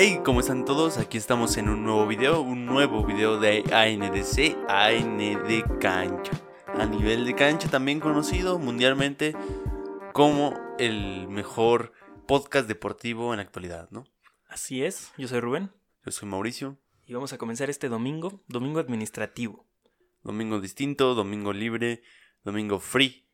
Hey, 0.00 0.20
¿cómo 0.24 0.38
están 0.38 0.64
todos? 0.64 0.96
Aquí 0.98 1.18
estamos 1.18 1.56
en 1.56 1.68
un 1.68 1.82
nuevo 1.82 2.06
video, 2.06 2.40
un 2.40 2.66
nuevo 2.66 3.04
video 3.04 3.40
de 3.40 3.64
ANDC, 3.72 4.56
AND 4.68 5.78
Cancha. 5.80 6.32
A 6.66 6.86
nivel 6.86 7.24
de 7.24 7.34
cancha 7.34 7.68
también 7.68 7.98
conocido 7.98 8.60
mundialmente 8.60 9.34
como 10.12 10.54
el 10.78 11.26
mejor 11.26 11.92
podcast 12.28 12.68
deportivo 12.68 13.32
en 13.32 13.38
la 13.38 13.42
actualidad, 13.42 13.90
¿no? 13.90 14.04
Así 14.46 14.84
es, 14.84 15.12
yo 15.18 15.26
soy 15.26 15.40
Rubén 15.40 15.72
Yo 16.06 16.12
soy 16.12 16.28
Mauricio. 16.28 16.78
y 17.06 17.14
vamos 17.14 17.32
a 17.32 17.38
comenzar 17.38 17.68
este 17.68 17.88
domingo, 17.88 18.40
domingo 18.46 18.78
administrativo. 18.78 19.66
Domingo 20.22 20.60
distinto, 20.60 21.14
domingo 21.16 21.52
libre, 21.52 22.02
domingo 22.44 22.78
free. 22.78 23.26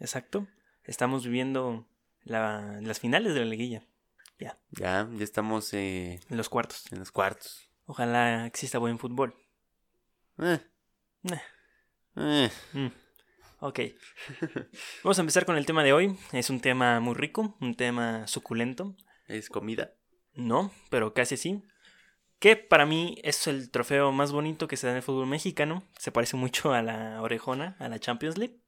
Exacto. 0.00 0.46
Estamos 0.84 1.24
viviendo 1.24 1.86
la- 2.24 2.80
las 2.82 3.00
finales 3.00 3.32
de 3.32 3.40
la 3.40 3.46
liguilla, 3.46 3.86
Ya, 4.38 5.08
ya 5.12 5.24
estamos 5.24 5.72
eh, 5.74 6.20
en 6.28 6.36
los 6.36 6.48
cuartos. 6.48 6.90
en 6.92 6.98
los 7.00 7.10
cuartos. 7.10 7.68
Ojalá 7.86 8.46
exista 8.46 8.78
buen 8.78 8.98
fútbol. 8.98 9.34
Eh, 10.38 10.60
Eh, 11.24 11.40
eh. 12.16 12.50
mm, 12.74 12.88
Ok. 13.60 13.80
Vamos 15.02 15.18
a 15.18 15.22
empezar 15.22 15.44
con 15.44 15.56
el 15.56 15.66
tema 15.66 15.82
de 15.82 15.92
hoy. 15.92 16.16
Es 16.32 16.50
un 16.50 16.60
tema 16.60 17.00
muy 17.00 17.14
rico, 17.14 17.56
un 17.60 17.74
tema 17.74 18.26
suculento. 18.26 18.94
¿Es 19.26 19.48
comida? 19.48 19.94
No, 20.34 20.70
pero 20.90 21.12
casi 21.12 21.36
sí. 21.36 21.62
Que 22.38 22.54
para 22.54 22.86
mí 22.86 23.16
es 23.24 23.48
el 23.48 23.70
trofeo 23.70 24.12
más 24.12 24.30
bonito 24.30 24.68
que 24.68 24.76
se 24.76 24.86
da 24.86 24.92
en 24.92 24.98
el 24.98 25.02
fútbol 25.02 25.26
mexicano. 25.26 25.82
Se 25.98 26.12
parece 26.12 26.36
mucho 26.36 26.72
a 26.72 26.82
la 26.82 27.20
orejona, 27.20 27.76
a 27.80 27.88
la 27.88 27.98
Champions 27.98 28.38
League. 28.38 28.60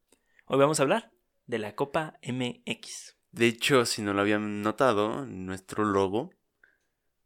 Hoy 0.45 0.59
vamos 0.59 0.79
a 0.79 0.83
hablar 0.83 1.11
de 1.45 1.59
la 1.59 1.75
Copa 1.75 2.19
MX. 2.21 3.15
De 3.31 3.47
hecho, 3.47 3.85
si 3.85 4.01
no 4.01 4.13
lo 4.13 4.21
habían 4.21 4.61
notado, 4.61 5.25
nuestro 5.25 5.85
logo, 5.85 6.33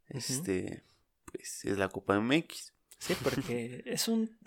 este, 0.08 0.84
pues 1.26 1.66
es 1.66 1.78
la 1.78 1.90
Copa 1.90 2.20
MX. 2.20 2.74
Sí, 3.00 3.16
porque 3.24 3.84
es 3.86 4.08
un. 4.08 4.38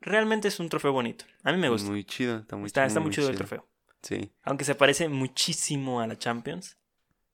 Realmente 0.00 0.48
es 0.48 0.60
un 0.60 0.68
trofeo 0.68 0.92
bonito. 0.92 1.24
A 1.42 1.52
mí 1.52 1.58
me 1.58 1.68
gusta. 1.68 1.90
Muy 1.90 2.04
chido, 2.04 2.38
está 2.38 2.56
muy 2.56 2.66
está, 2.66 2.84
está 2.84 3.00
muy 3.00 3.08
muy 3.08 3.14
chido 3.14 3.28
el 3.28 3.36
trofeo. 3.36 3.66
Sí, 4.02 4.32
Aunque 4.42 4.64
se 4.64 4.74
parece 4.74 5.08
muchísimo 5.08 6.00
a 6.00 6.06
la 6.06 6.18
Champions. 6.18 6.76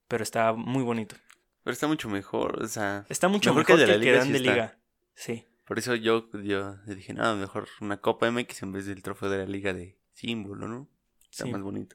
Pero 0.06 0.22
está 0.22 0.52
muy 0.52 0.82
bonito. 0.82 1.16
pero 1.62 1.72
está 1.72 1.86
mucho 1.86 2.08
mejor, 2.08 2.62
o 2.62 2.66
sea, 2.66 3.06
Está 3.08 3.28
mucho 3.28 3.50
Mejor 3.50 3.62
mejor, 3.62 3.76
que 3.76 3.82
el 3.82 3.88
de 3.88 3.98
la 3.98 4.04
que 4.04 4.12
dan 4.12 4.26
sí 4.26 4.32
de 4.32 4.41
liga. 4.41 4.78
Sí. 5.14 5.44
por 5.66 5.78
eso 5.78 5.94
yo, 5.94 6.28
yo 6.42 6.76
dije, 6.86 7.12
nada, 7.14 7.36
mejor 7.36 7.68
una 7.80 8.00
Copa 8.00 8.28
MX 8.28 8.62
en 8.62 8.72
vez 8.72 8.86
del 8.86 9.02
trofeo 9.02 9.30
de 9.30 9.38
la 9.38 9.46
liga 9.46 9.72
de 9.72 9.98
símbolo, 10.14 10.66
¿no? 10.66 10.88
Está 11.30 11.44
sí. 11.44 11.52
más 11.52 11.62
bonito. 11.62 11.94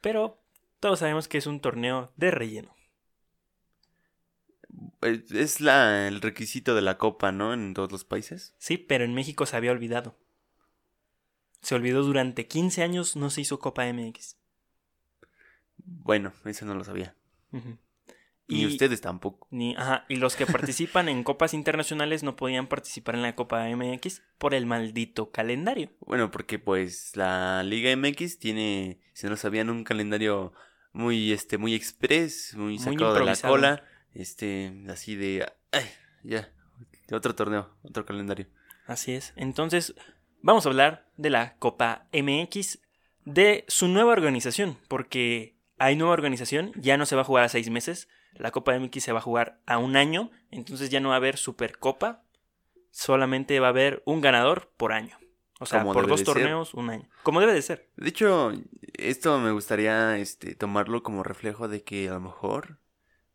Pero 0.00 0.40
todos 0.80 1.00
sabemos 1.00 1.28
que 1.28 1.38
es 1.38 1.46
un 1.46 1.60
torneo 1.60 2.12
de 2.16 2.30
relleno. 2.30 2.74
Es 5.02 5.30
es 5.30 5.60
la, 5.60 6.08
el 6.08 6.20
requisito 6.20 6.74
de 6.74 6.82
la 6.82 6.98
Copa, 6.98 7.32
¿no? 7.32 7.54
En 7.54 7.74
todos 7.74 7.90
los 7.92 8.04
países. 8.04 8.54
Sí, 8.58 8.76
pero 8.76 9.04
en 9.04 9.14
México 9.14 9.46
se 9.46 9.56
había 9.56 9.72
olvidado. 9.72 10.16
Se 11.62 11.74
olvidó 11.74 12.02
durante 12.02 12.46
15 12.46 12.82
años, 12.82 13.16
no 13.16 13.30
se 13.30 13.40
hizo 13.40 13.58
Copa 13.58 13.86
MX. 13.92 14.36
Bueno, 15.78 16.32
eso 16.44 16.64
no 16.66 16.74
lo 16.74 16.84
sabía. 16.84 17.14
Ujú. 18.48 18.58
Ni 18.58 18.66
ustedes 18.66 19.00
tampoco. 19.00 19.48
Ni, 19.50 19.74
ajá, 19.74 20.04
y 20.08 20.16
los 20.16 20.36
que 20.36 20.46
participan 20.46 21.08
en 21.08 21.24
copas 21.24 21.52
internacionales 21.52 22.22
no 22.22 22.36
podían 22.36 22.68
participar 22.68 23.16
en 23.16 23.22
la 23.22 23.34
Copa 23.34 23.66
MX 23.68 24.22
por 24.38 24.54
el 24.54 24.66
maldito 24.66 25.30
calendario. 25.32 25.90
Bueno, 26.00 26.30
porque 26.30 26.58
pues 26.58 27.16
la 27.16 27.62
Liga 27.64 27.94
MX 27.96 28.38
tiene, 28.38 29.00
si 29.14 29.26
no 29.26 29.30
lo 29.30 29.36
sabían, 29.36 29.68
un 29.68 29.82
calendario 29.82 30.52
muy, 30.92 31.32
este, 31.32 31.58
muy 31.58 31.74
express, 31.74 32.54
muy 32.54 32.74
Muy 32.74 32.78
sacado 32.78 33.14
de 33.14 33.24
la 33.24 33.36
cola, 33.36 33.84
este, 34.14 34.72
así 34.88 35.16
de, 35.16 35.46
ay, 35.72 35.84
ya, 36.22 36.52
otro 37.12 37.34
torneo, 37.34 37.76
otro 37.82 38.06
calendario. 38.06 38.46
Así 38.86 39.12
es. 39.12 39.32
Entonces, 39.36 39.94
vamos 40.40 40.64
a 40.64 40.68
hablar 40.68 41.10
de 41.16 41.30
la 41.30 41.56
Copa 41.58 42.06
MX, 42.12 42.78
de 43.24 43.64
su 43.66 43.88
nueva 43.88 44.12
organización, 44.12 44.78
porque 44.88 45.58
hay 45.78 45.96
nueva 45.96 46.14
organización, 46.14 46.72
ya 46.76 46.96
no 46.96 47.04
se 47.06 47.16
va 47.16 47.22
a 47.22 47.26
jugar 47.26 47.44
a 47.44 47.48
seis 47.48 47.68
meses, 47.68 48.08
la 48.38 48.50
Copa 48.50 48.78
MX 48.78 49.02
se 49.02 49.12
va 49.12 49.18
a 49.18 49.22
jugar 49.22 49.60
a 49.66 49.78
un 49.78 49.96
año, 49.96 50.30
entonces 50.50 50.90
ya 50.90 51.00
no 51.00 51.10
va 51.10 51.14
a 51.14 51.18
haber 51.18 51.36
Supercopa, 51.36 52.22
solamente 52.90 53.60
va 53.60 53.68
a 53.68 53.70
haber 53.70 54.02
un 54.06 54.20
ganador 54.20 54.72
por 54.76 54.92
año. 54.92 55.18
O 55.58 55.66
sea, 55.66 55.80
Como 55.80 55.94
por 55.94 56.06
dos 56.06 56.20
ser. 56.20 56.26
torneos, 56.26 56.74
un 56.74 56.90
año. 56.90 57.08
Como 57.22 57.40
debe 57.40 57.54
de 57.54 57.62
ser. 57.62 57.88
De 57.96 58.10
hecho, 58.10 58.52
esto 58.94 59.38
me 59.38 59.52
gustaría, 59.52 60.18
este, 60.18 60.54
tomarlo 60.54 61.02
como 61.02 61.22
reflejo 61.22 61.66
de 61.68 61.82
que 61.82 62.08
a 62.08 62.14
lo 62.14 62.20
mejor 62.20 62.78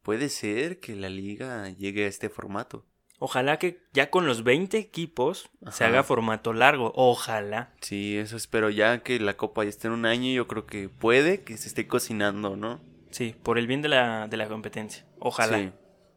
puede 0.03 0.29
ser 0.29 0.79
que 0.79 0.95
la 0.95 1.09
liga 1.09 1.69
llegue 1.69 2.06
a 2.06 2.07
este 2.07 2.29
formato. 2.29 2.85
Ojalá 3.23 3.57
que 3.59 3.84
ya 3.94 4.09
con 4.09 4.25
los 4.25 4.44
20 4.44 4.79
equipos 4.79 5.51
se 5.72 5.84
haga 5.84 6.01
formato 6.01 6.53
largo. 6.53 6.91
Ojalá. 6.95 7.72
Sí, 7.79 8.17
eso 8.17 8.35
espero 8.35 8.72
ya 8.72 9.03
que 9.03 9.19
la 9.19 9.38
copa 9.38 9.63
ya 9.63 9.69
esté 9.69 9.88
en 9.88 9.94
un 9.94 10.07
año, 10.07 10.31
yo 10.31 10.47
creo 10.47 10.66
que 10.66 10.90
puede 10.90 11.44
que 11.44 11.56
se 11.57 11.67
esté 11.67 11.88
cocinando, 11.88 12.56
¿no? 12.56 12.81
Sí, 13.11 13.35
por 13.44 13.57
el 13.57 13.67
bien 13.67 13.81
de 13.81 13.89
la, 13.89 14.27
de 14.27 14.38
la 14.38 14.47
competencia. 14.47 15.05
Ojalá. 15.19 15.57
Sí. 15.59 15.72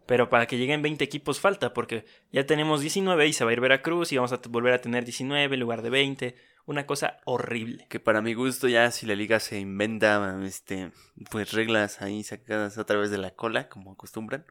Pero 0.07 0.29
para 0.29 0.47
que 0.47 0.59
lleguen 0.59 0.83
20 0.83 1.03
equipos 1.03 1.41
falta, 1.41 1.73
porque 1.73 2.05
ya 2.31 2.45
tenemos 2.45 2.81
19 2.83 3.27
y 3.27 3.33
se 3.33 3.45
va 3.45 3.51
a 3.51 3.53
ir 3.55 3.61
Veracruz 3.61 4.13
y 4.13 4.17
vamos 4.17 4.33
a 4.33 4.41
volver 4.49 4.75
a 4.75 4.81
tener 4.81 5.05
19 5.05 5.55
en 5.55 5.61
lugar 5.61 5.81
de 5.83 5.91
20. 5.91 6.35
Una 6.67 6.87
cosa 6.87 7.19
horrible. 7.25 7.87
Que 7.89 8.01
para 8.01 8.21
mi 8.23 8.35
gusto 8.35 8.69
ya 8.69 8.91
si 8.91 9.07
la 9.07 9.15
liga 9.15 9.41
se 9.41 9.59
inventa 9.59 10.39
este 10.45 10.93
pues 11.31 11.53
reglas 11.53 12.01
ahí 12.03 12.23
sacadas 12.23 12.77
a 12.79 12.85
través 12.85 13.11
de 13.11 13.19
la 13.19 13.31
cola 13.35 13.69
como 13.69 13.93
acostumbran, 13.93 14.45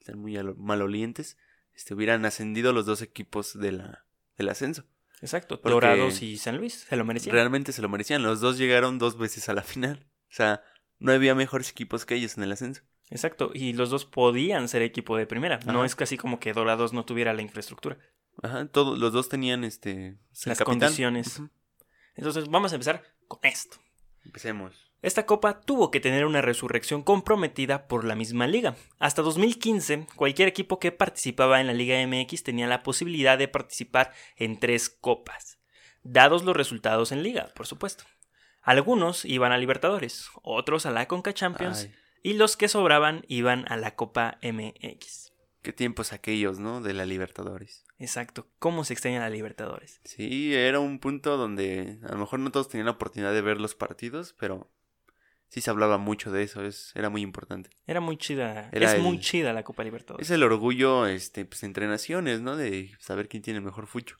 están 0.00 0.18
muy 0.18 0.36
alo- 0.36 0.54
malolientes, 0.56 1.38
este 1.74 1.94
hubieran 1.94 2.24
ascendido 2.24 2.72
los 2.72 2.86
dos 2.86 3.02
equipos 3.02 3.58
de 3.58 3.72
la 3.72 4.04
del 4.36 4.48
ascenso. 4.48 4.84
Exacto. 5.20 5.60
Dorados 5.62 6.22
y 6.22 6.36
San 6.38 6.56
Luis 6.58 6.86
se 6.88 6.96
lo 6.96 7.04
merecían. 7.04 7.34
Realmente 7.34 7.72
se 7.72 7.82
lo 7.82 7.88
merecían, 7.88 8.22
los 8.22 8.40
dos 8.40 8.58
llegaron 8.58 8.98
dos 8.98 9.16
veces 9.18 9.48
a 9.48 9.54
la 9.54 9.62
final. 9.62 10.06
O 10.30 10.34
sea, 10.36 10.62
no 10.98 11.12
había 11.12 11.34
mejores 11.34 11.70
equipos 11.70 12.04
que 12.06 12.14
ellos 12.14 12.36
en 12.36 12.44
el 12.44 12.52
ascenso. 12.52 12.82
Exacto. 13.10 13.50
Y 13.54 13.74
los 13.74 13.90
dos 13.90 14.04
podían 14.04 14.68
ser 14.68 14.82
equipo 14.82 15.16
de 15.16 15.26
primera. 15.26 15.60
No 15.66 15.84
es 15.84 15.94
casi 15.94 16.16
como 16.16 16.40
que 16.40 16.52
Dorados 16.52 16.92
no 16.92 17.04
tuviera 17.04 17.34
la 17.34 17.42
infraestructura. 17.42 17.98
Ajá, 18.42 18.66
todos 18.66 18.98
los 18.98 19.12
dos 19.12 19.28
tenían 19.28 19.62
este 19.64 20.16
Las 20.44 20.58
capitán. 20.58 20.80
condiciones. 20.80 21.40
Entonces 22.16 22.48
vamos 22.48 22.72
a 22.72 22.76
empezar 22.76 23.02
con 23.28 23.40
esto. 23.42 23.76
Empecemos. 24.24 24.74
Esta 25.02 25.26
copa 25.26 25.60
tuvo 25.60 25.90
que 25.90 26.00
tener 26.00 26.24
una 26.24 26.40
resurrección 26.40 27.02
comprometida 27.02 27.86
por 27.88 28.04
la 28.04 28.14
misma 28.14 28.46
liga. 28.46 28.74
Hasta 28.98 29.20
2015, 29.20 30.06
cualquier 30.16 30.48
equipo 30.48 30.78
que 30.78 30.92
participaba 30.92 31.60
en 31.60 31.66
la 31.66 31.74
Liga 31.74 31.96
MX 32.06 32.42
tenía 32.42 32.66
la 32.66 32.82
posibilidad 32.82 33.36
de 33.36 33.46
participar 33.46 34.14
en 34.36 34.58
tres 34.58 34.88
copas, 34.88 35.58
dados 36.04 36.42
los 36.44 36.56
resultados 36.56 37.12
en 37.12 37.22
liga, 37.22 37.52
por 37.54 37.66
supuesto. 37.66 38.04
Algunos 38.64 39.24
iban 39.24 39.52
a 39.52 39.58
Libertadores, 39.58 40.28
otros 40.42 40.86
a 40.86 40.90
la 40.90 41.06
Conca 41.06 41.32
Champions 41.34 41.82
Ay, 41.84 41.94
y 42.22 42.32
los 42.34 42.56
que 42.56 42.68
sobraban 42.68 43.24
iban 43.28 43.64
a 43.70 43.76
la 43.76 43.94
Copa 43.94 44.38
MX. 44.42 45.32
qué 45.62 45.72
tiempos 45.72 46.12
aquellos, 46.12 46.58
¿no? 46.58 46.80
De 46.80 46.92
la 46.94 47.04
Libertadores. 47.06 47.84
Exacto, 47.98 48.48
¿cómo 48.58 48.84
se 48.84 48.92
extraña 48.94 49.20
la 49.20 49.30
Libertadores? 49.30 50.00
Sí, 50.04 50.54
era 50.54 50.80
un 50.80 50.98
punto 50.98 51.36
donde 51.36 51.98
a 52.04 52.12
lo 52.12 52.18
mejor 52.18 52.40
no 52.40 52.50
todos 52.50 52.68
tenían 52.68 52.86
la 52.86 52.92
oportunidad 52.92 53.32
de 53.32 53.40
ver 53.42 53.60
los 53.60 53.74
partidos, 53.74 54.34
pero 54.38 54.70
sí 55.48 55.60
se 55.60 55.70
hablaba 55.70 55.96
mucho 55.98 56.32
de 56.32 56.42
eso, 56.42 56.64
es, 56.64 56.90
era 56.96 57.08
muy 57.10 57.22
importante. 57.22 57.70
Era 57.86 58.00
muy 58.00 58.16
chida, 58.16 58.68
Era 58.72 58.86
es 58.88 58.94
el- 58.94 59.02
muy 59.02 59.20
chida 59.20 59.52
la 59.52 59.62
Copa 59.62 59.84
Libertadores. 59.84 60.26
Es 60.26 60.30
el 60.34 60.42
orgullo, 60.42 61.06
este, 61.06 61.44
pues 61.44 61.62
entre 61.62 61.86
naciones, 61.86 62.40
¿no? 62.40 62.56
De 62.56 62.90
saber 62.98 63.28
quién 63.28 63.42
tiene 63.42 63.58
el 63.58 63.64
mejor 63.64 63.86
fucho. 63.86 64.16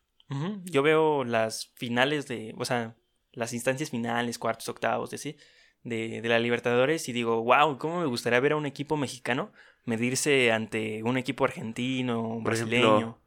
Yo 0.65 0.83
veo 0.83 1.25
las 1.25 1.71
finales 1.75 2.27
de, 2.27 2.55
o 2.57 2.65
sea, 2.65 2.97
las 3.35 3.53
instancias 3.53 3.91
finales, 3.91 4.39
cuartos, 4.39 4.69
octavos, 4.69 5.11
de 5.11 5.17
así, 5.17 5.37
de, 5.83 6.21
de 6.23 6.29
la 6.29 6.39
Libertadores 6.39 7.09
y 7.09 7.13
digo, 7.13 7.43
wow, 7.43 7.79
¿cómo 7.79 8.01
me 8.01 8.07
gustaría 8.07 8.41
ver 8.41 8.53
a 8.53 8.57
un 8.57 8.67
equipo 8.67 8.97
mexicano 8.97 9.53
medirse 9.85 10.53
ante 10.53 11.03
un 11.03 11.19
equipo 11.19 11.45
argentino, 11.45 12.21
un 12.23 12.43
Por 12.43 12.53
brasileño? 12.53 12.89
ejemplo, 12.89 13.21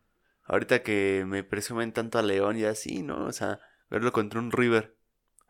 Ahorita 0.43 0.81
que 0.81 1.25
me 1.27 1.43
presumen 1.43 1.91
tanto 1.91 2.17
a 2.19 2.21
León 2.23 2.57
y 2.57 2.63
así, 2.63 3.03
¿no? 3.03 3.25
O 3.25 3.33
sea, 3.33 3.59
verlo 3.89 4.11
contra 4.13 4.39
un 4.39 4.51
River. 4.51 4.95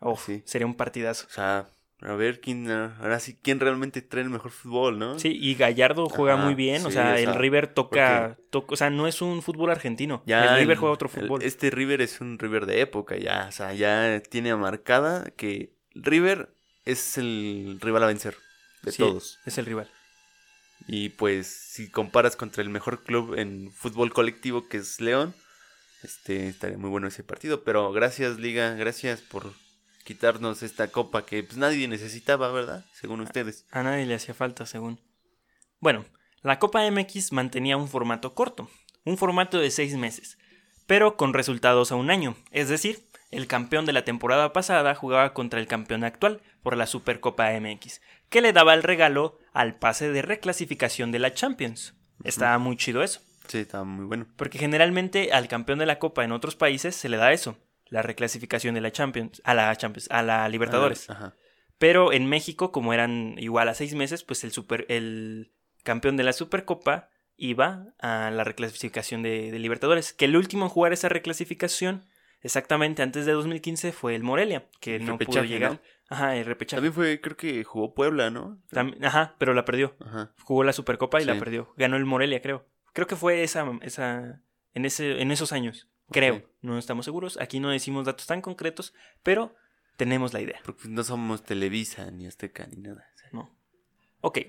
Uf, 0.02 0.26
sí. 0.26 0.42
sería 0.46 0.66
un 0.68 0.76
partidazo. 0.76 1.28
O 1.28 1.30
sea, 1.30 1.70
a 2.02 2.14
ver 2.14 2.40
quién, 2.42 2.70
ah, 2.70 2.96
ahora 3.02 3.20
sí, 3.20 3.38
quién 3.42 3.60
realmente 3.60 4.02
trae 4.02 4.24
el 4.24 4.30
mejor 4.30 4.52
fútbol, 4.52 5.00
¿no? 5.00 5.18
Sí, 5.20 5.38
y 5.40 5.56
Gallardo 5.56 6.08
juega 6.10 6.36
Ajá, 6.36 6.44
muy 6.44 6.54
bien, 6.56 6.86
o 6.86 6.92
sea, 6.92 7.20
el 7.20 7.34
River 7.36 7.68
toca, 7.74 8.38
toca- 8.52 8.74
o 8.74 8.78
sea, 8.78 8.90
no 8.92 9.08
es 9.08 9.22
un 9.22 9.42
fútbol 9.42 9.72
argentino, 9.72 10.22
Ya 10.28 10.44
el 10.54 10.60
River 10.60 10.74
el- 10.74 10.78
juega 10.80 10.94
otro 10.94 11.10
el- 11.14 11.22
fútbol. 11.22 11.42
este 11.44 11.70
River 11.72 12.02
es 12.02 12.22
un 12.22 12.38
River 12.38 12.66
de 12.68 12.82
época, 12.82 13.18
ya. 13.18 13.48
O 13.50 13.52
sea, 13.52 13.74
ya 13.74 14.22
tiene 14.30 14.56
marcada 14.56 15.32
que 15.36 15.74
River 15.96 16.50
es 16.86 17.18
el 17.18 17.80
rival 17.82 18.04
a 18.04 18.08
vencer 18.08 18.36
de 18.84 18.92
Sí, 18.92 19.00
todos. 19.00 19.40
Es 19.46 19.58
el 19.58 19.66
rival. 19.66 19.90
Y 20.88 21.10
pues, 21.10 21.48
si 21.48 21.90
comparas 21.90 22.36
contra 22.38 22.62
el 22.64 22.70
mejor 22.70 23.04
club 23.04 23.34
en 23.38 23.72
fútbol 23.74 24.14
colectivo 24.14 24.70
que 24.70 24.78
es 24.78 25.02
León, 25.02 25.34
este 26.04 26.48
estaría 26.48 26.78
muy 26.78 26.90
bueno 26.90 27.08
ese 27.08 27.24
partido. 27.24 27.64
Pero 27.64 27.92
gracias, 27.92 28.38
Liga, 28.40 28.76
gracias 28.76 29.20
por 29.22 29.52
quitarnos 30.07 30.63
esta 30.63 30.88
copa 30.88 31.25
que 31.25 31.44
pues 31.44 31.57
nadie 31.57 31.86
necesitaba, 31.89 32.50
¿verdad? 32.50 32.86
Según 32.94 33.19
ustedes. 33.19 33.65
A 33.71 33.83
nadie 33.83 34.06
le 34.06 34.15
hacía 34.15 34.33
falta, 34.33 34.65
según. 34.65 35.01
Bueno, 35.81 36.06
La 36.42 36.59
Copa 36.59 36.89
MX 36.89 37.33
mantenía 37.33 37.75
un 37.75 37.89
formato 37.89 38.33
corto, 38.33 38.69
un 39.04 39.18
formato 39.18 39.59
de 39.59 39.69
seis 39.69 39.98
meses, 39.98 40.38
pero 40.86 41.18
con 41.18 41.33
resultados 41.33 41.92
a 41.92 41.95
un 41.95 42.09
año, 42.09 42.38
es 42.51 42.69
decir, 42.69 43.04
el 43.31 43.48
campeón 43.48 43.86
de 43.86 43.92
la 43.92 44.06
temporada 44.06 44.54
pasada 44.54 44.95
jugaba 44.95 45.33
contra 45.33 45.59
el 45.59 45.68
campeón 45.68 46.06
actual 46.06 46.42
por 46.63 46.77
la 46.77 46.88
Supercopa 46.88 47.51
MX, 47.59 48.00
que 48.30 48.39
le 48.39 48.54
daba 48.54 48.74
el 48.75 48.83
regalo 48.83 49.38
al 49.51 49.75
pase 49.75 50.09
de 50.09 50.21
reclasificación 50.21 51.12
de 51.12 51.19
la 51.19 51.33
Champions. 51.33 51.95
Estaba 52.24 52.57
muy 52.59 52.77
chido 52.77 53.04
eso. 53.04 53.19
Sí, 53.50 53.57
estaba 53.57 53.83
muy 53.83 54.06
bueno. 54.06 54.25
Porque 54.38 54.57
generalmente 54.57 55.33
al 55.33 55.50
campeón 55.50 55.80
de 55.80 55.86
la 55.86 56.00
Copa 56.00 56.24
en 56.24 56.31
otros 56.31 56.56
países 56.56 56.95
se 56.95 57.09
le 57.09 57.18
da 57.18 57.33
eso, 57.33 57.57
la 57.89 58.01
reclasificación 58.01 58.75
de 58.75 58.81
la 58.81 58.92
Champions, 58.92 59.42
a 59.44 59.54
la 59.54 59.75
Champions, 59.75 60.07
a 60.12 60.22
la 60.24 60.48
Libertadores. 60.50 61.10
Ajá. 61.10 61.36
Pero 61.78 62.12
en 62.12 62.28
México, 62.28 62.72
como 62.72 62.94
eran 62.94 63.36
igual 63.38 63.69
a 63.69 63.74
seis 63.74 63.94
meses, 63.94 64.24
pues 64.24 64.44
el 64.44 64.51
super, 64.51 64.86
el 64.89 65.51
campeón 65.84 66.18
de 66.18 66.24
la 66.24 66.34
Supercopa 66.34 67.10
iba 67.38 67.94
a 68.00 68.31
la 68.31 68.44
reclasificación 68.44 69.22
de, 69.22 69.51
de 69.51 69.60
Libertadores. 69.60 70.12
Que 70.12 70.25
el 70.25 70.36
último 70.36 70.66
en 70.66 70.69
jugar 70.69 70.92
esa 70.92 71.07
reclasificación, 71.07 72.04
exactamente 72.42 73.04
antes 73.04 73.25
de 73.25 73.34
2015, 73.34 73.92
fue 73.92 74.16
el 74.16 74.24
Morelia, 74.24 74.68
que 74.80 74.95
El 74.95 75.06
no 75.06 75.18
pudo 75.19 75.44
llegar. 75.44 75.74
¿no? 75.74 75.80
Ajá, 76.10 76.36
el 76.36 76.45
repechaje. 76.45 76.78
También 76.78 76.94
fue, 76.94 77.22
creo 77.22 77.38
que 77.38 77.63
jugó 77.63 77.94
Puebla, 77.94 78.30
¿no? 78.31 78.60
Ajá, 79.01 79.36
pero 79.38 79.54
la 79.54 79.66
perdió. 79.66 79.95
Ajá. 80.04 80.33
Jugó 80.42 80.63
la 80.63 80.74
Supercopa 80.74 81.22
y 81.22 81.25
la 81.25 81.38
perdió. 81.38 81.74
Ganó 81.78 81.98
el 81.98 82.06
Morelia, 82.06 82.42
creo. 82.42 82.66
Creo 82.94 83.07
que 83.07 83.16
fue 83.16 83.44
esa, 83.44 83.69
esa 83.81 84.42
en, 84.74 84.86
ese, 84.86 85.22
en 85.22 85.31
esos 85.31 85.51
años. 85.51 85.88
Creo. 86.12 86.44
No 86.62 86.77
estamos 86.77 87.06
seguros. 87.06 87.38
Aquí 87.39 87.59
no 87.59 87.69
decimos 87.69 88.06
datos 88.06 88.25
tan 88.27 88.42
concretos, 88.42 88.94
pero 89.24 89.56
tenemos 89.98 90.33
la 90.33 90.42
idea. 90.42 90.59
Porque 90.63 90.88
no 90.88 91.04
somos 91.04 91.44
Televisa, 91.44 92.09
ni 92.12 92.27
Azteca, 92.27 92.65
ni 92.68 92.77
nada. 92.77 93.09
O 93.15 93.18
sea, 93.18 93.30
¿no? 93.33 93.56
Ok. 94.21 94.39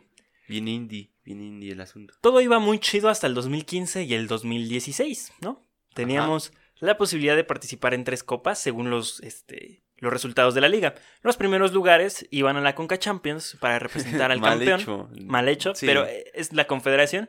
Bien 0.48 0.66
indie, 0.68 1.10
bien 1.24 1.40
indie 1.42 1.72
el 1.72 1.80
asunto. 1.80 2.14
Todo 2.20 2.40
iba 2.40 2.58
muy 2.58 2.78
chido 2.78 3.08
hasta 3.08 3.26
el 3.26 3.34
2015 3.34 4.04
y 4.04 4.14
el 4.14 4.26
2016, 4.28 5.32
¿no? 5.40 5.66
Teníamos 5.94 6.52
la 6.80 6.96
posibilidad 6.96 7.36
de 7.36 7.44
participar 7.44 7.92
en 7.92 8.04
tres 8.04 8.22
copas 8.22 8.58
según 8.58 8.88
los, 8.88 9.20
este, 9.20 9.82
los 9.96 10.12
resultados 10.12 10.54
de 10.54 10.60
la 10.60 10.68
liga. 10.68 10.94
Los 11.22 11.36
primeros 11.36 11.72
lugares 11.72 12.26
iban 12.30 12.56
a 12.56 12.60
la 12.60 12.74
Conca 12.74 12.98
Champions 12.98 13.56
para 13.60 13.78
representar 13.78 14.30
al 14.30 14.40
Mal 14.40 14.58
campeón. 14.58 14.80
hecho. 14.80 15.10
Mal 15.26 15.48
hecho, 15.48 15.74
Sí. 15.74 15.86
pero 15.86 16.06
es 16.34 16.52
la 16.52 16.66
confederación. 16.66 17.28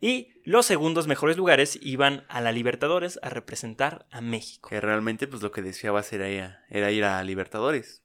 Y 0.00 0.28
los 0.44 0.66
segundos 0.66 1.06
mejores 1.06 1.36
lugares 1.36 1.78
iban 1.82 2.24
a 2.28 2.40
la 2.40 2.52
Libertadores 2.52 3.18
a 3.22 3.30
representar 3.30 4.06
a 4.10 4.20
México. 4.20 4.68
Que 4.68 4.80
realmente, 4.80 5.26
pues 5.26 5.42
lo 5.42 5.50
que 5.52 5.62
deseabas 5.62 6.12
era, 6.12 6.28
era 6.68 6.90
ir 6.90 7.04
a 7.04 7.22
Libertadores. 7.24 8.02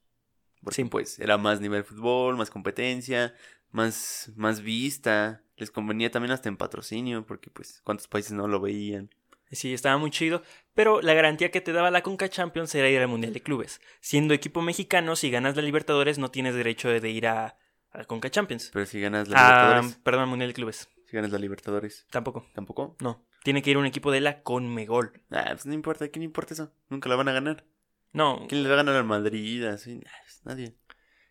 Porque, 0.64 0.76
Sí. 0.76 0.84
pues, 0.86 1.20
era 1.20 1.38
más 1.38 1.60
nivel 1.60 1.84
fútbol, 1.84 2.38
más 2.38 2.50
competencia, 2.50 3.34
más, 3.72 4.32
más 4.36 4.62
vista. 4.62 5.42
Les 5.58 5.72
convenía 5.72 6.12
también 6.12 6.32
hasta 6.32 6.50
en 6.50 6.58
patrocinio, 6.58 7.26
porque, 7.26 7.50
pues, 7.50 7.82
¿cuántos 7.84 8.08
países 8.08 8.32
no 8.32 8.48
lo 8.48 8.60
veían? 8.60 9.10
Sí, 9.52 9.74
estaba 9.74 9.98
muy 9.98 10.12
chido, 10.12 10.44
pero 10.74 11.02
la 11.02 11.14
garantía 11.14 11.52
que 11.52 11.60
te 11.60 11.74
daba 11.74 11.92
la 11.92 12.04
Conca 12.04 12.30
Champions 12.30 12.74
era 12.74 12.90
ir 12.90 13.00
al 13.02 13.10
Mundial 13.10 13.34
de 13.34 13.42
Clubes. 13.42 13.82
Siendo 14.00 14.34
equipo 14.34 14.62
mexicano, 14.62 15.18
si 15.18 15.30
ganas 15.30 15.58
la 15.58 15.62
Libertadores 15.62 16.18
no 16.20 16.32
tienes 16.32 16.56
derecho 16.56 16.88
de 16.88 17.10
ir 17.10 17.28
a, 17.28 17.58
a 17.92 17.98
la 17.98 18.06
Conca 18.06 18.30
Champions. 18.30 18.70
Pero 18.72 18.86
si 18.86 19.02
ganas 19.02 19.28
la 19.28 19.36
Ah, 19.38 19.50
Libertadores, 19.66 20.00
perdón, 20.04 20.30
Mundial 20.30 20.50
de 20.52 20.54
Clubes. 20.54 20.88
Si 21.12 21.18
ganas 21.18 21.32
la 21.32 21.40
Libertadores, 21.40 22.08
Tampoco. 22.10 22.48
¿tampoco? 22.54 22.96
No. 23.02 23.26
Tiene 23.44 23.62
que 23.62 23.70
ir 23.70 23.78
un 23.78 23.86
equipo 23.86 24.12
de 24.12 24.22
la 24.22 24.44
Conmebol. 24.44 25.22
Ah, 25.30 25.50
pues 25.50 25.66
no 25.66 25.74
importa, 25.74 26.08
¿quién 26.08 26.24
importa 26.24 26.54
eso? 26.54 26.72
Nunca 26.88 27.10
la 27.10 27.18
van 27.18 27.28
a 27.28 27.34
ganar. 27.34 27.66
No. 28.14 28.46
¿Quién 28.48 28.64
le 28.64 28.70
va 28.70 28.76
a 28.76 28.78
ganar 28.78 28.96
al 28.96 29.04
Madrid? 29.04 29.66
Así, 29.66 30.00
pues, 30.00 30.42
nadie. 30.46 30.78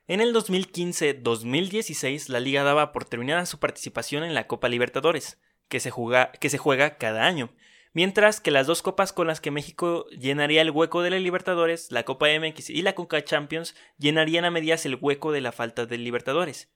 En 0.06 0.20
el 0.20 0.34
2015-2016, 0.34 2.28
la 2.28 2.40
liga 2.40 2.62
daba 2.62 2.92
por 2.92 3.06
terminada 3.06 3.46
su 3.46 3.58
participación 3.58 4.22
en 4.22 4.34
la 4.34 4.46
Copa 4.46 4.68
Libertadores, 4.68 5.40
que 5.68 5.80
se, 5.80 5.90
juega, 5.90 6.32
que 6.32 6.50
se 6.50 6.58
juega 6.58 6.98
cada 6.98 7.24
año. 7.24 7.50
Mientras 7.94 8.40
que 8.40 8.50
las 8.50 8.66
dos 8.66 8.82
copas 8.82 9.14
con 9.14 9.26
las 9.26 9.40
que 9.40 9.50
México 9.50 10.06
llenaría 10.10 10.60
el 10.60 10.72
hueco 10.72 11.00
de 11.00 11.08
la 11.08 11.18
Libertadores, 11.18 11.90
la 11.90 12.04
Copa 12.04 12.26
MX 12.28 12.68
y 12.68 12.82
la 12.82 12.94
Conca 12.94 13.24
Champions, 13.24 13.74
llenarían 13.96 14.44
a 14.44 14.50
medias 14.50 14.84
el 14.84 14.98
hueco 15.00 15.32
de 15.32 15.40
la 15.40 15.52
falta 15.52 15.86
de 15.86 15.96
Libertadores. 15.96 16.70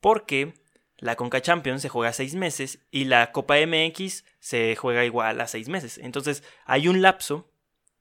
Porque 0.00 0.54
la 0.98 1.16
Conca 1.16 1.40
Champions 1.40 1.80
se 1.82 1.88
juega 1.88 2.12
seis 2.12 2.34
meses 2.34 2.80
y 2.90 3.04
la 3.04 3.30
Copa 3.32 3.56
MX 3.64 4.24
se 4.40 4.74
juega 4.76 5.04
igual 5.04 5.40
a 5.40 5.46
seis 5.46 5.68
meses. 5.68 5.98
Entonces 5.98 6.42
hay 6.64 6.88
un 6.88 7.02
lapso 7.02 7.50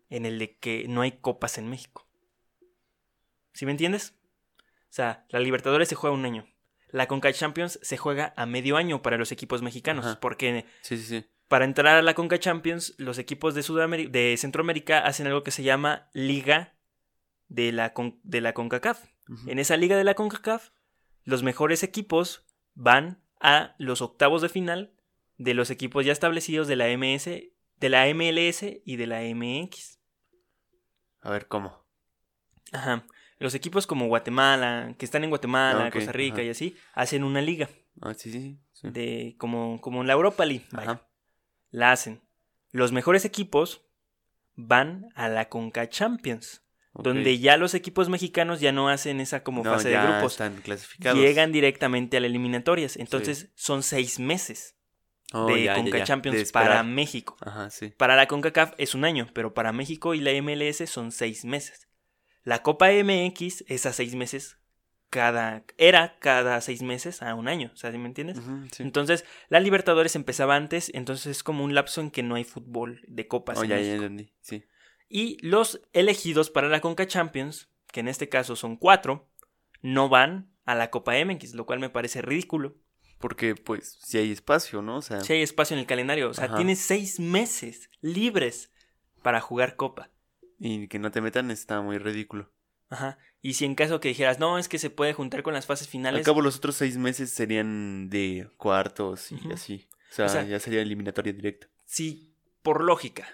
en 0.10 0.26
el 0.26 0.40
de 0.40 0.58
que 0.58 0.86
no 0.88 1.02
hay 1.02 1.12
copas 1.14 1.58
en 1.58 1.70
México. 1.70 2.08
¿Sí 3.54 3.66
me 3.66 3.72
entiendes? 3.72 4.14
O 4.60 4.94
sea, 4.98 5.26
la 5.30 5.40
Libertadores 5.40 5.90
se 5.90 5.96
juega 5.96 6.16
un 6.16 6.26
año. 6.26 6.48
La 6.90 7.08
Conca 7.08 7.32
Champions 7.34 7.80
se 7.82 7.98
juega 7.98 8.34
a 8.38 8.46
medio 8.46 8.78
año 8.78 9.02
para 9.02 9.18
los 9.18 9.32
equipos 9.32 9.62
mexicanos. 9.62 10.06
Ajá. 10.06 10.20
Porque 10.20 10.66
Sí, 10.82 10.98
sí, 10.98 11.04
sí. 11.04 11.26
para 11.48 11.66
entrar 11.66 11.98
a 11.98 12.02
la 12.02 12.14
Conca 12.14 12.40
Champions, 12.40 12.96
los 12.98 13.18
equipos 13.18 13.54
de, 13.56 13.62
Sudameri- 13.62 14.10
de 14.10 14.36
Centroamérica 14.38 15.00
hacen 15.00 15.28
algo 15.28 15.44
que 15.44 15.52
se 15.52 15.64
llama 15.64 16.10
Liga 16.14 16.76
de 17.50 17.72
la, 17.72 17.94
Con- 17.94 18.20
de 18.24 18.42
la 18.42 18.54
CONCACAF. 18.54 19.04
En 19.46 19.60
esa 19.60 19.76
Liga 19.76 19.98
de 19.98 20.06
la 20.06 20.14
CONCACAF, 20.16 20.70
los 21.26 21.44
mejores 21.44 21.84
equipos 21.84 22.46
van 22.80 23.20
a 23.40 23.76
los 23.80 24.02
octavos 24.02 24.42
de 24.44 24.50
final 24.50 24.94
de 25.38 25.54
los 25.56 25.70
equipos 25.72 26.06
ya 26.06 26.12
establecidos 26.12 26.68
de 26.68 26.76
la 26.76 26.88
MS, 26.96 27.26
de 27.26 27.90
la 27.90 28.06
MLS 28.14 28.64
y 28.86 28.96
de 28.96 29.08
la 29.08 29.22
MX. 29.22 30.00
A 31.22 31.32
ver, 31.32 31.48
¿cómo? 31.48 31.84
Ajá. 32.72 33.06
Los 33.40 33.54
equipos 33.56 33.86
como 33.88 34.08
Guatemala, 34.08 34.96
que 34.98 35.06
están 35.06 35.24
en 35.24 35.30
Guatemala, 35.30 35.88
Ah, 35.88 35.92
Costa 35.92 36.12
Rica 36.12 36.36
ajá. 36.38 36.44
y 36.44 36.50
así, 36.50 36.76
hacen 36.94 37.24
una 37.24 37.42
liga 37.42 37.70
Ah, 38.02 38.14
sí, 38.14 38.32
sí. 38.32 38.60
sí. 38.74 38.90
de 38.90 39.36
como 39.38 39.80
como 39.82 40.04
la 40.04 40.14
Europa 40.14 40.46
League, 40.46 40.66
vaya. 40.72 40.92
Ajá. 40.92 41.08
La 41.72 41.92
hacen. 41.92 42.22
Los 42.72 42.92
mejores 42.92 43.26
equipos 43.26 43.86
van 44.56 45.10
a 45.16 45.30
la 45.30 45.50
Conca 45.50 45.88
Champions, 45.90 46.64
donde 47.04 47.40
ya 47.40 47.58
los 47.58 47.74
equipos 47.74 48.10
mexicanos 48.10 48.60
ya 48.60 48.72
no 48.72 48.90
hacen 48.90 49.20
esa 49.22 49.44
como 49.44 49.64
No, 49.64 49.72
fase 49.74 49.90
de 49.90 49.98
grupos, 50.02 50.34
están 50.34 50.56
clasificados. 50.62 51.20
llegan 51.20 51.52
directamente 51.52 52.18
a 52.18 52.20
las 52.20 52.30
eliminatorias. 52.30 52.98
Entonces 52.98 53.50
son 53.56 53.84
seis 53.84 54.20
meses 54.20 54.74
Oh, 55.34 55.46
de 55.48 55.64
ya, 55.66 55.76
Conca 55.76 55.98
ya, 55.98 56.04
Champions 56.06 56.38
de 56.38 56.46
para 56.54 56.82
México. 56.84 57.36
Ajá, 57.42 57.70
sí. 57.70 57.90
Para 57.98 58.16
la 58.16 58.28
CONCACAF 58.28 58.74
es 58.78 58.96
un 58.96 59.04
año, 59.04 59.28
pero 59.34 59.54
para 59.54 59.74
México 59.74 60.14
y 60.14 60.22
la 60.22 60.32
MLS 60.42 60.90
son 60.90 61.12
seis 61.12 61.44
meses. 61.44 61.90
La 62.44 62.64
Copa 62.64 62.88
MX 62.92 63.66
es 63.68 63.86
a 63.86 63.92
seis 63.92 64.16
meses 64.16 64.58
cada... 65.10 65.66
Era 65.78 66.18
cada 66.20 66.62
seis 66.62 66.82
meses 66.82 67.22
a 67.22 67.36
un 67.36 67.50
año, 67.50 67.72
o 67.74 67.76
sea, 67.78 67.92
¿sí 67.92 67.98
me 67.98 68.08
entiendes? 68.08 68.38
Sí. 68.72 68.84
Entonces, 68.84 69.26
la 69.50 69.60
Libertadores 69.60 70.16
empezaba 70.16 70.56
antes, 70.56 70.92
entonces 70.94 71.28
es 71.28 71.44
como 71.44 71.66
un 71.66 71.76
lapso 71.76 72.00
en 72.00 72.10
que 72.10 72.24
no 72.24 72.36
hay 72.36 72.46
fútbol 72.46 73.02
de 73.10 73.28
copas. 73.28 73.58
Oh, 73.58 73.64
en 73.66 73.70
ya, 73.72 73.76
ya 73.76 73.82
México. 73.82 74.04
entendí. 74.06 74.34
Sí. 74.40 74.64
Y 75.10 75.38
los 75.46 75.82
elegidos 75.94 76.50
para 76.50 76.68
la 76.70 76.82
Conca 76.82 77.08
Champions, 77.08 77.70
que 77.92 78.02
en 78.02 78.08
este 78.08 78.30
caso 78.30 78.56
son 78.56 78.76
cuatro, 78.78 79.30
no 79.82 80.10
van 80.10 80.52
a 80.66 80.76
la 80.76 80.90
Copa 80.90 81.14
MX, 81.24 81.54
lo 81.54 81.66
cual 81.66 81.80
me 81.80 81.90
parece 81.90 82.22
ridículo. 82.22 82.76
Porque, 83.20 83.56
pues, 83.56 83.98
si 84.02 84.18
hay 84.18 84.32
espacio, 84.32 84.82
¿no? 84.82 84.98
O 84.98 85.02
sea, 85.02 85.22
Si 85.22 85.34
hay 85.34 85.42
espacio 85.42 85.74
en 85.76 85.80
el 85.80 85.88
calendario, 85.88 86.30
o 86.30 86.34
sea, 86.34 86.46
Ajá. 86.46 86.56
tienes 86.58 86.80
seis 86.80 87.20
meses 87.20 87.90
libres 88.02 88.72
para 89.24 89.42
jugar 89.42 89.76
Copa. 89.76 90.10
y 90.60 90.88
que 90.88 90.98
no 91.00 91.12
te 91.12 91.22
metan 91.22 91.52
está 91.52 91.82
muy 91.82 91.98
ridículo. 92.00 92.52
Ajá. 92.90 93.18
Y 93.42 93.54
si 93.54 93.66
en 93.66 93.76
caso 93.76 94.00
que 94.00 94.08
dijeras, 94.10 94.40
no, 94.40 94.58
es 94.58 94.68
que 94.68 94.80
se 94.80 94.90
puede 94.90 95.14
juntar 95.14 95.44
con 95.44 95.54
las 95.54 95.66
fases 95.68 95.88
finales. 95.88 96.20
Al 96.20 96.26
cabo, 96.26 96.42
los 96.42 96.58
otros 96.58 96.76
seis 96.76 96.98
meses 96.98 97.30
serían 97.32 98.10
de 98.10 98.50
cuartos 98.58 99.32
y 99.32 99.52
así. 99.52 99.88
O 100.12 100.16
sea, 100.16 100.26
O 100.26 100.30
sea, 100.30 100.44
ya 100.44 100.60
sería 100.60 100.82
eliminatoria 100.82 101.32
directa. 101.34 101.68
Si, 101.86 102.34
por 102.64 102.84
lógica, 102.84 103.28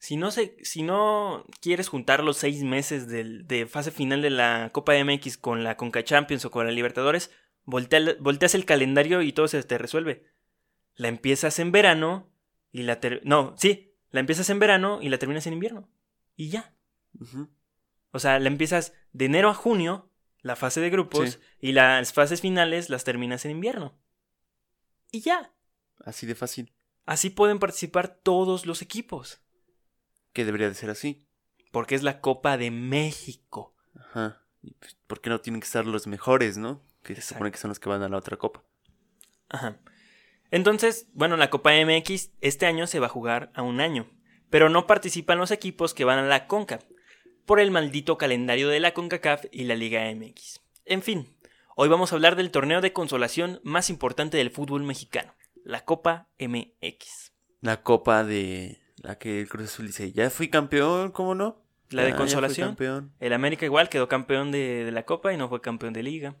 si 0.00 0.16
no, 0.16 0.30
se, 0.32 0.56
si 0.64 0.82
no 0.82 1.46
quieres 1.60 1.88
juntar 1.88 2.24
los 2.24 2.36
seis 2.38 2.62
meses 2.64 3.06
del- 3.06 3.46
de 3.46 3.66
fase 3.66 3.90
final 3.92 4.22
de 4.22 4.30
la 4.30 4.70
Copa 4.72 4.94
MX 4.96 5.36
con 5.38 5.62
la 5.62 5.76
Conca 5.76 6.02
Champions 6.02 6.44
o 6.44 6.50
con 6.50 6.66
la 6.66 6.72
Libertadores, 6.72 7.30
voltea- 7.66 8.16
volteas 8.18 8.54
el 8.56 8.64
calendario 8.64 9.22
y 9.22 9.32
todo 9.32 9.46
se 9.46 9.62
te 9.62 9.78
resuelve. 9.78 10.24
La 10.96 11.08
empiezas 11.08 11.58
en 11.60 11.70
verano 11.70 12.28
y 12.72 12.82
la... 12.82 12.98
ter- 12.98 13.20
no, 13.24 13.54
sí, 13.56 13.94
la 14.10 14.20
empiezas 14.20 14.50
en 14.50 14.58
verano 14.58 15.00
y 15.02 15.08
la 15.10 15.18
terminas 15.18 15.46
en 15.46 15.52
invierno. 15.52 15.88
Y 16.34 16.48
ya. 16.48 16.74
O 18.12 18.18
sea, 18.18 18.38
la 18.40 18.48
empiezas 18.48 18.92
de 19.12 19.26
enero 19.26 19.50
a 19.50 19.54
junio, 19.54 20.10
la 20.40 20.56
fase 20.56 20.80
de 20.80 20.90
grupos, 20.90 21.32
Sí. 21.32 21.38
y 21.60 21.72
las 21.72 22.12
fases 22.12 22.40
finales 22.40 22.88
las 22.88 23.04
terminas 23.04 23.44
en 23.44 23.50
invierno. 23.52 23.98
Y 25.12 25.20
ya. 25.20 25.52
Así 26.04 26.26
de 26.26 26.34
fácil. 26.34 26.72
Así 27.04 27.28
pueden 27.30 27.58
participar 27.58 28.08
todos 28.22 28.64
los 28.66 28.80
equipos. 28.82 29.40
Que 30.32 30.44
debería 30.44 30.68
de 30.68 30.74
ser 30.74 30.90
así. 30.90 31.26
Porque 31.72 31.94
es 31.94 32.02
la 32.02 32.20
Copa 32.20 32.56
de 32.56 32.70
México. 32.70 33.74
Ajá. 33.94 34.42
Pues, 34.78 34.96
¿Por 35.06 35.20
qué 35.20 35.30
no 35.30 35.40
tienen 35.40 35.60
que 35.60 35.66
estar 35.66 35.86
los 35.86 36.06
mejores, 36.06 36.58
no? 36.58 36.82
Que 37.02 37.14
se 37.14 37.22
supone 37.22 37.50
que 37.50 37.58
son 37.58 37.70
los 37.70 37.80
que 37.80 37.88
van 37.88 38.02
a 38.02 38.08
la 38.08 38.16
otra 38.16 38.36
copa. 38.36 38.62
Ajá. 39.48 39.78
Entonces, 40.50 41.06
bueno, 41.14 41.36
la 41.36 41.50
Copa 41.50 41.72
MX 41.72 42.30
este 42.40 42.66
año 42.66 42.86
se 42.86 42.98
va 42.98 43.06
a 43.06 43.10
jugar 43.10 43.50
a 43.54 43.62
un 43.62 43.80
año. 43.80 44.10
Pero 44.50 44.68
no 44.68 44.86
participan 44.86 45.38
los 45.38 45.50
equipos 45.50 45.94
que 45.94 46.04
van 46.04 46.18
a 46.18 46.26
la 46.26 46.46
CONCA. 46.46 46.80
Por 47.46 47.60
el 47.60 47.70
maldito 47.70 48.18
calendario 48.18 48.68
de 48.68 48.80
la 48.80 48.92
CONCACAF 48.92 49.46
y 49.52 49.64
la 49.64 49.76
Liga 49.76 50.02
MX. 50.12 50.60
En 50.84 51.02
fin, 51.02 51.36
Hoy 51.82 51.88
vamos 51.88 52.12
a 52.12 52.16
hablar 52.16 52.36
del 52.36 52.50
torneo 52.50 52.82
de 52.82 52.92
consolación 52.92 53.58
más 53.64 53.88
importante 53.88 54.36
del 54.36 54.50
fútbol 54.50 54.82
mexicano, 54.82 55.34
la 55.64 55.86
Copa 55.86 56.28
MX. 56.38 57.32
La 57.62 57.82
copa 57.82 58.22
de 58.22 58.82
la 59.00 59.18
que 59.18 59.40
el 59.40 59.48
Cruz 59.48 59.64
Azul 59.66 59.86
dice, 59.86 60.12
ya 60.12 60.30
fui 60.30 60.48
campeón, 60.48 61.10
¿cómo 61.10 61.34
no? 61.34 61.62
La 61.90 62.02
de 62.04 62.10
fui 62.10 62.18
consolación. 62.18 62.68
campeón. 62.68 63.12
El 63.18 63.32
América 63.32 63.64
igual 63.66 63.88
quedó 63.88 64.08
campeón 64.08 64.52
de, 64.52 64.84
de 64.84 64.92
la 64.92 65.04
Copa 65.04 65.32
y 65.32 65.36
no 65.36 65.48
fue 65.48 65.60
campeón 65.60 65.92
de 65.92 66.02
liga. 66.02 66.36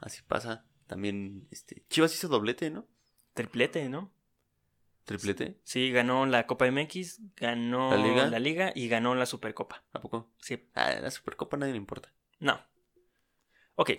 Así 0.00 0.22
pasa. 0.26 0.64
También, 0.86 1.46
este, 1.50 1.84
Chivas 1.88 2.14
hizo 2.14 2.28
doblete, 2.28 2.70
¿no? 2.70 2.86
Triplete, 3.34 3.88
¿no? 3.88 4.12
Triplete, 5.04 5.60
Sí, 5.62 5.92
ganó 5.92 6.26
la 6.26 6.46
Copa 6.48 6.68
MX, 6.68 7.20
ganó 7.36 7.90
¿La 7.90 7.96
Liga? 7.96 8.26
la 8.26 8.38
Liga 8.40 8.72
y 8.74 8.88
ganó 8.88 9.14
la 9.14 9.24
Supercopa. 9.26 9.84
¿a 9.92 10.00
poco? 10.00 10.32
Sí, 10.40 10.68
Ah, 10.74 10.94
la 11.00 11.10
Supercopa 11.12 11.56
a 11.56 11.60
nadie 11.60 11.72
le 11.72 11.78
importa. 11.78 12.12
no. 12.40 12.60
Ok. 13.76 13.90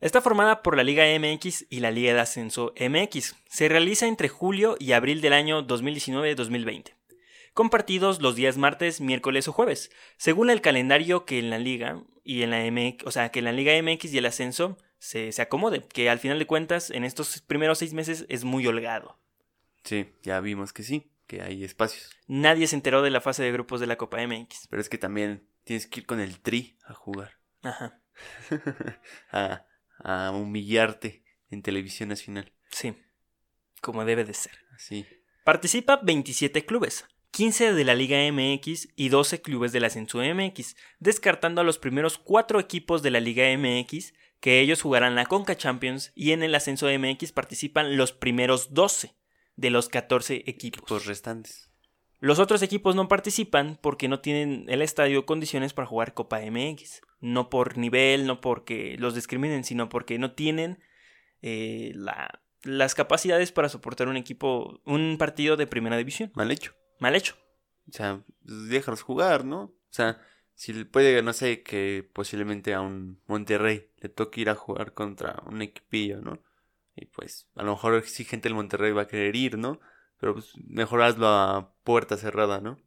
Está 0.00 0.22
formada 0.22 0.62
por 0.62 0.78
la 0.78 0.82
Liga 0.82 1.04
MX 1.18 1.66
y 1.68 1.80
la 1.80 1.90
Liga 1.90 2.14
de 2.14 2.20
Ascenso 2.20 2.72
MX. 2.80 3.36
Se 3.50 3.68
realiza 3.68 4.06
entre 4.06 4.28
julio 4.28 4.76
y 4.78 4.92
abril 4.92 5.20
del 5.20 5.34
año 5.34 5.66
2019-2020. 5.66 6.94
Con 7.52 7.68
partidos 7.68 8.22
los 8.22 8.34
días 8.34 8.56
martes, 8.56 9.02
miércoles 9.02 9.46
o 9.46 9.52
jueves, 9.52 9.90
según 10.16 10.48
el 10.48 10.62
calendario 10.62 11.26
que 11.26 11.38
en 11.38 11.50
la 11.50 11.58
Liga 11.58 12.02
y 12.24 12.42
en 12.42 12.50
la 12.50 12.64
MX, 12.70 13.06
o 13.06 13.10
sea, 13.10 13.30
que 13.30 13.40
en 13.40 13.44
la 13.44 13.52
Liga 13.52 13.72
MX 13.82 14.14
y 14.14 14.18
el 14.18 14.24
Ascenso 14.24 14.78
se, 14.98 15.32
se 15.32 15.42
acomode, 15.42 15.82
que 15.86 16.08
al 16.08 16.18
final 16.18 16.38
de 16.38 16.46
cuentas 16.46 16.90
en 16.90 17.04
estos 17.04 17.42
primeros 17.42 17.78
seis 17.78 17.92
meses 17.92 18.24
es 18.30 18.44
muy 18.44 18.66
holgado. 18.66 19.18
Sí, 19.84 20.14
ya 20.22 20.40
vimos 20.40 20.72
que 20.72 20.82
sí, 20.82 21.10
que 21.26 21.42
hay 21.42 21.62
espacios. 21.62 22.10
Nadie 22.26 22.66
se 22.68 22.76
enteró 22.76 23.02
de 23.02 23.10
la 23.10 23.20
fase 23.20 23.42
de 23.42 23.52
grupos 23.52 23.80
de 23.80 23.86
la 23.86 23.96
Copa 23.96 24.26
MX. 24.26 24.68
Pero 24.70 24.80
es 24.80 24.88
que 24.88 24.96
también 24.96 25.46
tienes 25.64 25.86
que 25.86 26.00
ir 26.00 26.06
con 26.06 26.20
el 26.20 26.40
tri 26.40 26.78
a 26.86 26.94
jugar. 26.94 27.32
Ajá, 27.62 28.00
a, 29.32 29.66
a 30.02 30.30
humillarte 30.30 31.22
en 31.50 31.62
televisión 31.62 32.08
nacional. 32.08 32.52
sí, 32.70 32.94
como 33.80 34.04
debe 34.04 34.24
de 34.24 34.34
ser. 34.34 34.52
Así. 34.74 35.06
Participa 35.44 35.96
27 36.02 36.66
clubes, 36.66 37.06
15 37.30 37.72
de 37.72 37.84
la 37.84 37.94
Liga 37.94 38.18
MX 38.30 38.88
y 38.94 39.08
12 39.08 39.40
clubes 39.40 39.72
del 39.72 39.84
Ascenso 39.84 40.18
MX, 40.18 40.76
descartando 40.98 41.60
a 41.60 41.64
los 41.64 41.78
primeros 41.78 42.18
4 42.18 42.60
equipos 42.60 43.02
de 43.02 43.10
la 43.10 43.20
Liga 43.20 43.44
MX, 43.56 44.12
que 44.40 44.60
ellos 44.60 44.82
jugarán 44.82 45.14
la 45.14 45.26
Conca 45.26 45.56
Champions 45.56 46.12
y 46.14 46.32
en 46.32 46.42
el 46.42 46.54
Ascenso 46.54 46.86
MX 46.86 47.32
participan 47.32 47.96
los 47.96 48.12
primeros 48.12 48.74
12 48.74 49.14
de 49.56 49.70
los 49.70 49.88
14 49.88 50.44
equipos. 50.46 50.84
Pues 50.88 51.06
restantes. 51.06 51.70
Los 52.18 52.38
otros 52.38 52.62
equipos 52.62 52.94
no 52.94 53.08
participan 53.08 53.78
porque 53.80 54.08
no 54.08 54.20
tienen 54.20 54.66
el 54.68 54.82
estadio 54.82 55.24
condiciones 55.24 55.72
para 55.72 55.86
jugar 55.86 56.14
Copa 56.14 56.40
MX. 56.40 57.00
No 57.20 57.50
por 57.50 57.76
nivel, 57.78 58.26
no 58.26 58.40
porque 58.40 58.96
los 58.98 59.14
discriminen, 59.14 59.64
sino 59.64 59.88
porque 59.88 60.18
no 60.18 60.32
tienen 60.32 60.78
eh, 61.42 61.92
la- 61.94 62.42
las 62.64 62.94
capacidades 62.94 63.52
para 63.52 63.68
soportar 63.70 64.08
un 64.08 64.16
equipo, 64.18 64.80
un 64.84 65.16
partido 65.18 65.56
de 65.56 65.66
primera 65.66 65.96
división. 65.96 66.30
Mal 66.34 66.50
hecho. 66.50 66.74
Mal 66.98 67.14
hecho. 67.14 67.34
O 67.88 67.92
sea, 67.92 68.22
pues, 68.44 68.68
déjalos 68.68 69.00
jugar, 69.02 69.44
¿no? 69.46 69.62
O 69.62 69.72
sea, 69.88 70.20
si 70.54 70.72
le 70.74 70.84
puede, 70.84 71.22
no 71.22 71.32
sé, 71.32 71.62
que 71.62 72.08
posiblemente 72.12 72.74
a 72.74 72.82
un 72.82 73.20
Monterrey 73.26 73.88
le 73.96 74.08
toque 74.10 74.42
ir 74.42 74.50
a 74.50 74.54
jugar 74.54 74.92
contra 74.92 75.42
un 75.46 75.62
equipillo, 75.62 76.20
¿no? 76.20 76.42
Y 76.94 77.06
pues, 77.06 77.48
a 77.54 77.62
lo 77.62 77.72
mejor 77.72 78.02
sí 78.04 78.24
gente 78.24 78.48
del 78.48 78.56
Monterrey 78.56 78.92
va 78.92 79.02
a 79.02 79.08
querer 79.08 79.34
ir, 79.34 79.56
¿no? 79.56 79.80
Pero 80.18 80.34
pues 80.34 80.52
mejor 80.68 81.00
hazlo 81.00 81.26
a 81.28 81.74
puerta 81.82 82.18
cerrada, 82.18 82.60
¿no? 82.60 82.78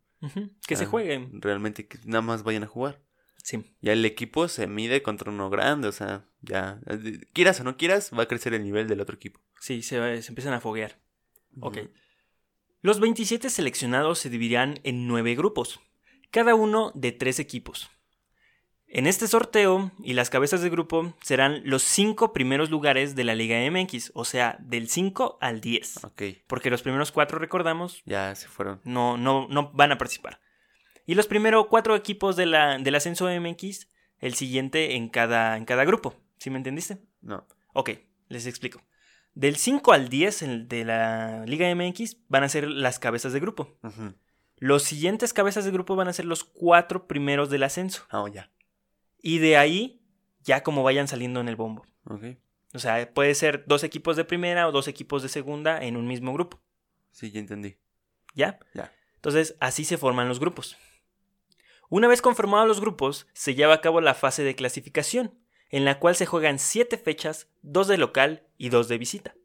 Que 0.68 0.76
se 0.76 0.86
jueguen. 0.86 1.42
Realmente 1.42 1.88
que 1.88 1.98
nada 2.06 2.22
más 2.22 2.44
vayan 2.44 2.64
a 2.64 2.68
jugar. 2.68 3.02
Sí. 3.44 3.76
Ya 3.82 3.94
el 3.94 4.04
equipo 4.06 4.48
se 4.48 4.66
mide 4.68 5.04
contra 5.04 5.30
uno 5.30 5.50
grande, 5.52 5.88
o 5.90 5.92
sea, 5.92 6.26
ya, 6.42 6.80
eh, 6.88 7.20
quieras 7.34 7.60
o 7.60 7.64
no 7.64 7.78
quieras, 7.78 8.10
va 8.18 8.24
a 8.24 8.28
crecer 8.28 8.54
el 8.56 8.64
nivel 8.64 8.88
del 8.88 9.02
otro 9.02 9.16
equipo. 9.16 9.40
Sí, 9.60 9.84
se, 9.84 10.22
se 10.22 10.32
empiezan 10.32 10.54
a 10.54 10.62
foguear. 10.62 10.98
Ok. 11.60 11.78
Ujú. 11.78 11.90
Los 12.82 13.00
27 13.00 13.50
seleccionados 13.50 14.20
se 14.20 14.30
dividirán 14.30 14.80
en 14.84 15.08
9 15.08 15.36
grupos, 15.36 15.80
cada 16.32 16.56
uno 16.56 16.92
de 16.96 17.12
3 17.12 17.40
equipos. 17.40 17.90
En 18.88 19.08
este 19.08 19.28
sorteo 19.28 19.92
y 20.04 20.14
las 20.14 20.30
cabezas 20.30 20.62
de 20.62 20.70
grupo 20.70 21.16
serán 21.22 21.62
los 21.66 21.82
5 21.84 22.32
primeros 22.32 22.70
lugares 22.70 23.16
de 23.16 23.24
la 23.24 23.36
Liga 23.36 23.58
MX, 23.70 24.12
o 24.14 24.24
sea, 24.24 24.56
del 24.60 24.88
5 24.88 25.38
al 25.42 25.62
10. 25.62 26.04
Ok, 26.06 26.22
Porque 26.48 26.70
los 26.70 26.82
primeros 26.82 27.12
4, 27.12 27.40
recordamos, 27.40 28.04
ya 28.06 28.36
se 28.36 28.48
fueron. 28.48 28.82
no, 28.84 29.18
no, 29.18 29.48
no 29.50 29.72
van 29.74 29.92
a 29.92 29.98
participar. 29.98 30.40
Y 31.06 31.16
los 31.16 31.28
primeros 31.28 31.68
4 31.68 31.96
equipos 31.96 32.36
de 32.36 32.46
la, 32.46 32.78
del 32.78 32.96
ascenso 32.96 33.28
MX, 33.30 33.88
el 34.20 34.34
siguiente 34.36 34.96
en 34.96 35.10
cada, 35.10 35.58
en 35.58 35.66
cada 35.66 35.84
grupo. 35.86 36.16
¿Sí 36.38 36.50
me 36.50 36.58
entendiste? 36.58 37.00
No. 37.22 37.46
Ok, 37.74 37.92
les 38.30 38.46
explico. 38.46 38.82
Del 39.34 39.56
5 39.58 39.94
al 39.94 40.10
10 40.10 40.42
en- 40.44 40.68
de 40.68 40.86
la 40.86 41.44
Liga 41.46 41.68
MX 41.74 42.18
van 42.30 42.44
a 42.44 42.50
ser 42.50 42.68
las 42.70 43.00
cabezas 43.00 43.34
de 43.34 43.40
grupo. 43.40 43.78
Los 44.58 44.84
siguientes 44.84 45.34
cabezas 45.34 45.66
de 45.66 45.72
grupo 45.72 45.96
van 45.96 46.08
a 46.08 46.14
ser 46.14 46.26
los 46.26 46.44
cuatro 46.44 47.08
primeros 47.08 47.50
del 47.50 47.64
ascenso. 47.64 48.04
Ah, 48.10 48.26
ya. 48.32 48.52
Y 49.22 49.40
de 49.40 49.58
ahí, 49.58 50.02
ya 50.42 50.64
como 50.64 50.84
vayan 50.84 51.08
saliendo 51.08 51.42
en 51.42 51.50
el 51.50 51.56
bombo. 51.56 51.86
Ok. 52.06 52.24
O 52.76 52.80
sea, 52.80 53.12
puede 53.14 53.36
ser 53.36 53.66
dos 53.68 53.84
equipos 53.84 54.16
de 54.16 54.26
primera 54.26 54.68
o 54.68 54.72
dos 54.72 54.88
equipos 54.88 55.22
de 55.24 55.30
segunda 55.30 55.84
en 55.84 55.98
un 55.98 56.08
mismo 56.08 56.32
grupo. 56.34 56.62
Sí, 57.12 57.32
ya 57.32 57.40
entendí. 57.40 57.78
¿Ya? 58.36 58.60
Ya. 58.74 58.92
Entonces, 59.16 59.56
así 59.60 59.84
se 59.86 59.98
forman 59.98 60.28
los 60.28 60.40
grupos. 60.40 60.78
Una 61.94 62.08
vez 62.08 62.24
conformados 62.24 62.68
los 62.68 62.82
grupos, 62.82 63.28
se 63.34 63.54
lleva 63.54 63.76
a 63.76 63.82
cabo 63.82 64.02
la 64.02 64.16
fase 64.16 64.42
de 64.42 64.56
clasificación, 64.56 65.38
en 65.70 65.86
la 65.86 66.00
cual 66.00 66.16
se 66.16 66.26
juegan 66.26 66.58
siete 66.58 66.98
fechas, 66.98 67.50
dos 67.62 67.88
de 67.88 68.00
local 68.00 68.42
y 68.58 68.70
dos 68.70 68.88
de 68.88 68.98
visita. 68.98 69.36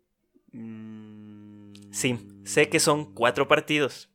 Mm, 0.52 1.74
Sí, 1.90 2.18
sé 2.44 2.70
que 2.70 2.80
son 2.80 3.12
cuatro 3.12 3.48
partidos, 3.48 4.08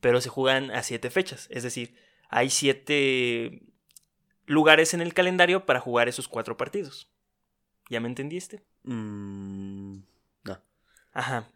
pero 0.00 0.22
se 0.22 0.30
juegan 0.30 0.70
a 0.70 0.82
siete 0.82 1.10
fechas. 1.10 1.48
Es 1.50 1.64
decir, 1.64 1.94
hay 2.30 2.48
siete 2.48 3.60
lugares 4.46 4.94
en 4.94 5.02
el 5.02 5.12
calendario 5.12 5.66
para 5.66 5.78
jugar 5.80 6.08
esos 6.08 6.28
cuatro 6.28 6.56
partidos. 6.56 7.10
¿Ya 7.90 8.00
me 8.00 8.08
entendiste? 8.08 8.64
Mm, 8.84 9.98
no. 10.44 10.62
Ajá. 11.12 11.50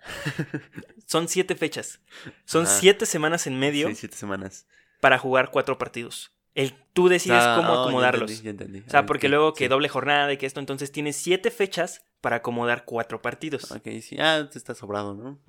Son 1.07 1.29
siete 1.29 1.55
fechas. 1.55 2.03
Son 2.45 2.65
Ajá. 2.67 2.79
siete 2.79 3.07
semanas 3.07 3.47
en 3.47 3.59
medio 3.59 3.89
Sí, 3.89 3.95
siete 3.95 4.17
semanas. 4.19 4.67
Para 5.01 5.19
jugar 5.19 5.51
cuatro 5.51 5.79
partidos. 5.79 6.33
El, 6.55 6.75
tú 6.93 7.09
decides 7.09 7.43
Ah, 7.43 7.55
cómo 7.57 7.73
oh, 7.73 7.75
ya 7.77 7.83
acomodarlos. 7.83 8.31
entendí, 8.31 8.45
ya 8.45 8.51
entendí. 8.51 8.79
O 8.87 8.91
sea, 8.91 9.07
porque 9.07 9.29
luego 9.29 9.55
que 9.55 9.65
sí. 9.65 9.69
doble 9.69 9.89
jornada 9.89 10.33
y 10.33 10.37
que 10.37 10.47
esto, 10.47 10.61
entonces 10.61 10.91
tienes 10.93 11.17
siete 11.17 11.51
fechas 11.51 12.05
para 12.21 12.37
acomodar 12.37 12.85
cuatro 12.85 13.23
partidos. 13.23 13.71
Ok, 13.71 13.89
sí. 14.03 14.17
Ah, 14.19 14.49
te 14.51 14.59
está 14.59 14.75
sobrado, 14.75 15.15
¿no? 15.15 15.41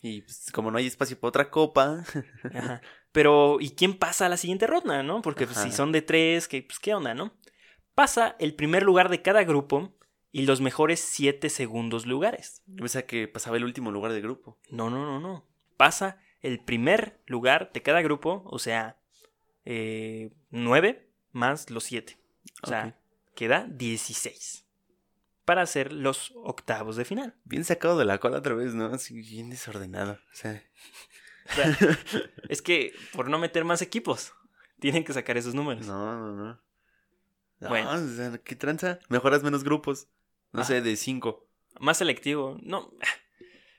Y 0.00 0.22
pues, 0.22 0.50
como 0.52 0.70
no 0.70 0.78
hay 0.78 0.86
espacio 0.86 1.18
para 1.18 1.28
otra 1.28 1.50
copa. 1.50 2.04
Ajá. 2.54 2.80
Pero, 3.10 3.58
¿y 3.60 3.70
quién 3.70 3.98
pasa 3.98 4.26
a 4.26 4.28
la 4.28 4.36
siguiente 4.36 4.66
ronda, 4.66 5.02
no? 5.02 5.22
Porque 5.22 5.46
pues, 5.46 5.58
si 5.58 5.72
son 5.72 5.90
de 5.92 6.02
tres, 6.02 6.46
que, 6.46 6.62
pues, 6.62 6.78
¿qué 6.78 6.94
onda, 6.94 7.14
no? 7.14 7.32
Pasa 7.94 8.36
el 8.38 8.54
primer 8.54 8.84
lugar 8.84 9.08
de 9.08 9.22
cada 9.22 9.42
grupo 9.42 9.98
y 10.30 10.42
los 10.42 10.60
mejores 10.60 11.00
siete 11.00 11.50
segundos 11.50 12.06
lugares. 12.06 12.62
Yo 12.66 12.82
pensaba 12.82 13.02
que 13.06 13.26
pasaba 13.26 13.56
el 13.56 13.64
último 13.64 13.90
lugar 13.90 14.12
del 14.12 14.22
grupo. 14.22 14.56
No, 14.70 14.88
no, 14.88 15.04
no, 15.04 15.18
no. 15.18 15.44
Pasa 15.76 16.20
el 16.40 16.60
primer 16.64 17.20
lugar 17.26 17.70
de 17.72 17.82
cada 17.82 18.02
grupo, 18.02 18.42
o 18.46 18.58
sea, 18.58 18.96
eh, 19.64 20.30
nueve 20.50 21.08
más 21.32 21.70
los 21.70 21.84
siete. 21.84 22.18
O 22.62 22.66
sea, 22.66 22.98
queda 23.34 23.66
16. 23.68 24.64
Para 25.44 25.62
hacer 25.62 25.92
los 25.92 26.32
octavos 26.36 26.96
de 26.96 27.04
final. 27.04 27.34
Bien 27.44 27.64
sacado 27.64 27.98
de 27.98 28.04
la 28.04 28.18
cola 28.18 28.38
otra 28.38 28.54
vez, 28.54 28.74
¿no? 28.74 28.86
Así 28.86 29.14
bien 29.20 29.50
desordenado. 29.50 30.12
O 30.12 30.34
sea, 30.34 30.62
O 31.50 31.52
sea, 31.54 31.64
es 32.48 32.60
que 32.62 32.92
por 33.12 33.30
no 33.30 33.38
meter 33.38 33.64
más 33.64 33.80
equipos, 33.82 34.32
tienen 34.80 35.04
que 35.04 35.12
sacar 35.12 35.36
esos 35.38 35.54
números. 35.54 35.86
no, 35.86 36.14
no, 36.18 36.32
no. 36.34 36.60
No, 37.60 37.68
Bueno. 37.70 37.90
o 37.90 38.08
sea, 38.16 38.38
¿qué 38.38 38.54
tranza? 38.54 38.98
Mejoras 39.08 39.42
menos 39.42 39.64
grupos. 39.64 40.08
No 40.52 40.60
Ah. 40.62 40.64
sé, 40.64 40.80
de 40.80 40.96
cinco. 40.96 41.48
Más 41.80 41.98
selectivo. 41.98 42.56
No, 42.62 42.92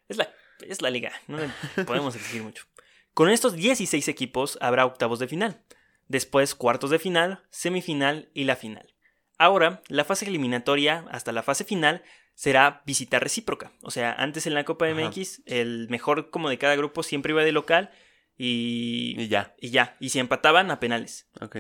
es 0.08 0.18
la, 0.18 0.30
es 0.68 0.82
la 0.82 0.90
liga. 0.90 1.12
No 1.28 1.38
le 1.38 1.50
podemos 1.86 2.16
exigir 2.16 2.44
mucho. 2.44 2.66
Con 3.14 3.30
estos 3.30 3.54
16 3.54 4.08
equipos 4.08 4.58
habrá 4.62 4.86
octavos 4.86 5.20
de 5.20 5.28
final. 5.28 5.62
Después 6.08 6.56
cuartos 6.56 6.90
de 6.90 7.00
final, 7.00 7.44
semifinal 7.50 8.30
y 8.34 8.46
la 8.46 8.56
final. 8.56 8.94
Ahora, 9.38 9.82
la 9.88 10.04
fase 10.04 10.26
eliminatoria 10.26 11.06
hasta 11.12 11.32
la 11.32 11.44
fase 11.44 11.64
final 11.64 12.04
será 12.34 12.82
visita 12.86 13.20
recíproca. 13.20 13.72
O 13.82 13.92
sea, 13.92 14.14
antes 14.14 14.48
en 14.48 14.54
la 14.54 14.64
Copa 14.66 14.88
Ajá. 14.88 14.96
MX, 14.96 15.42
el 15.46 15.88
mejor 15.90 16.30
como 16.30 16.50
de 16.50 16.58
cada 16.58 16.76
grupo 16.76 17.04
siempre 17.04 17.32
iba 17.32 17.44
de 17.44 17.52
local 17.52 17.92
y, 18.38 19.16
Y 19.18 19.28
ya. 19.28 19.56
y 19.60 19.70
ya. 19.70 19.98
Y 20.00 20.10
si 20.10 20.20
empataban, 20.20 20.72
a 20.72 20.80
penales. 20.80 21.28
Ok. 21.42 21.58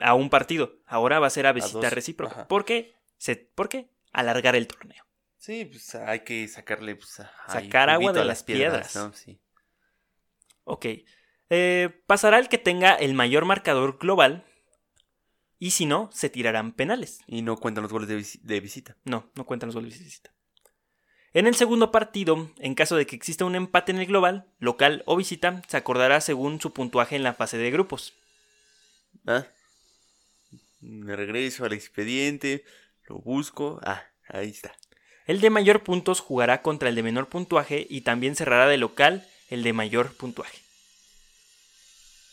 A 0.00 0.14
un 0.14 0.30
partido. 0.30 0.76
Ahora 0.86 1.18
va 1.18 1.26
a 1.26 1.30
ser 1.30 1.46
a 1.46 1.52
visita 1.52 1.90
recíproca. 1.90 2.32
Ajá. 2.32 2.48
¿Por 2.48 2.64
qué? 2.64 2.94
Se, 3.16 3.36
¿Por 3.36 3.68
qué? 3.68 3.90
Alargar 4.12 4.54
el 4.54 4.66
torneo. 4.66 5.04
Sí, 5.38 5.64
pues 5.64 5.94
hay 5.94 6.20
que 6.20 6.46
sacarle. 6.48 6.96
Pues, 6.96 7.22
Sacar 7.46 7.90
agua 7.90 8.12
de 8.12 8.24
las 8.24 8.42
piedras. 8.42 8.94
¿no? 8.96 9.12
Sí. 9.12 9.40
Ok. 10.64 10.86
Eh, 11.50 12.02
pasará 12.06 12.38
el 12.38 12.48
que 12.48 12.58
tenga 12.58 12.94
el 12.94 13.14
mayor 13.14 13.44
marcador 13.44 13.98
global. 13.98 14.44
Y 15.60 15.72
si 15.72 15.86
no, 15.86 16.10
se 16.12 16.28
tirarán 16.28 16.72
penales. 16.72 17.20
Y 17.26 17.42
no 17.42 17.56
cuentan 17.56 17.82
los 17.82 17.92
goles 17.92 18.08
de, 18.08 18.38
de 18.42 18.60
visita. 18.60 18.96
No, 19.04 19.30
no 19.34 19.46
cuentan 19.46 19.68
los 19.68 19.74
goles 19.74 19.98
de 19.98 20.04
visita. 20.04 20.32
En 21.32 21.46
el 21.46 21.54
segundo 21.54 21.90
partido, 21.90 22.50
en 22.58 22.74
caso 22.74 22.96
de 22.96 23.06
que 23.06 23.16
exista 23.16 23.44
un 23.44 23.54
empate 23.54 23.92
en 23.92 23.98
el 23.98 24.06
global, 24.06 24.46
local 24.58 25.02
o 25.06 25.16
visita, 25.16 25.62
se 25.68 25.76
acordará 25.76 26.20
según 26.20 26.60
su 26.60 26.72
puntuaje 26.72 27.16
en 27.16 27.22
la 27.22 27.34
fase 27.34 27.58
de 27.58 27.70
grupos. 27.70 28.14
¿Ah? 29.26 29.46
Me 30.80 31.16
regreso 31.16 31.64
al 31.64 31.72
expediente, 31.72 32.64
lo 33.08 33.18
busco. 33.18 33.80
Ah, 33.82 34.04
ahí 34.28 34.50
está. 34.50 34.74
El 35.28 35.40
de 35.40 35.50
mayor 35.50 35.84
puntos 35.84 36.18
jugará 36.20 36.62
contra 36.62 36.88
el 36.88 36.94
de 36.96 37.02
menor 37.04 37.28
puntuaje 37.28 37.86
y 37.88 38.00
también 38.00 38.34
cerrará 38.34 38.66
de 38.66 38.78
local 38.78 39.28
el 39.50 39.62
de 39.62 39.72
mayor 39.72 40.12
puntuaje. 40.16 40.58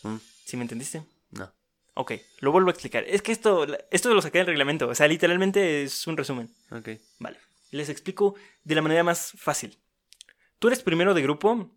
Mm, 0.03 0.15
¿Sí 0.45 0.57
me 0.57 0.63
entendiste? 0.63 1.03
no. 1.31 1.51
Ok, 1.97 2.11
lo 2.39 2.51
vuelvo 2.51 2.67
a 2.69 2.71
explicar. 2.73 3.05
Es 3.07 3.21
que 3.21 3.31
esto, 3.31 3.65
esto 3.89 4.13
lo 4.13 4.21
saqué 4.21 4.39
del 4.39 4.47
reglamento, 4.47 4.89
o 4.89 4.95
sea, 4.95 5.07
literalmente 5.07 5.83
es 5.83 6.05
un 6.07 6.17
resumen. 6.17 6.49
Ok. 6.69 6.89
Vale, 7.19 7.37
les 7.71 7.87
explico 7.87 8.35
de 8.65 8.75
la 8.75 8.81
manera 8.81 9.01
más 9.03 9.31
fácil. 9.37 9.77
Tú 10.59 10.67
eres 10.67 10.83
primero 10.83 11.13
de 11.13 11.21
grupo 11.21 11.69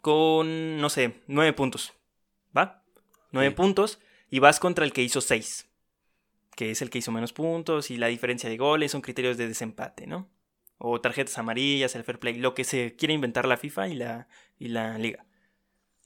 con, 0.00 0.78
no 0.80 0.88
sé, 0.88 1.20
nueve 1.26 1.52
puntos. 1.52 1.92
¿Va? 2.56 2.82
Nueve 3.32 3.50
Sí. 3.50 3.54
puntos 3.56 3.98
y 4.30 4.38
vas 4.38 4.60
contra 4.60 4.86
el 4.86 4.94
que 4.94 5.02
hizo 5.02 5.20
seis. 5.20 5.66
Que 6.56 6.70
es 6.70 6.80
el 6.80 6.88
que 6.88 6.98
hizo 6.98 7.12
menos 7.12 7.34
puntos 7.34 7.90
y 7.90 7.98
la 7.98 8.06
diferencia 8.06 8.48
de 8.48 8.56
goles 8.56 8.92
son 8.92 9.02
criterios 9.02 9.36
de 9.36 9.46
desempate, 9.48 10.06
¿no? 10.06 10.26
O 10.78 11.00
tarjetas 11.00 11.38
amarillas, 11.38 11.94
el 11.94 12.04
fair 12.04 12.18
play, 12.18 12.34
lo 12.38 12.54
que 12.54 12.64
se 12.64 12.96
quiere 12.96 13.14
inventar 13.14 13.46
la 13.46 13.56
FIFA 13.56 13.88
y 13.88 13.94
la, 13.94 14.28
y 14.58 14.68
la 14.68 14.98
liga. 14.98 15.24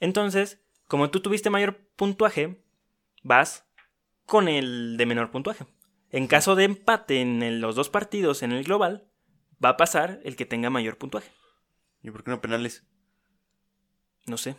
Entonces, 0.01 0.61
como 0.87 1.11
tú 1.11 1.21
tuviste 1.21 1.51
mayor 1.51 1.77
puntuaje, 1.97 2.63
vas 3.23 3.67
con 4.27 4.49
el 4.49 4.97
de 4.97 5.07
menor 5.07 5.31
puntuaje. 5.31 5.67
En 6.11 6.27
caso 6.27 6.55
de 6.55 6.65
empate 6.65 7.21
en 7.21 7.43
el- 7.43 7.61
los 7.61 7.75
dos 7.75 7.91
partidos 7.91 8.43
en 8.43 8.53
el 8.53 8.65
global, 8.65 9.09
va 9.63 9.71
a 9.71 9.77
pasar 9.77 10.21
el 10.25 10.37
que 10.37 10.47
tenga 10.47 10.71
mayor 10.71 10.99
puntuaje. 10.99 11.31
¿Y 12.03 12.11
por 12.11 12.23
qué 12.25 12.31
no 12.31 12.41
penales? 12.41 12.85
No 14.27 14.37
sé. 14.37 14.55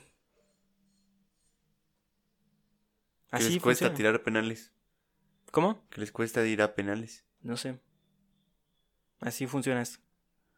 ¿Qué 3.29 3.35
Así 3.37 3.53
les 3.53 3.61
cuesta 3.63 3.85
funciona. 3.85 3.95
tirar 3.95 4.23
penales? 4.23 4.71
¿Cómo? 5.51 5.87
¿Qué 5.89 6.01
les 6.01 6.11
cuesta 6.11 6.45
ir 6.45 6.61
a 6.61 6.73
penales? 6.75 7.25
No 7.41 7.57
sé. 7.57 7.79
Así 9.19 9.47
funciona 9.47 9.81
esto. 9.81 9.99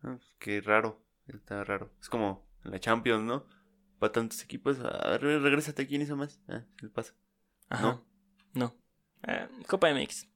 Ah, 0.03 0.15
pues, 0.17 0.35
qué 0.39 0.61
raro. 0.61 1.01
Está 1.27 1.63
raro. 1.63 1.91
Es 2.01 2.09
como 2.09 2.45
la 2.63 2.79
Champions, 2.79 3.23
¿no? 3.23 3.45
Para 3.99 4.11
tantos 4.11 4.41
equipos. 4.43 4.79
A 4.79 5.09
ver, 5.11 5.21
regrésate. 5.41 5.87
¿Quién 5.87 6.01
hizo 6.01 6.15
más? 6.15 6.39
Ah, 6.47 6.63
se 6.79 6.85
le 6.85 6.91
pasa. 6.91 7.13
Ajá. 7.69 7.83
¿No? 7.83 8.05
No. 8.53 8.75
Eh, 9.27 9.47
Copa 9.67 9.93
MX. 9.93 10.27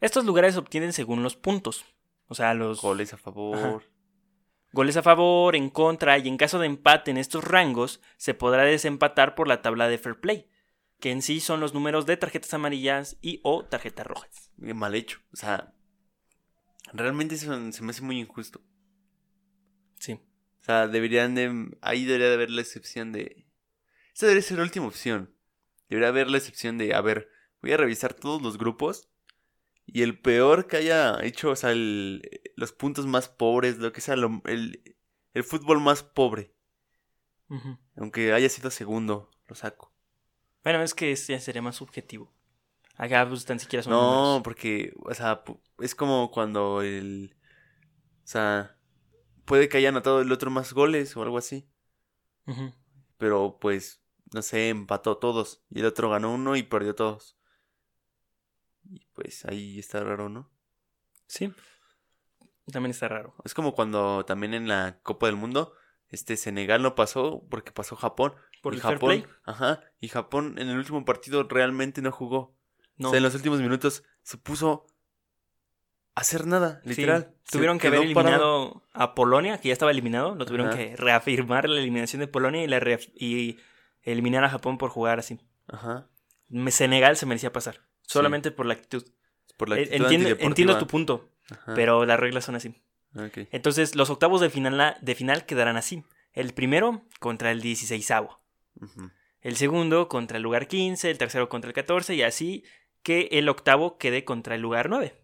Estos 0.00 0.24
lugares 0.24 0.54
se 0.54 0.60
obtienen 0.60 0.92
según 0.92 1.22
los 1.22 1.36
puntos. 1.36 1.84
O 2.26 2.34
sea, 2.34 2.54
los 2.54 2.80
Goles 2.80 3.12
a 3.12 3.18
favor. 3.18 3.82
goles 4.72 4.96
a 4.96 5.02
favor, 5.02 5.56
en 5.56 5.68
contra 5.68 6.16
y 6.18 6.28
en 6.28 6.36
caso 6.36 6.58
de 6.58 6.66
empate 6.66 7.10
en 7.10 7.18
estos 7.18 7.44
rangos, 7.44 8.00
se 8.16 8.34
podrá 8.34 8.62
desempatar 8.62 9.34
por 9.34 9.48
la 9.48 9.62
tabla 9.62 9.88
de 9.88 9.98
fair 9.98 10.20
play, 10.20 10.48
que 11.00 11.10
en 11.10 11.22
sí 11.22 11.40
son 11.40 11.58
los 11.60 11.74
números 11.74 12.06
de 12.06 12.16
tarjetas 12.16 12.54
amarillas 12.54 13.18
y 13.20 13.40
o 13.42 13.64
tarjetas 13.64 14.06
rojas. 14.06 14.50
Mal 14.56 14.94
hecho. 14.94 15.18
O 15.32 15.36
sea, 15.36 15.74
realmente 16.92 17.34
eso 17.34 17.72
se 17.72 17.82
me 17.82 17.90
hace 17.90 18.02
muy 18.02 18.18
injusto. 18.18 18.60
Sí. 19.98 20.12
O 20.60 20.64
sea, 20.64 20.88
deberían 20.88 21.34
de... 21.34 21.76
Ahí 21.80 22.04
debería 22.04 22.28
de 22.28 22.34
haber 22.34 22.50
la 22.50 22.60
excepción 22.60 23.12
de... 23.12 23.46
Esa 24.14 24.26
debería 24.26 24.42
ser 24.42 24.58
la 24.58 24.64
última 24.64 24.86
opción. 24.86 25.34
Debería 25.88 26.08
haber 26.08 26.30
la 26.30 26.38
excepción 26.38 26.78
de, 26.78 26.94
a 26.94 27.00
ver, 27.00 27.28
voy 27.62 27.72
a 27.72 27.76
revisar 27.76 28.14
todos 28.14 28.40
los 28.42 28.58
grupos 28.58 29.08
y 29.86 30.02
el 30.02 30.20
peor 30.20 30.66
que 30.68 30.76
haya 30.76 31.18
hecho, 31.24 31.50
o 31.50 31.56
sea, 31.56 31.72
el- 31.72 32.22
los 32.56 32.72
puntos 32.72 33.06
más 33.06 33.28
pobres, 33.28 33.78
lo 33.78 33.92
que 33.92 34.00
sea, 34.00 34.14
lo- 34.16 34.42
el, 34.44 34.96
el 35.34 35.44
fútbol 35.44 35.80
más 35.80 36.02
pobre, 36.04 36.54
aunque 37.96 38.32
haya 38.32 38.48
sido 38.48 38.70
segundo, 38.70 39.30
lo 39.48 39.54
saco. 39.56 39.92
Bueno, 40.62 40.82
es 40.82 40.94
que 40.94 41.12
ya 41.14 41.40
sería 41.40 41.62
más 41.62 41.76
subjetivo. 41.76 42.32
Acá 43.00 43.26
pues 43.26 43.46
tan 43.46 43.58
siquiera 43.58 43.82
son 43.82 43.94
No, 43.94 44.42
porque, 44.44 44.92
o 45.04 45.14
sea, 45.14 45.42
es 45.78 45.94
como 45.94 46.30
cuando 46.30 46.82
el... 46.82 47.34
O 48.18 48.26
sea, 48.26 48.76
puede 49.46 49.70
que 49.70 49.78
haya 49.78 49.88
anotado 49.88 50.20
el 50.20 50.30
otro 50.30 50.50
más 50.50 50.74
goles 50.74 51.16
o 51.16 51.22
algo 51.22 51.38
así. 51.38 51.66
Pero 53.16 53.56
pues, 53.58 54.02
no 54.34 54.42
sé, 54.42 54.68
empató 54.68 55.16
todos. 55.16 55.64
Y 55.70 55.80
el 55.80 55.86
otro 55.86 56.10
ganó 56.10 56.34
uno 56.34 56.56
y 56.56 56.62
perdió 56.62 56.94
todos. 56.94 57.38
Y 58.84 59.06
pues 59.14 59.46
ahí 59.46 59.78
está 59.78 60.04
raro, 60.04 60.28
¿no? 60.28 60.50
Sí. 61.26 61.54
También 62.70 62.90
está 62.90 63.08
raro. 63.08 63.34
Es 63.46 63.54
como 63.54 63.74
cuando 63.74 64.26
también 64.26 64.52
en 64.52 64.68
la 64.68 65.00
Copa 65.02 65.24
del 65.24 65.36
Mundo, 65.36 65.72
este 66.08 66.36
Senegal 66.36 66.82
no 66.82 66.94
pasó 66.94 67.46
porque 67.48 67.72
pasó 67.72 67.96
Japón. 67.96 68.34
Por 68.60 68.74
y 68.74 68.76
el 68.76 68.82
fair 68.82 68.94
Japón, 68.96 69.08
play. 69.08 69.26
ajá, 69.44 69.80
y 70.00 70.08
Japón 70.08 70.56
en 70.58 70.68
el 70.68 70.76
último 70.76 71.02
partido 71.06 71.44
realmente 71.44 72.02
no 72.02 72.12
jugó. 72.12 72.59
No. 73.00 73.08
O 73.08 73.10
sea, 73.10 73.16
en 73.18 73.22
los 73.24 73.34
últimos 73.34 73.60
minutos 73.60 74.04
se 74.22 74.36
puso 74.36 74.86
a 76.14 76.20
hacer 76.20 76.46
nada, 76.46 76.80
literal. 76.84 77.34
Tuvieron 77.50 77.78
que 77.78 77.88
haber 77.88 78.02
eliminado 78.02 78.82
a 78.92 79.14
Polonia, 79.14 79.58
que 79.58 79.68
ya 79.68 79.72
estaba 79.72 79.90
eliminado. 79.90 80.34
Lo 80.34 80.44
tuvieron 80.46 80.68
Ajá. 80.68 80.76
que 80.76 80.96
reafirmar 80.96 81.68
la 81.68 81.80
eliminación 81.80 82.20
de 82.20 82.28
Polonia 82.28 82.62
y, 82.62 82.66
la 82.68 82.78
reaf- 82.78 83.10
y 83.14 83.58
eliminar 84.02 84.44
a 84.44 84.50
Japón 84.50 84.78
por 84.78 84.90
jugar 84.90 85.18
así. 85.18 85.40
Ajá. 85.66 86.08
Senegal 86.68 87.16
se 87.16 87.26
merecía 87.26 87.52
pasar. 87.52 87.80
Solamente 88.02 88.50
por 88.50 88.66
la 88.66 88.74
actitud. 88.74 89.04
Por 89.56 89.68
la 89.68 89.76
actitud 89.76 90.06
Entiendo, 90.40 90.78
tu 90.78 90.86
punto, 90.86 91.30
Ajá, 91.50 91.74
pero 91.74 92.04
las 92.06 92.18
reglas 92.20 92.44
son 92.44 92.54
así. 92.56 92.74
Entonces, 93.50 93.94
los 93.96 94.10
octavos 94.10 94.40
de 94.40 94.50
final, 94.50 94.96
de 95.00 95.14
final 95.14 95.46
quedarán 95.46 95.76
así. 95.76 96.04
El 96.32 96.52
primero 96.54 97.02
contra 97.18 97.50
el 97.50 97.60
16 97.60 98.10
Ujú. 98.10 99.10
El 99.40 99.56
segundo 99.56 100.08
contra 100.08 100.36
el 100.36 100.42
lugar 100.42 100.68
15, 100.68 101.10
el 101.10 101.18
tercero 101.18 101.48
contra 101.48 101.68
el 101.68 101.74
14 101.74 102.14
y 102.14 102.22
así 102.22 102.62
que 103.02 103.28
el 103.32 103.48
octavo 103.48 103.98
quede 103.98 104.24
contra 104.24 104.54
el 104.54 104.60
lugar 104.60 104.88
9, 104.88 105.14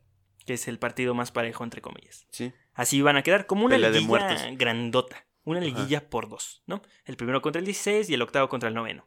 que 0.45 0.55
es 0.55 0.69
el 0.69 0.79
partido 0.79 1.15
más 1.15 1.33
parejo 1.33 1.65
entre 1.65 1.83
comillas. 1.83 2.27
Sí. 2.31 2.53
Así 2.75 3.01
van 3.03 3.17
a 3.17 3.23
quedar 3.23 3.47
como 3.47 3.65
una 3.65 3.79
liguilla 3.79 4.51
grandota, 4.53 5.27
una 5.45 5.61
Ajá. 5.61 5.67
liguilla 5.67 6.09
por 6.09 6.29
dos, 6.29 6.63
¿no? 6.67 6.83
El 7.05 7.17
primero 7.17 7.43
contra 7.43 7.61
el 7.61 7.67
16 7.67 8.11
y 8.11 8.15
el 8.15 8.23
octavo 8.23 8.49
contra 8.49 8.69
el 8.69 8.75
noveno. 8.75 9.07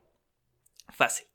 Fácil. 0.90 1.28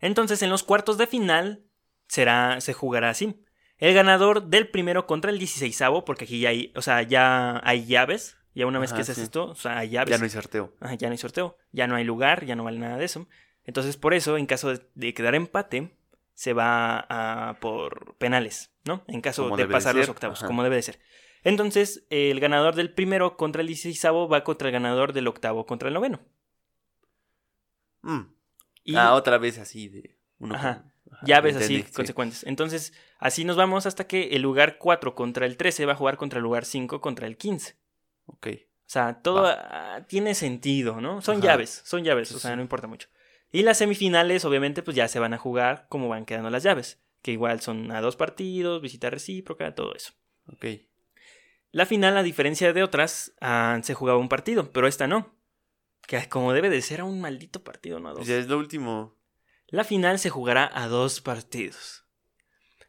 Entonces, 0.00 0.42
en 0.42 0.50
los 0.50 0.62
cuartos 0.62 0.98
de 0.98 1.06
final 1.06 1.64
será 2.06 2.60
se 2.60 2.72
jugará 2.72 3.10
así. 3.10 3.42
El 3.78 3.94
ganador 3.94 4.44
del 4.44 4.68
primero 4.68 5.06
contra 5.06 5.30
el 5.30 5.38
16 5.38 5.80
porque 6.04 6.24
aquí 6.24 6.40
ya 6.40 6.48
hay, 6.48 6.72
o 6.74 6.82
sea, 6.82 7.02
ya 7.02 7.60
hay 7.64 7.86
llaves, 7.86 8.36
ya 8.54 8.66
una 8.66 8.80
vez 8.80 8.90
Ajá, 8.90 8.98
que 8.98 9.04
se 9.04 9.12
hace 9.12 9.20
sí. 9.20 9.24
esto, 9.26 9.46
o 9.46 9.54
sea, 9.54 9.78
hay 9.78 9.90
llaves. 9.90 10.10
Ya 10.10 10.18
no 10.18 10.24
hay 10.24 10.30
sorteo. 10.30 10.74
Ajá, 10.80 10.94
ya 10.94 11.08
no 11.08 11.12
hay 11.12 11.18
sorteo, 11.18 11.56
ya 11.70 11.86
no 11.86 11.94
hay 11.94 12.04
lugar, 12.04 12.44
ya 12.44 12.56
no 12.56 12.64
vale 12.64 12.78
nada 12.80 12.96
de 12.96 13.04
eso. 13.04 13.28
Entonces, 13.64 13.96
por 13.96 14.14
eso, 14.14 14.36
en 14.36 14.46
caso 14.46 14.70
de, 14.70 14.80
de 14.94 15.14
quedar 15.14 15.36
empate, 15.36 15.96
se 16.38 16.52
va 16.52 17.04
a 17.10 17.58
por 17.58 18.14
penales, 18.14 18.70
¿no? 18.84 19.02
En 19.08 19.20
caso 19.20 19.56
de 19.56 19.66
pasar 19.66 19.96
los 19.96 20.08
octavos, 20.08 20.38
ajá. 20.38 20.46
como 20.46 20.62
debe 20.62 20.76
de 20.76 20.82
ser. 20.82 21.00
Entonces, 21.42 22.06
el 22.10 22.38
ganador 22.38 22.76
del 22.76 22.94
primero 22.94 23.36
contra 23.36 23.60
el 23.60 23.66
16 23.66 24.04
va 24.30 24.44
contra 24.44 24.68
el 24.68 24.72
ganador 24.72 25.12
del 25.12 25.26
octavo 25.26 25.66
contra 25.66 25.88
el 25.88 25.94
noveno. 25.94 26.20
Mm. 28.02 28.20
Y 28.84 28.94
Ah, 28.94 29.14
otra 29.14 29.38
vez 29.38 29.58
así 29.58 29.88
de... 29.88 30.16
Uno 30.38 30.54
Ajá. 30.54 30.84
con- 30.84 31.12
ajá, 31.12 31.26
llaves 31.26 31.54
entendí, 31.56 31.74
así 31.80 31.86
sí. 31.88 31.92
consecuentes. 31.92 32.44
Entonces, 32.44 32.92
así 33.18 33.44
nos 33.44 33.56
vamos 33.56 33.86
hasta 33.86 34.06
que 34.06 34.28
el 34.36 34.42
lugar 34.42 34.78
4 34.78 35.16
contra 35.16 35.44
el 35.44 35.56
13 35.56 35.86
va 35.86 35.94
a 35.94 35.96
jugar 35.96 36.18
contra 36.18 36.36
el 36.36 36.44
lugar 36.44 36.64
5 36.64 37.00
contra 37.00 37.26
el 37.26 37.36
15. 37.36 37.76
Ok. 38.26 38.46
O 38.46 38.58
sea, 38.86 39.22
todo 39.22 39.44
ah, 39.48 40.04
tiene 40.06 40.36
sentido, 40.36 41.00
¿no? 41.00 41.20
Son 41.20 41.38
Ajá. 41.38 41.46
llaves, 41.46 41.82
son 41.84 42.04
llaves, 42.04 42.30
o 42.30 42.38
sea, 42.38 42.54
no 42.54 42.62
importa 42.62 42.86
mucho. 42.86 43.08
Y 43.50 43.62
las 43.62 43.78
semifinales, 43.78 44.44
obviamente, 44.44 44.82
pues 44.82 44.96
ya 44.96 45.08
se 45.08 45.18
van 45.18 45.34
a 45.34 45.38
jugar 45.38 45.86
como 45.88 46.08
van 46.08 46.26
quedando 46.26 46.50
las 46.50 46.62
llaves, 46.62 47.00
que 47.22 47.32
igual 47.32 47.60
son 47.60 47.90
a 47.92 48.00
dos 48.00 48.16
partidos, 48.16 48.82
visita 48.82 49.10
recíproca, 49.10 49.74
todo 49.74 49.94
eso. 49.94 50.12
Ok. 50.46 50.66
La 51.70 51.86
final, 51.86 52.16
a 52.16 52.22
diferencia 52.22 52.72
de 52.72 52.82
otras, 52.82 53.34
ah, 53.40 53.78
se 53.82 53.94
jugaba 53.94 54.18
un 54.18 54.28
partido, 54.28 54.70
pero 54.72 54.86
esta 54.86 55.06
no. 55.06 55.34
Que 56.06 56.28
como 56.28 56.52
debe 56.52 56.70
de 56.70 56.80
ser 56.82 57.00
a 57.00 57.04
un 57.04 57.20
maldito 57.20 57.62
partido, 57.62 58.00
no 58.00 58.08
a 58.08 58.12
dos. 58.12 58.20
Pues 58.20 58.28
ya 58.28 58.36
es 58.36 58.48
lo 58.48 58.58
último. 58.58 59.18
La 59.66 59.84
final 59.84 60.18
se 60.18 60.30
jugará 60.30 60.70
a 60.72 60.88
dos 60.88 61.20
partidos. 61.20 62.06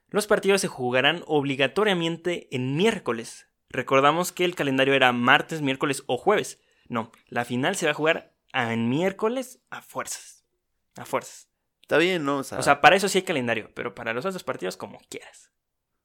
Los 0.08 0.28
partidos 0.28 0.62
se 0.62 0.68
jugarán 0.68 1.24
obligatoriamente 1.28 2.48
en 2.56 2.76
miércoles. 2.76 3.48
Recordamos 3.70 4.32
que 4.32 4.46
el 4.46 4.56
calendario 4.56 4.94
era 4.94 5.12
martes, 5.12 5.62
miércoles 5.62 6.04
o 6.08 6.18
jueves. 6.18 6.62
No, 6.88 7.12
la 7.28 7.46
final 7.46 7.76
se 7.76 7.86
va 7.86 7.92
a 7.92 7.96
jugar 7.96 8.34
en 8.54 8.90
miércoles 8.90 9.62
a 9.70 9.82
fuerzas. 9.82 10.39
A 11.00 11.06
fuerzas. 11.06 11.50
Está 11.82 11.98
bien, 11.98 12.24
¿no? 12.24 12.38
O 12.40 12.44
sea, 12.44 12.60
O 12.60 12.64
sea, 12.64 12.82
para 12.82 12.96
eso 12.96 13.08
sí 13.10 13.18
hay 13.20 13.24
calendario, 13.24 13.72
pero 13.74 13.96
para 13.96 14.14
los 14.14 14.26
otros 14.26 14.44
partidos 14.44 14.78
como 14.78 15.00
quieras. 15.10 15.52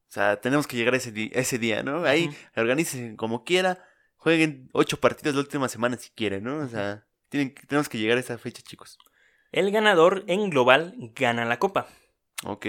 o 0.08 0.12
sea, 0.14 0.40
tenemos 0.40 0.66
que 0.66 0.76
llegar 0.76 0.94
ese, 0.94 1.12
ese 1.32 1.58
día, 1.58 1.82
¿no? 1.82 2.04
Ahí, 2.04 2.28
Ujú. 2.28 2.36
organícense 2.60 3.16
como 3.16 3.44
quiera. 3.44 3.84
Jueguen 4.16 4.70
ocho 4.72 4.98
partidos 4.98 5.34
la 5.34 5.42
última 5.42 5.68
semana 5.68 5.96
si 5.98 6.08
quieren, 6.10 6.44
¿no? 6.44 6.58
O 6.58 6.68
sea, 6.68 7.06
tienen, 7.28 7.54
tenemos 7.68 7.88
que 7.90 7.98
llegar 7.98 8.16
a 8.16 8.20
esa 8.20 8.38
fecha, 8.38 8.62
chicos. 8.62 8.96
El 9.52 9.70
ganador 9.70 10.24
en 10.26 10.48
global 10.50 10.94
gana 11.14 11.44
la 11.44 11.58
copa. 11.58 11.88
Ok. 12.44 12.66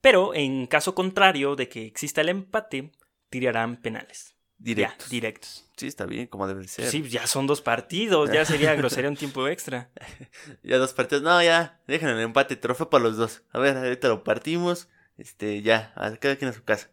Pero 0.00 0.34
en 0.34 0.66
caso 0.66 0.94
contrario 0.94 1.56
de 1.56 1.68
que 1.68 1.86
exista 1.86 2.20
el 2.20 2.28
empate, 2.28 2.92
tirarán 3.30 3.78
penales. 3.82 4.35
Directos. 4.58 5.06
Ya, 5.06 5.10
directos. 5.10 5.70
Sí, 5.76 5.86
está 5.86 6.06
bien, 6.06 6.26
como 6.26 6.46
debe 6.48 6.66
ser. 6.66 6.88
Sí, 6.88 7.02
ya 7.02 7.26
son 7.26 7.46
dos 7.46 7.60
partidos, 7.60 8.32
ya 8.32 8.44
sería 8.44 8.74
grosería 8.74 9.10
un 9.10 9.16
tiempo 9.16 9.46
extra. 9.48 9.90
Ya 10.62 10.78
dos 10.78 10.92
partidos. 10.94 11.22
No, 11.22 11.42
ya, 11.42 11.80
dejen 11.86 12.08
el 12.08 12.20
empate, 12.20 12.56
trofeo 12.56 12.88
para 12.88 13.04
los 13.04 13.16
dos. 13.16 13.42
A 13.52 13.58
ver, 13.58 13.76
ahorita 13.76 14.08
lo 14.08 14.24
partimos. 14.24 14.88
Este, 15.18 15.62
ya, 15.62 15.92
a 15.94 16.14
cada 16.16 16.36
quien 16.36 16.50
a 16.50 16.52
su 16.52 16.64
casa. 16.64 16.90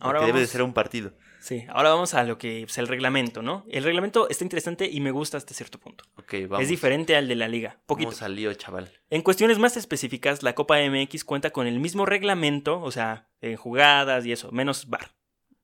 Ahora 0.00 0.24
debe 0.24 0.40
de 0.40 0.46
ser 0.46 0.62
un 0.62 0.72
partido. 0.72 1.12
sí, 1.40 1.66
ahora 1.68 1.90
vamos 1.90 2.14
a 2.14 2.24
lo 2.24 2.38
que 2.38 2.62
es 2.62 2.78
el 2.78 2.88
reglamento, 2.88 3.42
¿no? 3.42 3.64
El 3.68 3.84
reglamento 3.84 4.28
está 4.28 4.42
interesante 4.42 4.88
y 4.90 5.00
me 5.00 5.10
gusta 5.10 5.36
hasta 5.36 5.52
cierto 5.54 5.78
punto. 5.78 6.04
Ok, 6.16 6.34
vamos. 6.48 6.62
Es 6.62 6.68
diferente 6.68 7.14
al 7.14 7.28
de 7.28 7.34
la 7.34 7.46
liga, 7.46 7.78
poquito. 7.86 8.08
Vamos 8.08 8.22
al 8.22 8.34
lío, 8.36 8.54
chaval. 8.54 8.90
En 9.10 9.22
cuestiones 9.22 9.58
más 9.58 9.76
específicas, 9.76 10.42
la 10.42 10.54
Copa 10.54 10.78
MX 10.78 11.24
cuenta 11.24 11.50
con 11.50 11.66
el 11.66 11.78
mismo 11.78 12.06
reglamento, 12.06 12.80
o 12.80 12.90
sea, 12.90 13.28
en 13.40 13.56
jugadas 13.56 14.24
y 14.24 14.32
eso, 14.32 14.50
menos 14.50 14.88
VAR. 14.88 15.14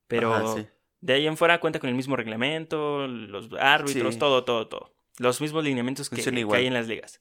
Pero 0.08 0.34
Ajá, 0.34 0.54
sí. 0.54 0.66
De 1.02 1.12
ahí 1.14 1.26
en 1.26 1.36
fuera 1.36 1.60
cuenta 1.60 1.80
con 1.80 1.90
el 1.90 1.94
mismo 1.94 2.16
reglamento, 2.16 3.06
los 3.06 3.50
árbitros, 3.60 4.14
Sí. 4.14 4.20
todo, 4.20 4.44
todo, 4.44 4.68
todo. 4.68 4.94
Los 5.18 5.40
mismos 5.40 5.64
lineamientos 5.64 6.08
que, 6.08 6.22
hay 6.54 6.66
en 6.66 6.72
las 6.72 6.86
ligas. 6.86 7.20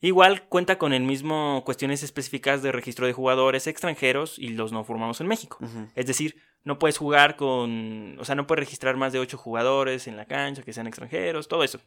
Igual 0.00 0.48
cuenta 0.48 0.78
con 0.78 0.92
el 0.92 1.02
mismo 1.02 1.62
cuestiones 1.64 2.02
específicas 2.02 2.62
de 2.62 2.72
registro 2.72 3.06
de 3.06 3.12
jugadores 3.12 3.66
extranjeros 3.66 4.38
y 4.38 4.48
los 4.48 4.72
no 4.72 4.82
formados 4.82 5.20
en 5.20 5.28
México. 5.28 5.58
Es 5.94 6.06
decir, 6.06 6.36
no 6.64 6.78
puedes 6.78 6.98
jugar 6.98 7.36
con. 7.36 8.16
O 8.18 8.24
sea, 8.24 8.34
no 8.34 8.46
puedes 8.46 8.64
registrar 8.64 8.96
más 8.96 9.12
de 9.12 9.18
ocho 9.18 9.38
jugadores 9.38 10.08
en 10.08 10.16
la 10.16 10.24
cancha 10.24 10.62
que 10.62 10.72
sean 10.72 10.86
extranjeros, 10.86 11.48
todo 11.48 11.64
eso. 11.64 11.80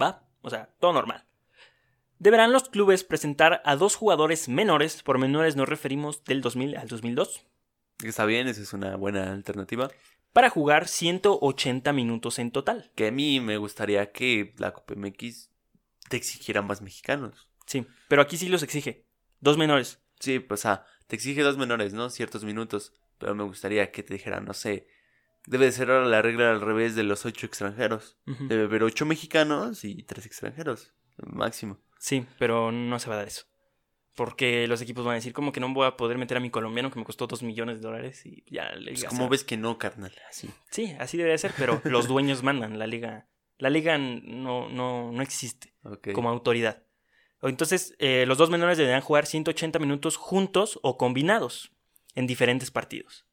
¿Va? 0.00 0.28
O 0.42 0.50
sea, 0.50 0.70
todo 0.78 0.92
normal. 0.92 1.24
Deberán 2.18 2.52
los 2.52 2.68
clubes 2.68 3.04
presentar 3.04 3.62
a 3.64 3.76
dos 3.76 3.96
jugadores 3.96 4.48
menores, 4.48 5.02
por 5.02 5.18
menores 5.18 5.56
nos 5.56 5.68
referimos 5.68 6.22
del 6.24 6.42
2000 6.42 6.76
al 6.76 6.88
2002, 6.88 7.46
Está 8.02 8.24
bien, 8.24 8.48
esa 8.48 8.62
es 8.62 8.72
una 8.72 8.96
buena 8.96 9.32
alternativa. 9.32 9.90
para 10.32 10.48
jugar 10.50 10.88
180 10.88 11.92
minutos 11.92 12.38
en 12.38 12.50
total. 12.50 12.90
Que 12.94 13.08
a 13.08 13.12
mí 13.12 13.40
me 13.40 13.56
gustaría 13.56 14.12
que 14.12 14.54
la 14.58 14.72
Copa 14.72 14.94
MX 14.94 15.50
te 16.08 16.16
exigiera 16.16 16.62
más 16.62 16.82
mexicanos. 16.82 17.48
Sí, 17.66 17.86
pero 18.08 18.22
aquí 18.22 18.36
sí 18.36 18.48
los 18.48 18.62
exige. 18.62 19.06
Dos 19.40 19.58
menores. 19.58 20.00
Sí, 20.18 20.38
pues, 20.38 20.60
o 20.60 20.62
sea, 20.62 20.86
te 21.06 21.16
exige 21.16 21.42
dos 21.42 21.56
menores, 21.56 21.92
¿no? 21.92 22.10
Ciertos 22.10 22.44
minutos. 22.44 22.92
Pero 23.18 23.34
me 23.34 23.44
gustaría 23.44 23.90
que 23.90 24.02
te 24.02 24.14
dijeran, 24.14 24.44
no 24.44 24.54
sé. 24.54 24.86
Debe 25.46 25.66
de 25.66 25.72
ser 25.72 25.90
ahora 25.90 26.06
la 26.06 26.22
regla 26.22 26.50
al 26.50 26.60
revés 26.60 26.94
de 26.94 27.02
los 27.02 27.26
ocho 27.26 27.46
extranjeros. 27.46 28.16
Debe 28.26 28.64
haber 28.64 28.82
ocho 28.82 29.06
mexicanos 29.06 29.84
y 29.84 30.02
tres 30.04 30.26
extranjeros. 30.26 30.92
Máximo. 31.16 31.78
Sí, 31.98 32.26
pero 32.38 32.72
no 32.72 32.98
se 32.98 33.08
va 33.08 33.14
a 33.16 33.18
dar 33.18 33.28
eso. 33.28 33.44
Porque 34.16 34.66
los 34.66 34.80
equipos 34.82 35.04
van 35.04 35.12
a 35.12 35.14
decir, 35.16 35.32
como 35.32 35.52
que 35.52 35.60
no 35.60 35.72
voy 35.72 35.86
a 35.86 35.96
poder 35.96 36.18
meter 36.18 36.36
a 36.36 36.40
mi 36.40 36.50
colombiano 36.50 36.90
que 36.90 36.98
me 36.98 37.04
costó 37.04 37.26
dos 37.26 37.42
millones 37.42 37.76
de 37.76 37.82
dólares 37.82 38.26
y 38.26 38.44
ya 38.50 38.70
le 38.72 38.90
Pues, 38.92 39.02
ya 39.02 39.08
¿Cómo 39.08 39.24
se- 39.24 39.30
ves 39.30 39.44
que 39.44 39.56
no, 39.56 39.78
carnal? 39.78 40.12
Así. 40.28 40.50
Sí, 40.70 40.94
así 40.98 41.16
debería 41.16 41.38
ser, 41.38 41.52
pero 41.56 41.80
los 41.84 42.08
dueños 42.08 42.42
mandan, 42.42 42.78
la 42.78 42.86
liga. 42.86 43.28
La 43.58 43.70
liga 43.70 43.98
no, 43.98 44.68
no, 44.68 45.12
no 45.12 45.22
existe 45.22 45.74
como 46.14 46.28
autoridad. 46.30 46.82
Entonces, 47.42 47.94
eh, 47.98 48.24
los 48.26 48.36
dos 48.36 48.50
menores 48.50 48.76
deberán 48.78 49.00
jugar 49.00 49.26
180 49.26 49.78
minutos 49.78 50.16
juntos 50.16 50.78
o 50.82 50.98
combinados 50.98 51.72
en 52.14 52.26
diferentes 52.26 52.70
partidos. 52.70 53.26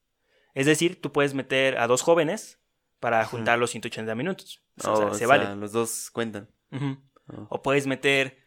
Es 0.54 0.66
decir, 0.66 1.00
tú 1.00 1.12
puedes 1.12 1.34
meter 1.34 1.76
a 1.78 1.86
dos 1.86 2.02
jóvenes 2.02 2.60
para 3.00 3.24
juntar 3.24 3.58
los 3.58 3.70
180 3.70 4.14
minutos. 4.14 4.62
O 4.78 4.82
sea, 4.82 4.92
Oh, 4.92 4.96
se 4.96 5.04
o 5.04 5.14
sea, 5.14 5.26
vale. 5.28 5.56
los 5.56 5.72
dos 5.72 6.10
cuentan. 6.10 6.48
Oh. 6.72 7.46
O 7.50 7.62
puedes 7.62 7.86
meter 7.86 8.38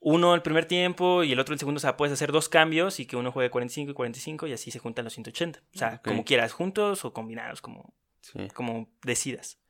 uno 0.00 0.34
el 0.34 0.42
primer 0.42 0.66
tiempo 0.66 1.24
y 1.24 1.32
el 1.32 1.40
otro 1.40 1.52
el 1.52 1.58
segundo. 1.58 1.78
O 1.78 1.80
sea, 1.80 1.96
puedes 1.96 2.12
hacer 2.12 2.32
dos 2.32 2.48
cambios 2.48 3.00
y 3.00 3.06
que 3.06 3.16
uno 3.16 3.32
juegue 3.32 3.50
45 3.50 3.90
y 3.90 3.94
45 3.94 4.46
y 4.46 4.52
así 4.52 4.70
se 4.70 4.78
juntan 4.78 5.04
los 5.04 5.14
180. 5.14 5.60
O 5.74 5.78
sea, 5.78 6.00
como 6.02 6.24
quieras, 6.24 6.52
juntos 6.52 7.04
o 7.04 7.12
combinados, 7.12 7.60
como, 7.60 7.94
Sí. 8.20 8.48
como 8.54 8.88
decidas. 9.02 9.60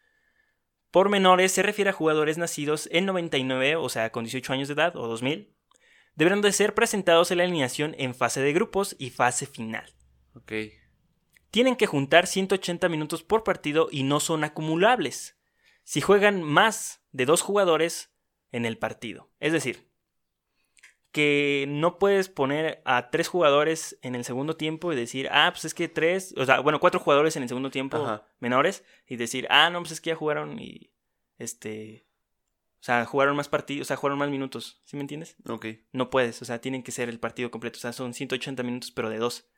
Por 0.91 1.09
menores 1.11 1.53
se 1.53 1.63
refiere 1.63 1.91
a 1.91 1.95
jugadores 1.95 2.39
nacidos 2.39 2.89
en 2.93 3.05
99, 3.07 3.77
o 3.77 3.89
sea, 3.89 4.11
con 4.11 4.25
18 4.25 4.53
años 4.53 4.69
de 4.69 4.75
edad 4.75 4.97
o 4.97 5.07
2000. 5.07 5.55
Deberán 6.15 6.41
de 6.41 6.53
ser 6.53 6.75
presentados 6.75 7.31
en 7.31 7.39
la 7.39 7.45
alineación 7.45 7.95
en 7.99 8.15
fase 8.15 8.41
de 8.41 8.53
grupos 8.53 8.97
y 8.99 9.11
fase 9.11 9.47
final. 9.47 9.95
Ok. 10.35 10.53
Tienen 11.51 11.77
que 11.77 11.87
juntar 11.87 12.27
180 12.27 12.89
minutos 12.89 13.23
por 13.23 13.45
partido 13.45 13.89
y 13.91 14.03
no 14.03 14.19
son 14.21 14.45
acumulables. 14.45 15.39
Si 15.85 16.01
juegan 16.01 16.43
más 16.43 17.03
de 17.13 17.25
dos 17.25 17.41
jugadores 17.43 18.13
en 18.51 18.65
el 18.67 18.79
partido. 18.79 19.31
Es 19.41 19.53
decir, 19.53 19.88
que 21.19 21.65
no 21.69 21.99
puedes 21.99 22.29
poner 22.29 22.81
a 22.85 23.11
tres 23.11 23.27
jugadores 23.27 23.99
en 24.03 24.15
el 24.15 24.25
segundo 24.25 24.55
tiempo 24.57 24.93
y 24.93 24.97
decir, 24.97 25.29
ah, 25.33 25.49
pues 25.53 25.65
es 25.65 25.75
que 25.75 25.89
tres, 25.89 26.33
o 26.37 26.45
sea, 26.45 26.61
bueno, 26.61 26.79
cuatro 26.79 27.01
jugadores 27.01 27.35
en 27.35 27.43
el 27.43 27.49
segundo 27.49 27.71
tiempo 27.71 27.97
Ajá. 27.97 28.29
menores 28.39 28.85
y 29.07 29.17
decir, 29.17 29.49
ah, 29.51 29.69
no, 29.69 29.81
pues 29.81 29.91
es 29.91 30.01
que 30.01 30.11
ya 30.11 30.17
jugaron 30.17 30.61
y, 30.61 30.93
este, 31.37 32.07
o 32.81 32.85
sea, 32.85 33.05
jugaron 33.05 33.35
más 33.35 33.49
partidos, 33.49 33.87
o 33.87 33.89
sea, 33.89 33.97
jugaron 33.97 34.19
más 34.21 34.31
minutos, 34.31 34.81
¿sí 34.85 34.97
me 34.97 35.03
entiendes? 35.03 35.35
Ok. 35.49 35.67
No 35.93 36.09
puedes, 36.09 36.41
o 36.41 36.45
sea, 36.45 36.61
tienen 36.61 36.85
que 36.85 36.93
ser 36.93 37.09
el 37.09 37.19
partido 37.19 37.51
completo, 37.51 37.79
o 37.79 37.81
sea, 37.81 37.93
son 37.93 38.15
180 38.15 38.63
minutos, 38.63 38.93
pero 38.93 39.11
de 39.11 39.19
dos. 39.19 39.49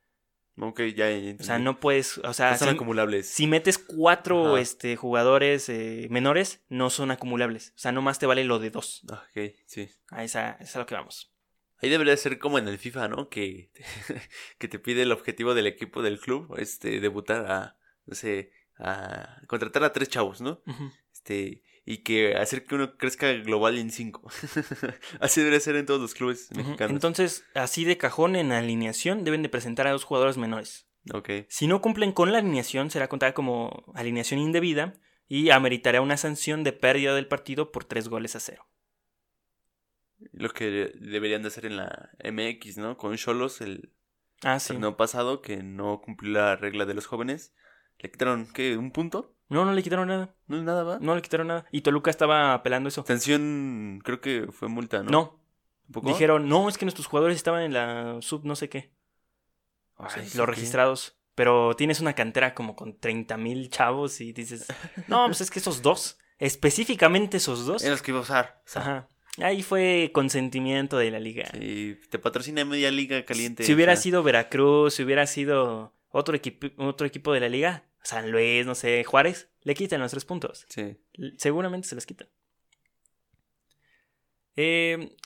Ok, 0.59 0.81
ya, 0.97 1.11
ya 1.11 1.37
O 1.39 1.43
sea, 1.43 1.59
no 1.59 1.79
puedes, 1.79 2.19
o 2.19 2.33
sea, 2.33 2.53
No 2.53 2.57
son 2.59 2.69
si- 2.69 2.75
acumulables. 2.75 3.29
si 3.29 3.47
metes 3.47 3.77
cuatro 3.79 4.55
Ajá. 4.55 4.61
este, 4.61 4.97
jugadores 4.97 5.69
eh, 5.69 6.07
menores, 6.11 6.65
no 6.71 6.89
son 6.91 7.11
acumulables. 7.11 7.71
O 7.77 7.79
sea, 7.79 7.93
nomás 7.93 8.19
te 8.19 8.27
vale 8.27 8.45
lo 8.45 8.59
de 8.59 8.71
dos. 8.71 9.03
Ok, 9.13 9.55
sí. 9.67 9.89
A 10.09 10.25
esa, 10.25 10.53
esa 10.53 10.63
es 10.65 10.77
a 10.77 10.79
lo 10.81 10.87
que 10.87 10.95
vamos. 10.95 11.33
Ahí 11.83 11.89
debería 11.89 12.17
ser 12.17 12.39
como 12.39 12.59
en 12.59 12.69
el 12.69 12.79
FIFA, 12.79 13.09
¿no? 13.09 13.29
Que, 13.29 13.71
que 14.59 14.69
te 14.69 14.79
pide 14.79 15.03
el 15.03 15.13
objetivo 15.13 15.55
del 15.55 15.67
equipo 15.67 16.03
del 16.03 16.21
club, 16.21 16.55
este, 16.59 17.01
debutar 17.01 17.51
a, 17.51 17.77
no 18.07 18.15
sé, 18.15 18.53
a 18.79 19.43
contratar 19.47 19.85
a 19.85 19.93
tres 19.93 20.09
chavos, 20.09 20.41
¿no? 20.41 20.63
Este, 21.13 21.63
y 21.85 21.99
que 21.99 22.37
hacer 22.37 22.67
que 22.67 22.75
uno 22.75 22.97
crezca 22.97 23.33
global 23.33 23.79
en 23.79 23.91
cinco. 23.91 24.31
Así 25.21 25.41
debería 25.41 25.61
ser 25.61 25.77
en 25.77 25.87
todos 25.87 26.01
los 26.01 26.15
clubes 26.15 26.49
mexicanos. 26.55 26.93
Entonces, 26.93 27.45
así 27.55 27.85
de 27.85 27.99
cajón 27.99 28.37
en 28.37 28.53
alineación 28.53 29.25
deben 29.25 29.43
de 29.43 29.49
presentar 29.49 29.87
a 29.87 29.93
dos 29.93 30.05
jugadores 30.05 30.37
menores. 30.37 30.87
Ok, 31.13 31.31
Si 31.49 31.67
no 31.67 31.81
cumplen 31.81 32.13
con 32.13 32.31
la 32.31 32.39
alineación, 32.39 32.91
será 32.91 33.09
contada 33.09 33.33
como 33.33 33.91
alineación 33.95 34.39
indebida 34.39 34.95
y 35.29 35.51
ameritará 35.51 36.01
una 36.01 36.17
sanción 36.17 36.63
de 36.63 36.73
pérdida 36.73 37.15
del 37.15 37.27
partido 37.27 37.73
por 37.73 37.85
tres 37.85 38.09
goles 38.09 38.37
a 38.37 38.41
cero. 38.41 38.67
Lo 40.33 40.51
que 40.51 40.93
deberían 41.01 41.43
de 41.43 41.49
hacer 41.49 41.67
en 41.67 41.77
la 41.77 42.11
MX, 42.25 42.79
¿no? 42.79 42.97
Con 42.97 43.17
Cholos 43.17 43.61
el 43.61 43.93
Ah, 44.43 44.59
sí. 44.59 44.73
torneo 44.73 44.97
pasado, 44.97 45.43
que 45.43 45.63
no 45.63 46.01
cumplió 46.01 46.33
la 46.33 46.57
regla 46.57 46.87
de 46.87 46.95
los 46.95 47.07
jóvenes. 47.07 47.55
Le 47.99 48.11
quitaron, 48.11 48.51
¿qué? 48.53 48.77
¿Un 48.77 48.91
punto? 48.91 49.35
No, 49.49 49.65
no 49.65 49.73
le 49.75 49.83
quitaron 49.83 50.09
nada. 50.09 50.35
No 50.47 50.57
es 50.57 50.63
nada, 50.63 50.83
¿va? 50.85 50.99
No 51.01 51.15
le 51.15 51.23
quitaron 51.23 51.49
nada. 51.49 51.67
Y 51.73 51.83
Toluca 51.83 52.11
estaba 52.11 52.55
apelando 52.55 52.89
eso. 52.89 53.05
Sanción, 53.07 54.01
creo 54.05 54.21
que 54.21 54.47
fue 54.51 54.69
multa, 54.69 55.03
¿no? 55.03 55.11
No, 55.11 55.41
¿Tampoco? 55.85 56.09
Dijeron, 56.09 56.49
no, 56.49 56.69
es 56.69 56.79
que 56.79 56.85
nuestros 56.85 57.07
jugadores 57.07 57.37
estaban 57.37 57.63
en 57.63 57.73
la 57.75 58.19
sub 58.23 58.45
no 58.47 58.55
sé 58.57 58.69
qué. 58.69 58.93
O 59.97 60.09
sea, 60.09 60.23
los 60.37 60.49
registrados. 60.49 61.17
Pero 61.35 61.75
tienes 61.77 62.01
una 62.01 62.15
cantera 62.15 62.55
como 62.55 62.77
con 62.77 62.99
30 62.99 63.37
mil 63.37 63.71
chavos 63.71 64.21
y 64.21 64.33
dices, 64.33 64.67
no, 65.09 65.27
pues 65.27 65.41
es 65.41 65.51
que 65.51 65.59
esos 65.59 65.83
dos, 65.83 66.19
específicamente 66.39 67.37
esos 67.39 67.67
dos. 67.67 67.83
En 67.83 67.91
los 67.91 68.03
que 68.03 68.11
iba 68.13 68.21
a 68.21 68.23
usar. 68.23 68.63
O 68.65 68.69
sea, 68.69 68.83
Ajá. 68.83 69.09
Ahí 69.39 69.63
fue 69.63 70.11
consentimiento 70.13 70.99
de 70.99 71.11
la 71.11 71.21
liga. 71.21 71.51
Si 71.53 71.99
te 72.11 72.19
patrocina 72.19 72.65
media 72.65 72.91
liga 72.91 73.25
caliente. 73.25 73.65
Si 73.65 73.73
hubiera 73.73 73.93
o 73.93 73.97
sea, 73.97 74.03
sido 74.03 74.23
Veracruz, 74.23 74.95
si 74.95 75.03
hubiera 75.03 75.27
sido 75.27 75.95
otro, 76.11 76.35
equipo 76.35 76.69
otro 76.79 77.07
equipo 77.07 77.33
de 77.33 77.41
la 77.41 77.49
liga, 77.49 77.85
San 78.03 78.31
Luis, 78.31 78.67
no 78.67 78.75
sé, 78.75 79.05
Juárez, 79.05 79.49
le 79.63 79.75
quitan 79.75 80.01
los 80.01 80.11
tres 80.11 80.25
puntos. 80.25 80.67
Sí. 80.69 80.97
Seguramente 81.37 81.89
se 81.89 81.95
los 81.95 82.07
quitan. 82.07 82.29
Eh, 84.57 85.17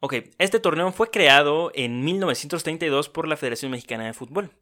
ok, 0.00 0.14
este 0.38 0.60
torneo 0.60 0.92
fue 0.92 1.10
creado 1.10 1.72
en 1.74 2.04
1932 2.04 3.08
por 3.08 3.26
la 3.26 3.36
Federación 3.36 3.70
Mexicana 3.70 4.06
de 4.06 4.12
Fútbol. 4.12 4.52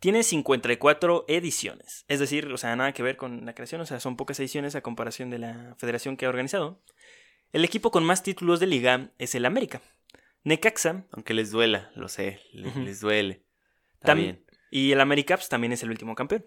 Tiene 0.00 0.22
54 0.22 1.24
ediciones. 1.26 2.04
Es 2.06 2.20
decir, 2.20 2.46
o 2.52 2.56
sea, 2.56 2.76
nada 2.76 2.92
que 2.92 3.02
ver 3.02 3.16
con 3.16 3.44
la 3.44 3.54
creación, 3.54 3.80
o 3.80 3.86
sea, 3.86 3.98
son 3.98 4.16
pocas 4.16 4.38
ediciones 4.38 4.76
a 4.76 4.80
comparación 4.80 5.28
de 5.28 5.40
la 5.40 5.74
federación 5.76 6.16
que 6.16 6.26
ha 6.26 6.28
organizado. 6.28 6.80
El 7.52 7.64
equipo 7.64 7.90
con 7.90 8.04
más 8.04 8.22
títulos 8.22 8.60
de 8.60 8.66
liga 8.66 9.10
es 9.18 9.34
el 9.34 9.46
América. 9.46 9.80
Necaxa 10.44 11.04
Aunque 11.12 11.34
les 11.34 11.50
duela, 11.50 11.90
lo 11.94 12.08
sé. 12.08 12.40
Les 12.52 13.00
duele. 13.00 13.44
Está 13.94 14.12
Tam- 14.12 14.16
bien. 14.18 14.44
y 14.70 14.92
el 14.92 15.00
Americaps 15.00 15.48
también 15.48 15.72
es 15.72 15.82
el 15.82 15.90
último 15.90 16.14
campeón. 16.14 16.46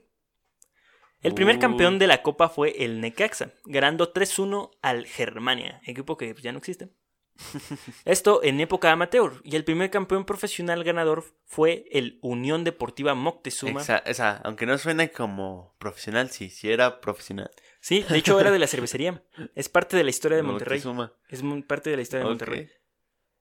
El 1.21 1.33
primer 1.35 1.57
Uh. 1.57 1.59
campeón 1.59 1.99
de 1.99 2.07
la 2.07 2.23
Copa 2.23 2.49
fue 2.49 2.83
el 2.83 2.99
Necaxa, 2.99 3.51
ganando 3.65 4.11
3-1 4.11 4.71
al 4.81 5.05
Germania, 5.05 5.79
equipo 5.85 6.17
que 6.17 6.33
ya 6.41 6.51
no 6.51 6.57
existe. 6.57 6.89
Esto 8.05 8.41
en 8.43 8.59
época 8.59 8.91
amateur, 8.91 9.41
y 9.43 9.55
el 9.55 9.63
primer 9.63 9.89
campeón 9.91 10.25
profesional 10.25 10.83
ganador 10.83 11.23
fue 11.45 11.85
el 11.91 12.17
Unión 12.21 12.63
Deportiva 12.63 13.13
Moctezuma. 13.13 13.81
Exa- 13.81 14.01
esa, 14.05 14.37
aunque 14.37 14.65
no 14.65 14.77
suena 14.77 15.07
como 15.09 15.75
profesional, 15.77 16.29
sí, 16.31 16.49
sí 16.49 16.71
era 16.71 17.01
profesional. 17.01 17.51
Sí, 17.81 18.05
de 18.07 18.17
hecho 18.17 18.39
era 18.39 18.51
de 18.51 18.59
la 18.59 18.67
cervecería. 18.67 19.23
Es 19.55 19.67
parte 19.67 19.97
de 19.97 20.03
la 20.03 20.11
historia 20.11 20.37
de 20.37 20.43
Monterrey. 20.43 20.77
Moctezuma. 20.77 21.13
Es 21.29 21.41
muy 21.41 21.63
parte 21.63 21.89
de 21.89 21.97
la 21.97 22.03
historia 22.03 22.23
de. 22.23 22.29
Monterrey. 22.29 22.69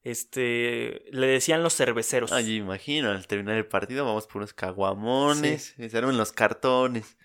Este, 0.03 1.05
le 1.11 1.27
decían 1.27 1.63
los 1.63 1.77
cerveceros. 1.77 2.33
Ay, 2.33 2.57
imagino, 2.57 3.11
al 3.11 3.27
terminar 3.27 3.57
el 3.57 3.67
partido 3.67 4.07
vamos 4.07 4.27
por 4.27 4.39
unos 4.39 4.55
caguamones, 4.55 5.75
se 5.77 5.97
arman 5.99 6.17
los 6.17 6.33
cartones. 6.33 7.19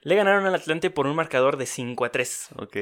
Le 0.00 0.16
ganaron 0.16 0.46
al 0.46 0.54
Atlante 0.54 0.90
por 0.90 1.06
un 1.06 1.14
marcador 1.14 1.58
de 1.58 1.66
5 1.66 2.04
a 2.06 2.10
3. 2.10 2.48
Ok. 2.56 2.76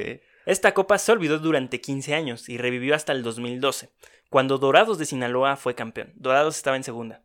Esta 0.47 0.73
copa 0.73 0.97
se 0.99 1.13
olvidó 1.13 1.39
durante 1.39 1.81
15 1.81 2.15
años 2.15 2.49
y 2.49 2.59
revivió 2.59 2.95
hasta 2.95 3.13
el 3.13 3.23
2012, 3.25 3.91
cuando 4.31 4.59
Dorados 4.59 4.99
de 4.99 5.05
Sinaloa 5.05 5.57
fue 5.57 5.75
campeón. 5.75 6.13
Dorados 6.15 6.57
estaba 6.57 6.77
en 6.77 6.85
segunda. 6.85 7.25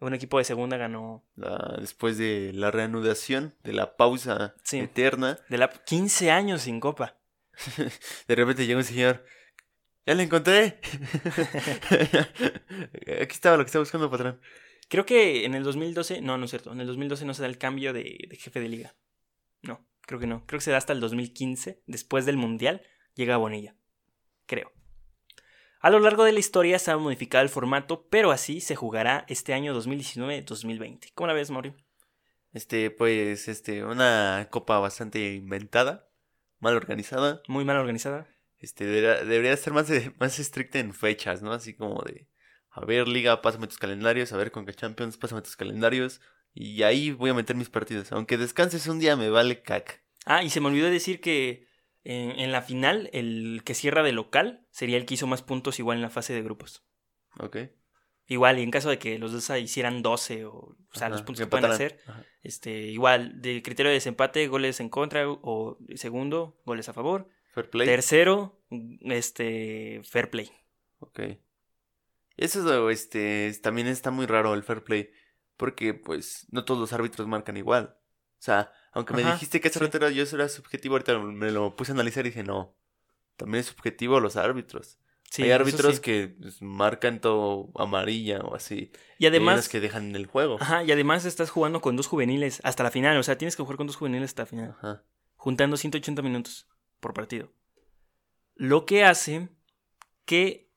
Un 0.00 0.14
equipo 0.14 0.38
de 0.38 0.44
segunda 0.44 0.76
ganó 0.76 1.24
La- 1.36 1.76
después 1.80 2.16
de 2.18 2.52
la 2.54 2.70
reanudación, 2.70 3.54
de 3.64 3.72
la 3.72 3.96
pausa 3.96 4.54
Sí. 4.62 4.78
eterna, 4.78 5.38
de 5.48 5.58
la 5.58 5.68
15 5.70 6.30
años 6.30 6.62
sin 6.62 6.78
copa. 6.80 7.18
de 8.28 8.34
repente 8.34 8.66
llega 8.66 8.78
un 8.78 8.84
señor. 8.84 9.24
¡Ya 10.06 10.14
la 10.14 10.22
encontré! 10.22 10.80
Aquí 13.20 13.32
estaba 13.32 13.56
lo 13.56 13.64
que 13.64 13.68
estaba 13.68 13.82
buscando, 13.82 14.10
patrón. 14.10 14.40
Creo 14.88 15.04
que 15.04 15.44
en 15.44 15.54
el 15.54 15.64
2012, 15.64 16.20
no, 16.22 16.38
no 16.38 16.44
es 16.46 16.50
cierto, 16.50 16.72
en 16.72 16.80
el 16.80 16.86
2012 16.86 17.24
no 17.26 17.34
se 17.34 17.42
da 17.42 17.48
el 17.48 17.58
cambio 17.58 17.92
de, 17.92 18.16
de 18.28 18.36
jefe 18.36 18.60
de 18.60 18.68
liga. 18.68 18.94
No, 19.62 19.86
creo 20.02 20.18
que 20.18 20.26
no. 20.26 20.46
Creo 20.46 20.58
que 20.58 20.64
se 20.64 20.70
da 20.70 20.78
hasta 20.78 20.92
el 20.94 21.00
2015, 21.00 21.82
después 21.86 22.24
del 22.24 22.36
Mundial, 22.38 22.82
llega 23.14 23.36
Bonilla. 23.36 23.74
Creo. 24.46 24.72
A 25.80 25.90
lo 25.90 26.00
largo 26.00 26.24
de 26.24 26.32
la 26.32 26.40
historia 26.40 26.78
se 26.78 26.90
ha 26.90 26.96
modificado 26.96 27.42
el 27.42 27.48
formato, 27.48 28.08
pero 28.10 28.30
así 28.32 28.60
se 28.60 28.74
jugará 28.74 29.24
este 29.28 29.54
año 29.54 29.74
2019-2020. 29.80 31.12
¿Cómo 31.14 31.28
la 31.28 31.32
ves, 31.34 31.50
Mauri? 31.50 31.72
Este, 32.52 32.90
pues, 32.90 33.46
este, 33.48 33.84
una 33.84 34.48
copa 34.50 34.78
bastante 34.78 35.34
inventada, 35.34 36.08
mal 36.58 36.74
organizada. 36.74 37.42
Muy 37.46 37.64
mal 37.64 37.76
organizada. 37.76 38.26
Este, 38.58 38.86
debería, 38.86 39.24
debería 39.24 39.56
ser 39.56 39.72
más, 39.72 39.86
de- 39.86 40.12
más 40.18 40.38
estricta 40.40 40.80
en 40.80 40.92
fechas, 40.94 41.42
¿no? 41.42 41.52
Así 41.52 41.74
como 41.74 42.02
de, 42.02 42.28
a 42.70 42.84
ver, 42.84 43.06
liga, 43.06 43.40
pásame 43.40 43.68
tus 43.68 43.78
calendarios, 43.78 44.32
a 44.32 44.36
ver, 44.36 44.50
con 44.50 44.66
Champions, 44.66 45.16
pásame 45.16 45.42
tus 45.42 45.56
calendarios. 45.56 46.20
Y 46.54 46.82
ahí 46.82 47.12
voy 47.12 47.30
a 47.30 47.34
meter 47.34 47.54
mis 47.54 47.70
partidos. 47.70 48.10
Aunque 48.10 48.36
descanses 48.36 48.88
un 48.88 48.98
día, 48.98 49.14
me 49.14 49.30
vale 49.30 49.62
cac. 49.62 50.02
Ah, 50.24 50.42
y 50.42 50.50
se 50.50 50.60
me 50.60 50.66
olvidó 50.66 50.90
decir 50.90 51.20
que 51.20 51.67
en, 52.04 52.38
en 52.38 52.52
la 52.52 52.62
final, 52.62 53.10
el 53.12 53.62
que 53.64 53.74
cierra 53.74 54.02
de 54.02 54.12
local 54.12 54.66
sería 54.70 54.96
el 54.96 55.06
que 55.06 55.14
hizo 55.14 55.26
más 55.26 55.42
puntos 55.42 55.78
igual 55.78 55.96
en 55.98 56.02
la 56.02 56.10
fase 56.10 56.32
de 56.32 56.42
grupos. 56.42 56.84
¿Ok? 57.38 57.56
Igual, 58.26 58.58
y 58.58 58.62
en 58.62 58.70
caso 58.70 58.90
de 58.90 58.98
que 58.98 59.18
los 59.18 59.32
dos 59.32 59.48
hicieran 59.58 60.02
12 60.02 60.44
o, 60.44 60.52
o 60.52 60.76
sea, 60.92 61.06
Ajá, 61.06 61.08
los 61.10 61.22
puntos 61.22 61.38
que 61.40 61.44
que 61.46 61.50
pueden 61.50 61.64
empataran. 61.64 61.86
hacer, 61.98 62.00
Ajá. 62.10 62.24
este, 62.42 62.70
igual, 62.88 63.40
de 63.40 63.62
criterio 63.62 63.88
de 63.88 63.94
desempate, 63.94 64.46
goles 64.48 64.80
en 64.80 64.90
contra 64.90 65.24
o 65.28 65.78
segundo, 65.94 66.60
goles 66.66 66.88
a 66.90 66.92
favor. 66.92 67.28
Fair 67.54 67.70
play. 67.70 67.86
Tercero, 67.86 68.60
este, 69.00 70.02
fair 70.04 70.28
play. 70.30 70.50
Ok. 71.00 71.20
Eso 72.36 72.90
este, 72.90 73.48
es- 73.48 73.62
también 73.62 73.86
está 73.88 74.10
muy 74.10 74.26
raro 74.26 74.54
el 74.54 74.62
fair 74.62 74.84
play. 74.84 75.10
Porque, 75.56 75.94
pues, 75.94 76.46
no 76.52 76.64
todos 76.64 76.78
los 76.80 76.92
árbitros 76.92 77.26
marcan 77.26 77.56
igual. 77.56 77.96
O 77.98 78.42
sea, 78.42 78.72
aunque 78.98 79.14
me 79.14 79.22
Ajá, 79.22 79.32
dijiste 79.34 79.60
que 79.60 79.68
hace 79.68 79.78
sí. 79.78 79.84
rato 79.84 79.96
era, 79.96 80.10
yo 80.10 80.22
eso 80.22 80.36
era 80.36 80.48
subjetivo, 80.48 80.94
ahorita 80.94 81.18
me 81.18 81.50
lo 81.50 81.74
puse 81.76 81.92
a 81.92 81.94
analizar 81.94 82.26
y 82.26 82.30
dije, 82.30 82.42
no. 82.42 82.74
También 83.36 83.60
es 83.60 83.66
subjetivo 83.66 84.20
los 84.20 84.36
árbitros. 84.36 84.98
Sí, 85.30 85.42
Hay 85.42 85.50
árbitros 85.52 85.96
sí. 85.96 86.00
que 86.00 86.34
pues, 86.40 86.62
marcan 86.62 87.20
todo 87.20 87.70
amarilla 87.76 88.40
o 88.40 88.54
así. 88.54 88.90
Y 89.18 89.26
además, 89.26 89.54
unos 89.54 89.68
que 89.68 89.78
dejan 89.80 90.08
en 90.08 90.16
el 90.16 90.26
juego. 90.26 90.56
ajá, 90.60 90.84
y 90.84 90.90
además 90.92 91.24
estás 91.26 91.50
jugando 91.50 91.80
con 91.80 91.96
dos 91.96 92.06
juveniles 92.06 92.60
hasta 92.64 92.82
la 92.82 92.90
final. 92.90 93.16
O 93.18 93.22
sea, 93.22 93.36
tienes 93.38 93.54
que 93.54 93.62
jugar 93.62 93.76
con 93.76 93.86
dos 93.86 93.96
juveniles 93.96 94.30
hasta 94.30 94.42
la 94.42 94.46
final. 94.46 94.70
Ajá. 94.78 95.04
juntando 95.36 95.76
180 95.76 96.22
minutos 96.22 96.66
por 97.00 97.14
partido. 97.14 97.52
Lo 98.54 98.86
que 98.86 99.04
hace 99.04 99.48
que 100.24 100.68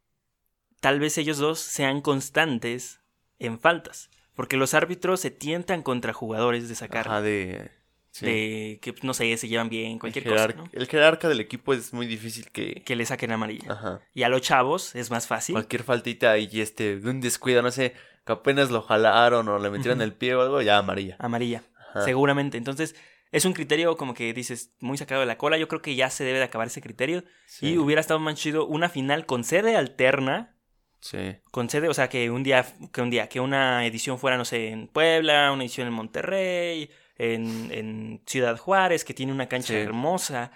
tal 0.82 1.00
vez 1.00 1.18
ellos 1.18 1.38
dos 1.38 1.60
sean 1.60 2.02
constantes 2.02 3.00
en 3.40 3.60
faltas. 3.60 4.10
Porque 4.36 4.58
los 4.58 4.74
árbitros 4.74 5.20
se 5.20 5.32
tientan 5.32 5.82
contra 5.82 6.14
jugadores 6.14 6.70
de 6.70 6.76
sacar. 6.76 7.08
Ajá, 7.08 7.22
de... 7.22 7.72
sí. 8.12 8.26
De 8.26 8.80
que, 8.82 8.94
no 9.02 9.14
sé, 9.14 9.36
se 9.38 9.48
llevan 9.48 9.70
bien, 9.70 10.00
cualquier 10.00 10.28
el, 10.28 10.34
cosa. 10.34 10.48
¿no? 10.50 10.70
el 10.72 10.88
jerarca 10.88 11.28
del 11.28 11.40
equipo 11.40 11.74
es 11.74 11.94
muy 11.94 12.06
difícil 12.06 12.52
que... 12.52 12.84
Que 12.86 12.96
le 12.96 13.06
saquen 13.06 13.32
amarilla. 13.32 13.74
Ajá. 13.74 14.02
Y 14.14 14.24
a 14.24 14.30
los 14.30 14.42
chavos 14.42 14.96
es 14.96 15.10
más 15.12 15.28
fácil. 15.28 15.54
Cualquier 15.54 15.84
faltita 15.84 16.38
y 16.38 16.62
este, 16.62 16.96
un 16.98 17.22
descuido, 17.22 17.62
no 17.62 17.72
sé, 17.72 17.94
que 18.26 18.34
apenas 18.34 18.70
lo 18.70 18.82
jalaron 18.82 19.48
o 19.48 19.60
le 19.60 19.70
metieron 19.70 20.02
el 20.02 20.14
pie 20.14 20.36
o 20.36 20.42
algo, 20.42 20.62
ya 20.62 20.78
amarilla. 20.78 21.16
Amarilla. 21.20 21.64
Ajá. 21.90 22.04
Seguramente. 22.04 22.58
Entonces, 22.58 22.96
es 23.32 23.46
un 23.46 23.54
criterio 23.54 23.98
como 23.98 24.14
que 24.14 24.34
dices, 24.34 24.76
muy 24.80 24.98
sacado 24.98 25.22
de 25.22 25.28
la 25.28 25.38
cola. 25.38 25.58
Yo 25.58 25.68
creo 25.68 25.82
que 25.82 25.96
ya 25.96 26.10
se 26.10 26.24
debe 26.24 26.38
de 26.40 26.46
acabar 26.46 26.68
ese 26.68 26.82
criterio. 26.82 27.24
Sí, 27.48 27.72
Y 27.72 27.78
hubiera 27.78 28.02
estado 28.02 28.20
más 28.20 28.36
chido 28.36 28.66
una 28.66 28.90
final 28.90 29.26
con 29.26 29.44
sede 29.44 29.76
alterna 29.76 30.56
sí. 31.02 31.36
con 31.52 31.70
sede, 31.70 31.90
o 31.90 31.94
sea, 31.94 32.08
que 32.08 32.30
un 32.30 32.44
día, 32.44 32.66
que 32.94 33.02
un 33.02 33.10
día, 33.10 33.28
que 33.28 33.40
una 33.40 33.86
edición 33.86 34.18
fuera, 34.18 34.38
no 34.38 34.46
sé, 34.46 34.70
en 34.70 34.88
Puebla, 34.88 35.52
una 35.52 35.64
edición 35.64 35.88
en 35.88 35.94
Monterrey, 35.94 36.90
en, 37.22 37.72
en 37.72 38.22
Ciudad 38.26 38.58
Juárez, 38.58 39.04
que 39.06 39.14
tiene 39.14 39.32
una 39.32 39.48
cancha 39.48 39.74
Sí. 39.74 39.76
hermosa, 39.76 40.52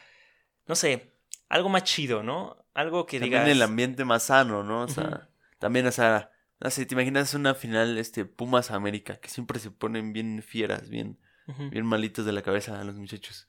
no 0.67 0.75
sé, 0.75 1.13
algo 1.49 1.69
más 1.69 1.84
chido, 1.84 2.23
¿no? 2.23 2.58
Algo 2.73 3.06
que 3.06 3.19
También 3.19 3.43
digas... 3.43 3.56
el 3.56 3.62
ambiente 3.62 4.04
más 4.06 4.23
sano, 4.23 4.63
¿no? 4.63 4.82
O 4.82 4.88
sea, 4.88 5.30
también, 5.60 5.86
o 5.88 5.91
sea, 5.91 6.32
no 6.60 6.69
sé, 6.69 6.86
te 6.86 6.95
imaginas 6.95 7.34
una 7.34 7.54
final, 7.54 7.97
este, 7.97 8.25
Pumas 8.25 8.71
América, 8.71 9.17
que 9.17 9.30
siempre 9.30 9.60
se 9.60 9.69
ponen 9.71 10.12
bien 10.13 10.41
fieras, 10.41 10.89
bien, 10.89 11.19
bien 11.69 11.86
malitos 11.86 12.25
de 12.25 12.32
la 12.32 12.41
cabeza 12.41 12.80
a 12.80 12.84
los 12.84 12.95
muchachos. 12.95 13.47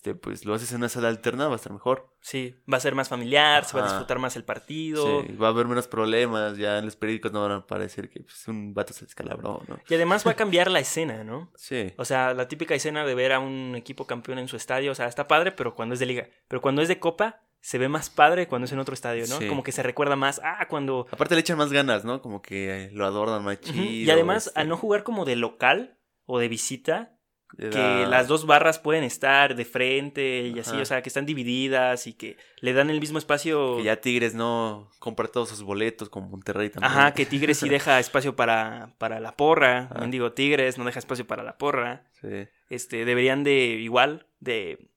Este, 0.00 0.14
pues 0.14 0.46
lo 0.46 0.54
haces 0.54 0.70
en 0.72 0.78
una 0.78 0.88
sala 0.88 1.08
alterna, 1.08 1.48
va 1.48 1.52
a 1.52 1.56
estar 1.56 1.74
mejor. 1.74 2.10
Sí, 2.22 2.56
va 2.72 2.78
a 2.78 2.80
ser 2.80 2.94
más 2.94 3.10
familiar, 3.10 3.66
se 3.66 3.76
va 3.76 3.84
a 3.84 3.88
disfrutar 3.88 4.18
más 4.18 4.34
el 4.34 4.44
partido. 4.44 5.20
Sí, 5.20 5.32
va 5.34 5.48
a 5.48 5.50
haber 5.50 5.66
menos 5.66 5.88
problemas, 5.88 6.56
ya 6.56 6.78
en 6.78 6.86
los 6.86 6.96
periódicos 6.96 7.32
no 7.32 7.42
van 7.42 7.52
a 7.52 7.56
aparecer 7.56 8.08
que 8.08 8.20
pues, 8.20 8.48
un 8.48 8.72
vato 8.72 8.94
se 8.94 9.04
descalabró, 9.04 9.60
¿no? 9.68 9.78
Y 9.90 9.94
además 9.94 10.26
va 10.26 10.30
a 10.30 10.34
cambiar 10.36 10.70
la 10.70 10.80
escena, 10.80 11.22
¿no? 11.22 11.52
Sí. 11.54 11.92
O 11.98 12.06
sea, 12.06 12.32
la 12.32 12.48
típica 12.48 12.74
escena 12.74 13.04
de 13.04 13.14
ver 13.14 13.32
a 13.32 13.40
un 13.40 13.74
equipo 13.76 14.06
campeón 14.06 14.38
en 14.38 14.48
su 14.48 14.56
estadio, 14.56 14.90
o 14.90 14.94
sea, 14.94 15.06
está 15.06 15.28
padre, 15.28 15.52
pero 15.52 15.74
cuando 15.74 15.92
es 15.92 16.00
de 16.00 16.06
liga. 16.06 16.30
Pero 16.48 16.62
cuando 16.62 16.80
es 16.80 16.88
de 16.88 16.98
copa, 16.98 17.42
se 17.60 17.76
ve 17.76 17.90
más 17.90 18.08
padre 18.08 18.48
cuando 18.48 18.64
es 18.64 18.72
en 18.72 18.78
otro 18.78 18.94
estadio, 18.94 19.26
¿no? 19.28 19.36
Sí. 19.36 19.48
Como 19.48 19.62
que 19.62 19.72
se 19.72 19.82
recuerda 19.82 20.16
más, 20.16 20.40
ah, 20.42 20.66
cuando 20.70 21.08
Aparte 21.10 21.34
le 21.34 21.42
echan 21.42 21.58
más 21.58 21.72
ganas, 21.72 22.06
¿no? 22.06 22.22
Como 22.22 22.40
que 22.40 22.84
eh, 22.84 22.90
lo 22.94 23.04
adornan 23.04 23.44
más 23.44 23.60
chido. 23.60 23.84
Y 23.84 24.10
además, 24.10 24.46
este, 24.46 24.60
al 24.60 24.70
no 24.70 24.78
jugar 24.78 25.02
como 25.02 25.26
de 25.26 25.36
local 25.36 25.98
o 26.24 26.38
de 26.38 26.48
visita, 26.48 27.19
que 27.56 28.06
las 28.06 28.28
dos 28.28 28.46
barras 28.46 28.78
pueden 28.78 29.04
estar 29.04 29.54
de 29.54 29.64
frente 29.64 30.48
y 30.48 30.58
así, 30.58 30.76
o 30.76 30.84
sea, 30.84 31.02
que 31.02 31.08
están 31.08 31.26
divididas 31.26 32.06
y 32.06 32.12
que 32.12 32.36
le 32.60 32.72
dan 32.72 32.90
el 32.90 33.00
mismo 33.00 33.18
espacio. 33.18 33.76
Que 33.78 33.84
ya 33.84 34.00
Tigres 34.00 34.34
no 34.34 34.88
compra 34.98 35.28
todos 35.28 35.48
sus 35.48 35.62
boletos, 35.62 36.08
como 36.08 36.28
Monterrey 36.28 36.70
también. 36.70 36.92
Ajá, 36.92 37.12
que 37.12 37.26
Tigres 37.26 37.58
sí 37.58 37.68
deja 37.68 37.98
espacio 37.98 38.36
para, 38.36 38.94
para 38.98 39.20
la 39.20 39.36
porra. 39.36 39.88
Ajá. 39.90 40.06
digo 40.06 40.32
Tigres 40.32 40.78
no 40.78 40.84
deja 40.84 40.98
espacio 40.98 41.26
para 41.26 41.42
la 41.42 41.58
porra. 41.58 42.04
Sí. 42.20 42.48
Este, 42.68 43.04
deberían 43.04 43.44
de 43.44 43.56
igual, 43.80 44.26
de... 44.38 44.88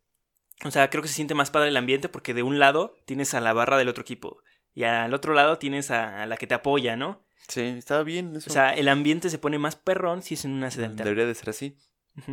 O 0.63 0.72
sea, 0.72 0.89
creo 0.89 1.02
que 1.02 1.10
se 1.10 1.16
siente 1.16 1.34
más 1.34 1.52
padre 1.52 1.70
el 1.70 1.78
ambiente 1.78 2.08
porque 2.08 2.34
de 2.34 2.44
un 2.44 2.60
lado 2.60 2.96
tienes 3.06 3.34
a 3.34 3.42
la 3.42 3.52
barra 3.54 3.78
del 3.78 3.89
otro 3.89 4.04
equipo 4.04 4.42
y 4.74 4.84
al 4.84 5.13
otro 5.13 5.34
lado 5.34 5.58
tienes 5.58 5.92
a, 5.92 6.24
a 6.24 6.26
la 6.26 6.38
que 6.38 6.48
te 6.48 6.54
apoya, 6.54 6.96
¿no? 6.96 7.24
Sí, 7.48 7.62
estaba 7.62 8.04
bien 8.04 8.36
eso. 8.36 8.50
O 8.50 8.54
sea, 8.54 8.74
el 8.74 8.88
ambiente 8.88 9.30
se 9.30 9.38
pone 9.38 9.60
más 9.60 9.76
perrón 9.76 10.22
si 10.22 10.36
es 10.36 10.46
en 10.46 10.52
una 10.52 10.72
sede 10.72 10.86
alterna. 10.86 11.10
Debería 11.10 11.28
de 11.28 11.36
ser 11.36 11.50
así. 11.50 11.78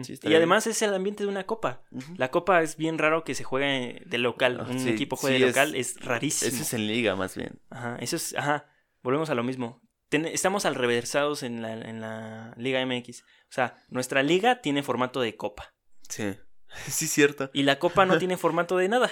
Sí, 0.03 0.19
y 0.23 0.35
además 0.35 0.67
es 0.67 0.83
el 0.83 0.93
ambiente 0.93 1.23
de 1.25 1.29
una 1.31 1.45
copa. 1.47 1.83
La 2.17 2.31
copa 2.31 2.61
es 2.63 2.77
bien 2.77 2.99
raro 2.99 3.25
que 3.25 3.35
se 3.35 3.45
juegue 3.45 4.03
de 4.05 4.19
local. 4.19 4.59
Ah, 4.61 4.67
Un 4.71 4.79
sí, 4.79 4.91
equipo 4.91 5.17
juegue 5.17 5.39
sí, 5.39 5.43
de 5.45 5.49
es- 5.49 5.57
local 5.57 5.75
es, 5.75 6.01
rarísimo. 6.05 6.49
Eso 6.53 6.63
es 6.63 6.75
en 6.75 6.87
liga, 6.87 7.17
más 7.17 7.35
bien. 7.35 7.61
Ajá, 7.71 7.97
eso 8.01 8.17
es, 8.17 8.35
ajá. 8.37 8.67
Volvemos 9.03 9.31
a 9.31 9.35
lo 9.35 9.43
mismo. 9.43 9.81
Ten- 10.11 10.27
estamos 10.27 10.67
al 10.67 10.75
reversados 10.75 11.43
en 11.43 11.63
la, 11.63 11.73
en 11.73 12.01
la 12.03 12.53
Liga 12.59 12.85
MX. 12.85 13.23
O 13.23 13.25
sea, 13.53 13.77
nuestra 13.89 14.23
liga 14.23 14.61
tiene 14.61 14.83
formato 14.83 15.21
de 15.23 15.37
copa. 15.37 15.75
Sí. 16.09 16.37
sí, 16.89 17.07
cierto. 17.07 17.51
Y 17.55 17.63
la 17.63 17.79
copa 17.79 18.05
no 18.05 18.19
tiene 18.19 18.37
formato 18.37 18.77
de 18.77 18.89
nada. 18.89 19.11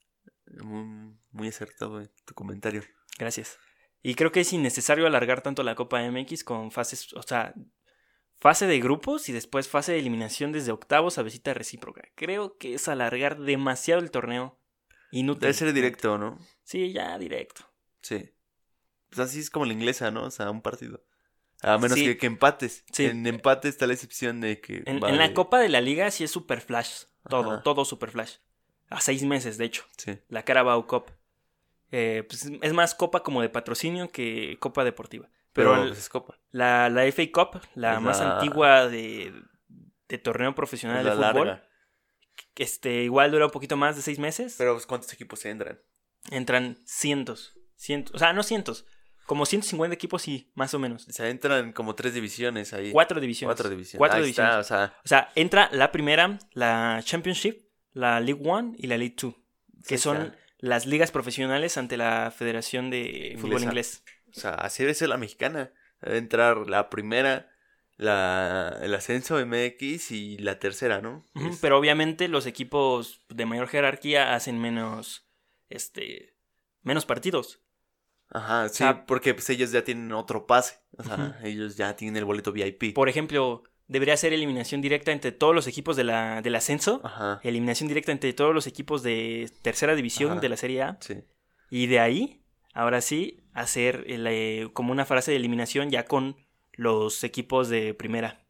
Muy, 0.62 1.16
muy 1.32 1.48
acertado 1.48 2.00
eh, 2.00 2.08
tu 2.24 2.32
comentario. 2.34 2.82
Gracias. 3.18 3.58
Y 4.02 4.14
creo 4.14 4.30
que 4.32 4.40
es 4.40 4.52
innecesario 4.52 5.06
alargar 5.06 5.42
tanto 5.42 5.62
la 5.64 5.74
Copa 5.74 6.00
MX 6.08 6.44
con 6.44 6.70
fases, 6.70 7.12
o 7.14 7.22
sea, 7.22 7.52
fase 8.38 8.66
de 8.66 8.80
grupos 8.80 9.28
y 9.28 9.32
después 9.32 9.68
fase 9.68 9.92
de 9.92 9.98
eliminación 9.98 10.52
desde 10.52 10.72
octavos 10.72 11.18
a 11.18 11.22
visita 11.22 11.54
recíproca. 11.54 12.02
Creo 12.14 12.56
que 12.58 12.74
es 12.74 12.88
alargar 12.88 13.38
demasiado 13.38 14.00
el 14.00 14.10
torneo. 14.10 14.58
Inútil. 15.10 15.42
Debe 15.42 15.54
ser 15.54 15.72
directo, 15.72 16.18
¿no? 16.18 16.38
Sí, 16.64 16.92
ya 16.92 17.18
directo. 17.18 17.62
Sí. 18.02 18.30
Pues 19.08 19.20
así 19.20 19.40
es 19.40 19.50
como 19.50 19.64
la 19.66 19.72
inglesa, 19.72 20.10
¿no? 20.10 20.24
O 20.24 20.30
sea, 20.30 20.50
un 20.50 20.62
partido. 20.62 21.04
A 21.62 21.78
menos 21.78 21.96
Sí. 21.98 22.04
que, 22.04 22.16
que 22.18 22.26
empates. 22.26 22.84
Sí. 22.92 23.06
En 23.06 23.26
empate 23.26 23.68
está 23.68 23.86
la 23.86 23.94
excepción 23.94 24.40
de 24.40 24.60
que. 24.60 24.82
En, 24.84 25.00
la 25.00 25.32
Copa 25.32 25.58
de 25.58 25.68
la 25.68 25.80
Liga 25.80 26.10
sí 26.10 26.24
es 26.24 26.30
super 26.30 26.60
flash. 26.60 27.04
Todo, 27.28 27.52
Ajá. 27.52 27.62
todo 27.62 27.84
super 27.84 28.10
flash. 28.10 28.36
A 28.88 29.00
seis 29.00 29.22
meses, 29.22 29.58
de 29.58 29.64
hecho. 29.64 29.84
Sí. 29.96 30.18
La 30.28 30.44
Carabao 30.44 30.86
Cup. 30.86 31.10
Eh, 31.92 32.24
pues 32.28 32.50
es 32.60 32.72
más 32.72 32.94
copa 32.94 33.22
como 33.22 33.40
de 33.42 33.48
patrocinio 33.48 34.10
que 34.10 34.56
copa 34.60 34.84
deportiva. 34.84 35.28
Pero, 35.56 35.74
pues, 35.88 35.98
es 35.98 36.08
copa. 36.08 36.38
la, 36.52 36.88
la 36.90 37.10
FA 37.10 37.24
Cup, 37.32 37.60
la 37.74 37.98
más 38.00 38.20
antigua 38.20 38.86
de, 38.88 39.32
de 40.08 40.18
torneo 40.18 40.54
profesional 40.54 40.98
Es 40.98 41.04
de 41.04 41.20
la 41.20 41.30
fútbol, 41.32 41.46
larga. 41.48 41.68
este, 42.54 43.02
igual 43.02 43.30
dura 43.32 43.46
un 43.46 43.50
poquito 43.50 43.76
más 43.76 43.96
de 43.96 44.02
seis 44.02 44.18
meses. 44.18 44.54
Pero, 44.58 44.74
pues, 44.74 44.86
¿cuántos 44.86 45.12
equipos 45.12 45.44
entran? 45.44 45.80
Entran 46.30 46.78
cientos, 46.84 47.54
cientos, 47.76 48.14
o 48.14 48.18
sea, 48.18 48.32
no 48.32 48.42
cientos, 48.42 48.86
como 49.26 49.44
150 49.46 49.94
equipos, 49.94 50.22
sí, 50.22 50.50
más 50.54 50.72
o 50.74 50.78
menos. 50.78 51.08
O 51.08 51.12
sea, 51.12 51.28
entran 51.28 51.72
como 51.72 51.94
tres 51.96 52.14
divisiones 52.14 52.72
ahí. 52.72 52.92
Cuatro 52.92 53.20
divisiones. 53.20 53.54
Cuatro 53.56 53.68
divisiones. 53.70 53.98
Cuatro 53.98 54.16
Ahí 54.18 54.22
divisiones. 54.22 54.50
está, 54.52 54.60
o 54.60 54.64
sea, 54.64 54.96
O 55.04 55.08
sea, 55.08 55.32
entra 55.34 55.68
la 55.72 55.90
primera, 55.90 56.38
la 56.52 57.00
Championship, 57.04 57.62
la 57.92 58.20
League 58.20 58.40
One 58.48 58.74
y 58.78 58.86
la 58.86 58.96
League 58.98 59.14
Two, 59.16 59.34
que 59.88 59.96
sí 59.98 60.02
son 60.04 60.16
está. 60.22 60.38
las 60.58 60.86
ligas 60.86 61.10
profesionales 61.10 61.76
ante 61.76 61.96
la 61.96 62.30
Federación 62.36 62.88
de 62.90 63.34
Fútbol 63.40 63.62
Inglesa. 63.62 63.66
Inglés. 63.68 64.04
O 64.36 64.40
sea, 64.40 64.50
así 64.54 64.82
debe 64.82 64.94
ser 64.94 65.08
la 65.08 65.16
mexicana. 65.16 65.72
Debe 66.02 66.18
entrar 66.18 66.68
la 66.68 66.90
primera, 66.90 67.50
la, 67.96 68.78
el 68.82 68.94
ascenso 68.94 69.38
MX 69.44 70.10
y 70.12 70.38
la 70.38 70.58
tercera, 70.58 71.00
¿no? 71.00 71.24
Es- 71.34 71.58
Pero 71.60 71.78
obviamente 71.78 72.28
los 72.28 72.46
equipos 72.46 73.22
de 73.28 73.46
mayor 73.46 73.68
jerarquía 73.68 74.34
hacen 74.34 74.60
menos, 74.60 75.26
este, 75.68 76.36
menos 76.82 77.06
partidos. 77.06 77.62
Ajá, 78.28 78.68
sí, 78.68 78.78
sea, 78.78 79.06
porque 79.06 79.34
pues 79.34 79.48
ellos 79.50 79.70
ya 79.72 79.84
tienen 79.84 80.12
otro 80.12 80.46
pase. 80.46 80.80
O 80.98 81.02
sea, 81.04 81.38
ellos 81.44 81.76
ya 81.76 81.94
tienen 81.96 82.16
el 82.16 82.24
boleto 82.24 82.52
VIP. 82.52 82.92
Por 82.92 83.08
ejemplo, 83.08 83.62
debería 83.86 84.16
ser 84.16 84.32
eliminación 84.32 84.80
directa 84.82 85.12
entre 85.12 85.30
todos 85.32 85.54
los 85.54 85.66
equipos 85.68 85.96
de 85.96 86.04
la, 86.04 86.42
del 86.42 86.56
ascenso, 86.56 87.00
Ajá, 87.04 87.40
eliminación 87.44 87.88
directa 87.88 88.10
entre 88.12 88.32
todos 88.32 88.52
los 88.52 88.66
equipos 88.66 89.02
de 89.04 89.50
tercera 89.62 89.94
división 89.94 90.32
Ajá. 90.32 90.40
de 90.40 90.48
la 90.48 90.56
Serie 90.56 90.82
A, 90.82 90.98
sí. 91.00 91.22
y 91.70 91.86
de 91.86 92.00
ahí, 92.00 92.42
ahora 92.74 93.00
sí, 93.00 93.44
hacer 93.56 94.04
el, 94.06 94.26
eh, 94.26 94.68
como 94.74 94.92
una 94.92 95.06
fase 95.06 95.30
de 95.30 95.38
eliminación 95.38 95.90
ya 95.90 96.04
con 96.04 96.36
los 96.72 97.24
equipos 97.24 97.68
de 97.68 97.94
primera. 97.94 98.44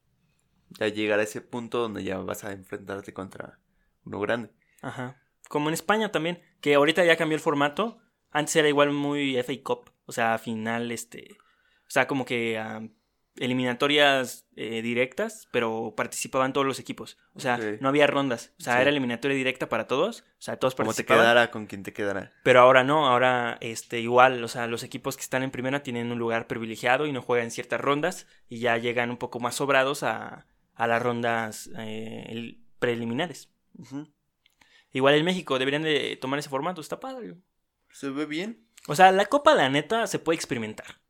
Ya 0.78 0.88
llegar 0.88 1.20
a 1.20 1.22
ese 1.22 1.40
punto 1.40 1.78
donde 1.78 2.02
ya 2.02 2.18
vas 2.18 2.44
a 2.44 2.52
enfrentarte 2.52 3.14
contra 3.14 3.60
uno 4.04 4.18
grande. 4.18 4.50
Ajá. 4.82 5.22
Como 5.48 5.68
en 5.68 5.74
España 5.74 6.10
también, 6.10 6.42
que 6.60 6.74
ahorita 6.74 7.04
ya 7.04 7.16
cambió 7.16 7.36
el 7.36 7.42
formato. 7.42 7.98
Antes 8.32 8.56
era 8.56 8.68
igual 8.68 8.90
muy 8.90 9.36
FA 9.42 9.54
Cup, 9.62 9.92
o 10.06 10.12
sea, 10.12 10.36
final, 10.38 10.90
este, 10.90 11.36
o 11.82 11.90
sea, 11.90 12.08
como 12.08 12.24
que 12.24 12.58
ah, 12.58 12.82
eliminatorias 13.38 14.46
eh, 14.56 14.82
directas, 14.82 15.48
pero 15.50 15.94
participaban 15.96 16.52
todos 16.52 16.66
los 16.66 16.78
equipos. 16.78 17.18
O 17.34 17.40
sea, 17.40 17.58
no 17.80 17.88
había 17.88 18.06
rondas, 18.06 18.52
o 18.58 18.62
sea, 18.62 18.74
Sí. 18.76 18.80
era 18.80 18.90
eliminatoria 18.90 19.36
directa 19.36 19.68
para 19.68 19.86
todos, 19.86 20.20
o 20.20 20.24
sea, 20.42 20.56
todos 20.58 20.74
Como 20.74 20.86
te 20.92 21.02
participaban. 21.02 21.22
quedara 21.24 21.50
con 21.50 21.66
quien 21.66 21.82
te 21.82 21.92
quedara. 21.92 22.32
Pero 22.42 22.60
ahora 22.60 22.84
no, 22.84 23.06
ahora 23.06 23.58
este 23.60 24.00
igual, 24.00 24.42
o 24.42 24.48
sea, 24.48 24.66
los 24.66 24.82
equipos 24.82 25.16
que 25.16 25.22
están 25.22 25.42
en 25.42 25.50
primera 25.50 25.82
tienen 25.82 26.10
un 26.12 26.18
lugar 26.18 26.46
privilegiado 26.46 27.06
y 27.06 27.12
no 27.12 27.22
juegan 27.22 27.50
ciertas 27.50 27.80
rondas 27.80 28.26
y 28.48 28.58
ya 28.60 28.78
llegan 28.78 29.10
un 29.10 29.16
poco 29.18 29.40
más 29.40 29.56
sobrados 29.56 30.02
a, 30.02 30.46
a 30.74 30.86
las 30.86 31.02
rondas 31.02 31.70
eh, 31.78 32.24
el- 32.28 32.60
preliminares. 32.78 33.50
Igual 34.92 35.14
en 35.14 35.24
México 35.24 35.58
deberían 35.58 35.82
de 35.82 36.16
tomar 36.20 36.38
ese 36.38 36.48
formato, 36.48 36.80
está 36.80 37.00
padre. 37.00 37.34
¿Se 37.90 38.10
ve 38.10 38.26
bien? 38.26 38.66
O 38.88 38.94
sea, 38.94 39.10
la 39.12 39.26
copa, 39.26 39.54
la 39.54 39.68
neta, 39.68 40.06
se 40.06 40.18
puede 40.18 40.36
experimentar. 40.36 41.00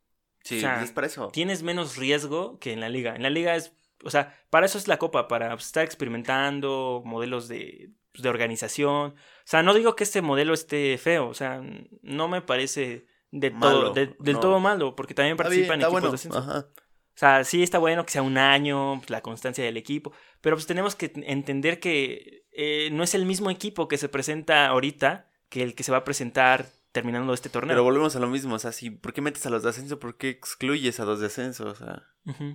Sí, 0.47 0.59
O 0.59 0.61
sea, 0.61 0.75
pues 0.77 0.85
es 0.87 0.93
para 0.93 1.07
eso. 1.09 1.29
Tienes 1.33 1.63
menos 1.63 1.97
riesgo 1.97 2.59
que 2.59 2.73
en 2.73 2.81
la 2.81 2.89
liga. 2.89 3.15
En 3.17 3.23
la 3.23 3.31
liga 3.31 3.57
es, 3.57 3.73
o 4.05 4.11
sea, 4.11 4.35
para 4.51 4.67
eso 4.67 4.79
es 4.79 4.87
la 4.89 4.99
copa, 4.99 5.29
para 5.29 5.53
estar 5.55 5.85
experimentando 5.85 7.03
modelos 7.05 7.49
de, 7.49 7.91
pues, 8.13 8.23
de 8.23 8.29
organización. 8.29 9.11
O 9.13 9.15
sea, 9.45 9.63
no 9.63 9.75
digo 9.75 9.97
que 9.97 10.05
este 10.05 10.23
modelo 10.23 10.55
esté 10.55 10.97
feo, 10.99 11.29
o 11.29 11.35
sea, 11.35 11.63
no 12.03 12.29
me 12.29 12.41
parece 12.43 13.07
de 13.31 13.51
Malo, 13.51 13.81
todo, 13.81 13.93
de- 13.95 14.15
del 14.19 14.35
no. 14.35 14.41
todo 14.41 14.61
malo, 14.61 14.95
porque 14.97 15.15
también 15.15 15.37
participan 15.37 15.81
está 15.81 15.87
equipos 15.89 15.91
bueno. 15.93 16.09
de 16.11 16.15
ascenso. 16.15 16.39
Ajá. 16.39 16.67
O 16.69 17.19
sea, 17.19 17.45
sí 17.45 17.63
está 17.63 17.79
bueno 17.79 18.05
que 18.05 18.13
sea 18.13 18.23
un 18.23 18.37
año, 18.39 18.99
pues, 18.99 19.11
la 19.11 19.23
constancia 19.23 19.65
del 19.65 19.77
equipo, 19.79 20.13
pero 20.43 20.55
pues 20.57 20.67
tenemos 20.67 20.95
que 20.95 21.11
entender 21.15 21.81
que 21.81 22.45
eh, 22.53 22.91
no 22.93 23.03
es 23.03 23.15
el 23.15 23.25
mismo 23.27 23.51
equipo 23.51 23.89
que 23.89 23.99
se 23.99 24.09
presenta 24.09 24.67
ahorita 24.69 25.29
que 25.49 25.63
el 25.63 25.75
que 25.75 25.83
se 25.83 25.93
va 25.93 25.99
a 25.99 26.05
presentar 26.05 26.67
terminando 26.97 27.35
este 27.35 27.51
torneo. 27.51 27.75
Pero 27.75 27.85
volvemos 27.85 28.17
a 28.17 28.21
lo 28.21 28.27
mismo, 28.27 28.55
o 28.55 28.59
sea, 28.59 28.73
si, 28.73 28.89
¿por 28.89 29.13
qué 29.13 29.21
metes 29.21 29.45
a 29.45 29.51
los 29.51 29.63
de 29.63 29.69
ascenso? 29.69 29.99
¿Por 29.99 30.17
qué 30.17 30.31
excluyes 30.31 30.99
a 30.99 31.05
los 31.05 31.21
de 31.21 31.27
ascenso? 31.27 31.67
O 31.67 31.75
sea, 31.75 32.05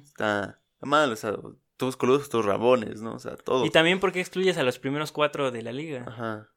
está, 0.03 0.59
está 0.73 0.85
mal, 0.87 1.11
o 1.11 1.15
sea, 1.15 1.35
todos 1.77 1.95
coludos, 1.95 2.27
todos 2.27 2.45
rabones, 2.45 3.03
¿no? 3.03 3.13
O 3.13 3.19
sea, 3.19 3.35
todos. 3.37 3.67
Y 3.67 3.69
también 3.69 3.99
porque 3.99 4.19
excluyes 4.19 4.57
a 4.57 4.63
los 4.63 4.79
primeros 4.79 5.11
cuatro 5.11 5.51
de 5.51 5.61
la 5.61 5.71
liga. 5.71 6.05
Ajá. 6.07 6.49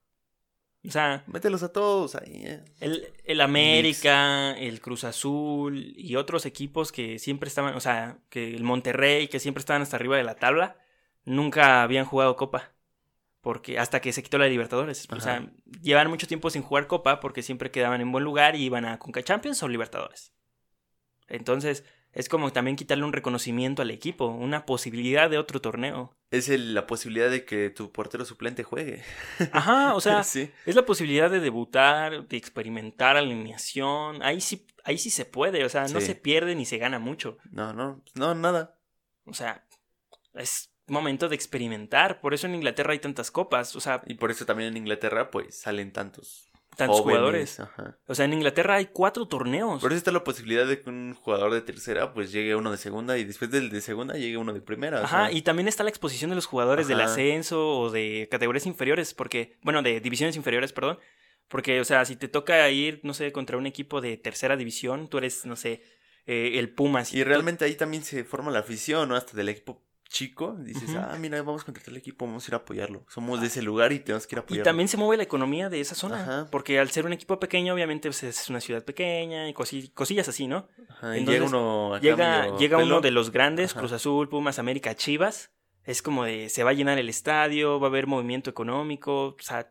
O 0.87 0.91
sea, 0.91 1.25
Mételos 1.27 1.63
a 1.63 1.73
todos 1.73 2.15
ahí, 2.15 2.43
eh. 2.47 2.65
el, 2.81 3.07
el 3.25 3.41
América, 3.43 4.53
el 4.53 4.81
Cruz 4.81 5.05
Azul 5.05 5.93
y 5.95 6.17
otros 6.17 6.47
equipos 6.47 6.91
que 6.91 7.19
siempre 7.19 7.49
estaban, 7.49 7.75
o 7.75 7.81
sea, 7.81 8.19
que 8.31 8.55
el 8.55 8.65
Monterrey, 8.65 9.29
que 9.29 9.41
siempre 9.41 9.61
estaban 9.61 9.83
hasta 9.83 9.97
arriba 9.97 10.17
de 10.17 10.25
la 10.25 10.37
tabla, 10.37 10.79
nunca 11.27 11.83
habían 11.83 12.07
jugado 12.07 12.37
Copa. 12.37 12.73
Porque 13.45 13.79
hasta 13.79 14.01
que 14.01 14.13
se 14.13 14.23
quitó 14.25 14.39
la 14.39 14.49
Libertadores. 14.49 15.07
O 15.11 15.21
sea, 15.21 15.47
llevan 15.81 16.11
mucho 16.11 16.27
tiempo 16.27 16.51
sin 16.51 16.63
jugar 16.63 16.89
Copa 16.89 17.21
porque 17.21 17.43
siempre 17.43 17.71
quedaban 17.71 18.01
en 18.01 18.11
buen 18.11 18.25
lugar 18.25 18.57
y 18.57 18.65
iban 18.65 18.85
a 18.87 18.99
Conca 18.99 19.23
Champions 19.23 19.63
o 19.63 19.69
Libertadores. 19.69 20.33
Entonces, 21.29 21.85
es 22.13 22.29
como 22.29 22.53
también 22.53 22.77
quitarle 22.77 23.05
un 23.05 23.13
reconocimiento 23.13 23.83
al 23.83 23.91
equipo, 23.91 24.27
una 24.27 24.67
posibilidad 24.67 25.29
de 25.31 25.39
otro 25.39 25.61
torneo. 25.61 26.17
Es 26.31 26.49
el- 26.49 26.75
la 26.75 26.87
posibilidad 26.87 27.31
de 27.31 27.45
que 27.45 27.71
tu 27.71 27.93
portero 27.93 28.25
suplente 28.25 28.63
juegue. 28.63 29.03
Ajá, 29.53 29.95
o 29.95 30.01
sea, 30.01 30.23
sí. 30.25 30.51
Es 30.67 30.75
la 30.75 30.85
posibilidad 30.87 31.31
de 31.31 31.41
debutar, 31.41 32.27
de 32.27 32.37
experimentar 32.37 33.17
alineación. 33.17 34.23
Ahí 34.23 34.41
sí, 34.41 34.67
ahí 34.85 34.99
sí 34.99 35.11
se 35.11 35.25
puede. 35.25 35.65
O 35.65 35.69
sea, 35.69 35.83
no 35.89 36.01
Sí. 36.01 36.07
se 36.07 36.15
pierde 36.15 36.55
ni 36.55 36.65
se 36.67 36.79
gana 36.79 36.99
mucho. 36.99 37.39
No, 37.51 37.73
no, 37.73 38.03
no, 38.15 38.35
nada. 38.35 38.79
O 39.27 39.35
sea, 39.35 39.67
es 40.35 40.71
momento 40.87 41.29
de 41.29 41.35
experimentar. 41.35 42.21
Por 42.21 42.35
eso 42.35 42.47
en 42.47 42.55
Inglaterra 42.55 42.93
hay 42.93 42.99
tantas 42.99 43.31
copas. 43.31 43.75
O 43.77 43.81
sea, 43.81 44.03
Y 44.07 44.15
por 44.15 44.31
eso 44.31 44.45
también 44.47 44.71
en 44.71 44.77
Inglaterra, 44.77 45.31
pues, 45.31 45.59
salen 45.59 45.93
tantos 45.93 46.51
tantos 46.77 47.03
jóvenes, 47.03 47.19
jugadores. 47.21 47.61
Ajá. 47.61 47.99
O 48.09 48.17
sea, 48.17 48.25
en 48.25 48.33
Inglaterra 48.33 48.75
hay 48.75 48.87
cuatro 48.87 49.29
torneos. 49.29 49.81
Por 49.81 49.93
eso 49.93 49.99
está 49.99 50.11
la 50.11 50.25
posibilidad 50.25 50.67
de 50.67 50.81
que 50.81 50.91
un 50.91 51.15
jugador 51.15 51.53
de 51.55 51.61
tercera, 51.63 52.13
pues, 52.13 52.33
llegue 52.33 52.57
uno 52.57 52.73
de 52.73 52.79
segunda 52.79 53.17
y 53.17 53.25
después 53.25 53.51
del 53.53 53.71
de 53.71 53.81
segunda 53.81 54.15
llegue 54.15 54.37
uno 54.39 54.53
de 54.53 54.61
primera. 54.61 55.01
o 55.01 55.05
Ajá, 55.05 55.27
sea, 55.29 55.33
y 55.37 55.43
también 55.43 55.69
está 55.69 55.85
la 55.85 55.91
exposición 55.91 56.31
de 56.31 56.35
los 56.35 56.47
jugadores 56.47 56.89
del 56.89 57.01
ascenso 57.01 57.79
o 57.79 57.91
de 57.91 58.27
categorías 58.29 58.67
inferiores, 58.67 59.15
porque, 59.15 59.57
bueno, 59.63 59.83
de 59.83 60.01
divisiones 60.01 60.35
inferiores, 60.35 60.73
perdón. 60.73 60.99
Porque, 61.47 61.81
o 61.81 61.85
sea, 61.85 62.05
si 62.07 62.17
te 62.17 62.27
toca 62.27 62.69
ir, 62.71 62.99
no 63.05 63.15
sé, 63.15 63.31
contra 63.31 63.57
un 63.57 63.67
equipo 63.67 64.01
de 64.01 64.17
tercera 64.17 64.57
división, 64.57 65.09
tú 65.09 65.19
eres, 65.19 65.45
no 65.47 65.55
sé, 65.57 65.83
eh, 66.27 66.59
el 66.59 66.71
Pumas. 66.71 67.13
Y 67.15 67.19
tú- 67.23 67.25
realmente 67.29 67.65
ahí 67.67 67.75
también 67.77 68.03
se 68.03 68.25
forma 68.25 68.51
la 68.51 68.61
afición, 68.61 69.11
¿no? 69.11 69.15
Hasta 69.15 69.37
del 69.37 69.51
equipo 69.51 69.84
chico. 70.15 70.57
Dices, 70.61 70.95
ah, 70.97 71.17
mira, 71.19 71.43
vamos 71.43 71.65
contra 71.65 71.83
el 71.87 71.97
equipo, 71.97 72.25
vamos 72.27 72.47
a 72.47 72.51
ir 72.51 72.55
a 72.55 72.59
apoyarlo. 72.59 73.05
Somos 73.09 73.41
de 73.41 73.49
ese 73.49 73.61
lugar 73.63 73.93
y 73.93 73.99
tenemos 73.99 74.27
que 74.27 74.35
ir 74.37 74.39
a 74.39 74.43
Y 74.43 74.45
apoyarlo. 74.45 74.65
también 74.65 74.89
se 74.89 74.97
mueve 74.97 75.17
la 75.17 75.25
economía 75.25 75.69
de 75.69 75.81
esa 75.81 75.95
zona. 75.95 76.23
Ajá. 76.23 76.49
Porque 76.51 76.79
al 76.79 76.91
ser 76.91 77.05
un 77.05 77.13
equipo 77.13 77.39
pequeño, 77.41 77.75
obviamente 77.75 78.09
pues, 78.09 78.23
es 78.23 78.49
una 78.49 78.61
ciudad 78.61 78.85
pequeña 78.85 79.49
y 79.49 79.53
cosi- 79.53 79.93
cosillas 79.93 80.29
así, 80.29 80.47
¿no? 80.47 80.69
Ajá, 80.89 81.17
y 81.17 81.21
entonces, 81.21 81.43
llega 81.43 81.47
uno 81.59 81.95
a 81.97 82.01
Llega, 82.01 82.57
llega 82.57 82.79
uno 82.79 83.01
de 83.01 83.11
los 83.11 83.31
grandes, 83.33 83.73
Ajá. 83.73 83.81
Cruz 83.81 83.93
Azul, 83.93 84.29
Pumas, 84.29 84.59
América, 84.59 84.95
Chivas. 84.95 85.51
Es 85.83 86.01
como 86.01 86.25
de, 86.25 86.49
se 86.49 86.63
va 86.65 86.71
a 86.71 86.75
llenar 86.75 86.99
el 86.99 87.09
estadio, 87.09 87.79
va 87.81 87.89
a 87.89 87.91
haber 87.91 88.07
movimiento 88.07 88.49
económico, 88.49 89.27
o 89.29 89.37
sea, 89.41 89.71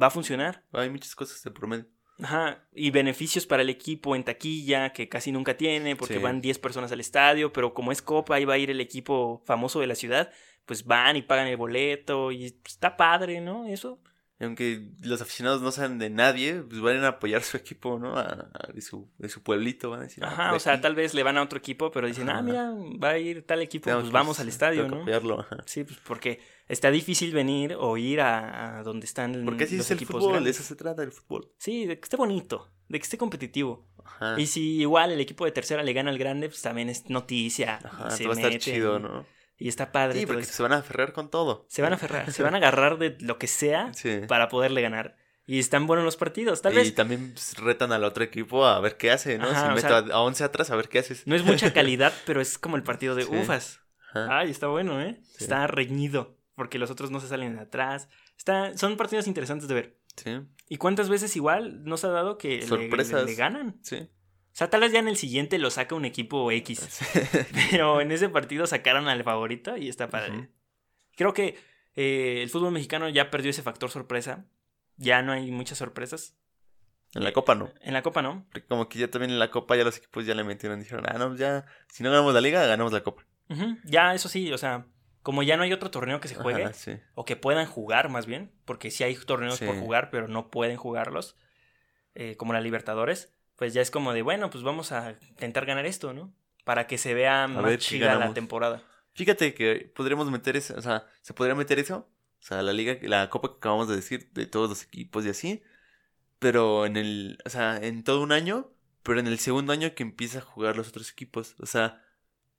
va 0.00 0.06
a 0.08 0.10
funcionar. 0.10 0.64
Hay 0.72 0.90
muchas 0.90 1.14
cosas 1.14 1.40
de 1.42 1.50
promedio. 1.50 1.86
Ajá, 2.20 2.62
y 2.74 2.90
beneficios 2.90 3.46
para 3.46 3.62
el 3.62 3.70
equipo 3.70 4.14
en 4.14 4.22
taquilla, 4.24 4.92
que 4.92 5.08
casi 5.08 5.32
nunca 5.32 5.56
tiene, 5.56 5.96
porque 5.96 6.14
Sí. 6.16 6.20
van 6.20 6.40
10 6.40 6.58
personas 6.58 6.92
al 6.92 7.00
estadio, 7.00 7.52
pero 7.52 7.74
como 7.74 7.90
es 7.90 8.02
Copa, 8.02 8.34
ahí 8.36 8.44
va 8.44 8.54
a 8.54 8.58
ir 8.58 8.70
el 8.70 8.80
equipo 8.80 9.42
famoso 9.46 9.80
de 9.80 9.86
la 9.86 9.94
ciudad, 9.94 10.30
pues 10.66 10.84
van 10.84 11.16
y 11.16 11.22
pagan 11.22 11.48
el 11.48 11.56
boleto, 11.56 12.30
y 12.30 12.44
está 12.64 12.96
padre, 12.96 13.40
¿no? 13.40 13.66
Eso. 13.66 13.98
Aunque 14.42 14.90
los 15.02 15.22
aficionados 15.22 15.62
no 15.62 15.70
sean 15.72 15.98
de 15.98 16.10
nadie, 16.10 16.62
pues 16.62 16.80
van 16.80 17.02
a 17.04 17.08
apoyar 17.08 17.42
su 17.42 17.56
equipo, 17.56 17.98
¿no? 17.98 18.16
A, 18.16 18.22
a- 18.52 18.72
de, 18.72 18.80
su, 18.82 19.08
de 19.18 19.28
su 19.28 19.42
pueblito, 19.42 19.90
van 19.90 20.00
a 20.00 20.02
decir. 20.04 20.24
Ajá, 20.24 20.50
de 20.50 20.56
o 20.56 20.60
sea, 20.60 20.80
tal 20.80 20.94
vez 20.94 21.14
le 21.14 21.22
van 21.22 21.38
a 21.38 21.42
otro 21.42 21.58
equipo, 21.58 21.90
pero 21.90 22.06
dicen, 22.06 22.28
ah, 22.28 22.42
mira, 22.42 22.72
va 23.02 23.10
a 23.10 23.18
ir 23.18 23.46
tal 23.46 23.60
equipo, 23.62 23.90
pues 23.90 24.06
que- 24.06 24.10
vamos 24.10 24.40
al 24.40 24.48
estadio, 24.48 24.88
¿no? 24.88 25.02
apoyarlo, 25.02 25.40
ajá. 25.40 25.58
Sí, 25.66 25.84
pues 25.84 25.98
porque 26.04 26.40
está 26.68 26.90
difícil 26.90 27.32
venir 27.32 27.76
o 27.78 27.96
ir 27.96 28.20
a, 28.20 28.78
a 28.78 28.82
donde 28.82 29.06
están 29.06 29.44
Porque 29.44 29.64
así 29.64 29.76
los 29.76 29.86
es 29.86 29.90
el 29.92 29.96
equipos 29.98 30.22
fútbol, 30.24 30.44
de 30.44 30.50
eso 30.50 30.62
se 30.62 30.76
trata 30.76 31.02
el 31.02 31.12
fútbol. 31.12 31.52
Sí, 31.58 31.86
de 31.86 31.96
que 31.98 32.04
esté 32.04 32.16
bonito, 32.16 32.68
de 32.88 32.98
que 32.98 33.04
esté 33.04 33.18
competitivo. 33.18 33.88
Ajá. 34.04 34.40
Y 34.40 34.46
si 34.46 34.80
igual 34.80 35.12
el 35.12 35.20
equipo 35.20 35.44
de 35.44 35.52
tercera 35.52 35.82
le 35.82 35.92
gana 35.92 36.10
al 36.10 36.18
grande, 36.18 36.48
pues 36.48 36.60
también 36.62 36.88
es 36.88 37.08
noticia. 37.08 37.78
Ajá, 37.84 38.10
se 38.10 38.26
va 38.26 38.32
a 38.34 38.36
estar 38.36 38.58
chido, 38.58 38.98
¿no? 38.98 39.24
Y 39.58 39.68
está 39.68 39.92
padre. 39.92 40.20
Sí, 40.20 40.26
porque 40.26 40.44
se 40.44 40.62
van 40.62 40.72
a 40.72 40.78
aferrar 40.78 41.12
con 41.12 41.30
todo. 41.30 41.66
Se 41.68 41.82
van 41.82 41.92
a 41.92 41.96
aferrar, 41.96 42.32
se 42.32 42.42
van 42.42 42.54
a 42.54 42.56
agarrar 42.58 42.98
de 42.98 43.16
lo 43.20 43.38
que 43.38 43.46
sea 43.46 43.92
Sí. 43.94 44.20
para 44.28 44.48
poderle 44.48 44.82
ganar. 44.82 45.16
Y 45.44 45.58
están 45.58 45.86
buenos 45.86 46.04
los 46.04 46.16
partidos. 46.16 46.62
Tal 46.62 46.72
y 46.72 46.76
vez 46.76 46.94
también 46.94 47.32
pues, 47.32 47.56
retan 47.58 47.92
al 47.92 48.04
otro 48.04 48.22
equipo 48.24 48.64
a 48.64 48.80
ver 48.80 48.96
qué 48.96 49.10
hace, 49.10 49.38
¿no? 49.38 49.48
Ajá, 49.50 49.68
si 49.68 49.74
meto 49.74 49.88
sea- 49.88 50.14
a, 50.14 50.18
a 50.18 50.20
11 50.20 50.44
atrás, 50.44 50.70
a 50.70 50.76
ver 50.76 50.88
qué 50.88 50.98
haces. 51.00 51.26
no 51.26 51.34
es 51.34 51.44
mucha 51.44 51.72
calidad, 51.74 52.12
pero 52.26 52.40
es 52.40 52.58
como 52.58 52.76
el 52.76 52.82
partido 52.82 53.14
de 53.14 53.24
Sí. 53.24 53.30
ufas. 53.34 53.80
Ajá. 54.14 54.38
Ay, 54.40 54.50
está 54.50 54.66
bueno, 54.68 55.00
¿eh? 55.00 55.20
Sí. 55.22 55.44
Está 55.44 55.66
reñido, 55.66 56.38
porque 56.54 56.78
los 56.78 56.90
otros 56.90 57.10
no 57.10 57.18
se 57.20 57.28
salen 57.28 57.58
atrás. 57.58 58.08
Está, 58.36 58.76
son 58.76 58.96
partidos 58.96 59.26
interesantes 59.26 59.68
de 59.68 59.74
ver. 59.74 59.98
Sí, 60.16 60.40
¿Y 60.68 60.76
cuántas 60.76 61.08
veces 61.08 61.34
igual 61.36 61.84
nos 61.84 62.04
ha 62.04 62.08
dado 62.10 62.36
que 62.38 62.58
le- 62.58 62.66
Sorpresas. 62.66 63.24
le, 63.24 63.30
le 63.30 63.34
ganan? 63.34 63.78
sí. 63.82 64.08
O 64.52 64.54
sea, 64.54 64.68
tal 64.68 64.80
vez 64.82 64.92
ya 64.92 64.98
en 64.98 65.08
el 65.08 65.16
siguiente 65.16 65.58
lo 65.58 65.70
saca 65.70 65.94
un 65.94 66.04
equipo 66.04 66.50
X. 66.50 67.00
Pero 67.70 68.00
en 68.00 68.12
ese 68.12 68.28
partido 68.28 68.66
sacaron 68.66 69.08
al 69.08 69.24
favorito 69.24 69.76
y 69.76 69.88
está 69.88 70.10
padre. 70.10 70.32
Ujú. 70.32 70.48
Creo 71.16 71.32
que 71.32 71.58
eh, 71.96 72.40
el 72.42 72.50
fútbol 72.50 72.72
mexicano 72.72 73.08
ya 73.08 73.30
perdió 73.30 73.50
ese 73.50 73.62
factor 73.62 73.90
sorpresa. 73.90 74.44
Ya 74.96 75.22
no 75.22 75.32
hay 75.32 75.50
muchas 75.50 75.78
sorpresas. 75.78 76.36
En 77.14 77.24
la 77.24 77.32
Copa 77.32 77.54
no. 77.54 77.70
En 77.80 77.92
la 77.94 78.02
Copa 78.02 78.20
no. 78.22 78.46
Porque 78.52 78.66
como 78.66 78.88
que 78.88 78.98
ya 78.98 79.10
también 79.10 79.30
en 79.32 79.38
la 79.38 79.50
Copa 79.50 79.74
ya 79.76 79.84
los 79.84 79.96
equipos 79.96 80.24
ya 80.26 80.34
le 80.34 80.44
metieron. 80.44 80.80
Dijeron, 80.80 81.04
ah, 81.08 81.16
no, 81.18 81.34
ya, 81.36 81.64
si 81.88 82.02
no 82.02 82.10
ganamos 82.10 82.32
la 82.34 82.40
Liga, 82.40 82.64
ganamos 82.66 82.92
la 82.92 83.02
Copa. 83.02 83.24
Ya, 83.84 84.14
eso 84.14 84.30
sí, 84.30 84.50
o 84.52 84.56
sea, 84.56 84.86
como 85.22 85.42
ya 85.42 85.58
no 85.58 85.62
hay 85.62 85.72
otro 85.74 85.90
torneo 85.90 86.20
que 86.20 86.28
se 86.28 86.34
juegue, 86.34 86.64
Ajá, 86.64 86.72
sí. 86.72 86.92
o 87.14 87.26
que 87.26 87.36
puedan 87.36 87.66
jugar 87.66 88.08
más 88.08 88.24
bien, 88.24 88.50
porque 88.64 88.90
sí 88.90 89.04
hay 89.04 89.14
torneos 89.14 89.56
Sí. 89.56 89.66
por 89.66 89.78
jugar, 89.78 90.08
pero 90.10 90.26
no 90.26 90.50
pueden 90.50 90.78
jugarlos, 90.78 91.36
eh, 92.14 92.36
como 92.36 92.54
la 92.54 92.62
Libertadores, 92.62 93.34
pues 93.62 93.74
ya 93.74 93.80
es 93.80 93.92
como 93.92 94.12
de, 94.12 94.22
bueno, 94.22 94.50
pues 94.50 94.64
vamos 94.64 94.90
a 94.90 95.16
intentar 95.28 95.66
ganar 95.66 95.86
esto, 95.86 96.12
¿no? 96.12 96.34
Para 96.64 96.88
que 96.88 96.98
se 96.98 97.14
vea 97.14 97.46
más 97.46 97.62
ver 97.62 97.80
si 97.80 97.90
chida 97.90 98.16
la 98.16 98.34
temporada. 98.34 98.82
Fíjate 99.12 99.54
que 99.54 99.88
podríamos 99.94 100.28
meter 100.32 100.56
eso, 100.56 100.74
o 100.76 100.82
sea, 100.82 101.06
se 101.20 101.32
podría 101.32 101.54
meter 101.54 101.78
eso, 101.78 102.08
o 102.40 102.42
sea, 102.42 102.60
la 102.62 102.72
liga, 102.72 102.96
la 103.02 103.30
copa 103.30 103.50
que 103.50 103.58
acabamos 103.58 103.86
de 103.86 103.94
decir, 103.94 104.28
de 104.32 104.46
todos 104.46 104.68
los 104.68 104.82
equipos 104.82 105.24
y 105.24 105.28
así, 105.28 105.62
pero 106.40 106.86
en 106.86 106.96
el, 106.96 107.38
o 107.44 107.50
sea, 107.50 107.76
en 107.76 108.02
todo 108.02 108.20
un 108.20 108.32
año, 108.32 108.72
pero 109.04 109.20
en 109.20 109.28
el 109.28 109.38
segundo 109.38 109.72
año 109.72 109.94
que 109.94 110.02
empieza 110.02 110.38
a 110.40 110.42
jugar 110.42 110.76
los 110.76 110.88
otros 110.88 111.12
equipos, 111.12 111.54
o 111.60 111.66
sea, 111.66 112.02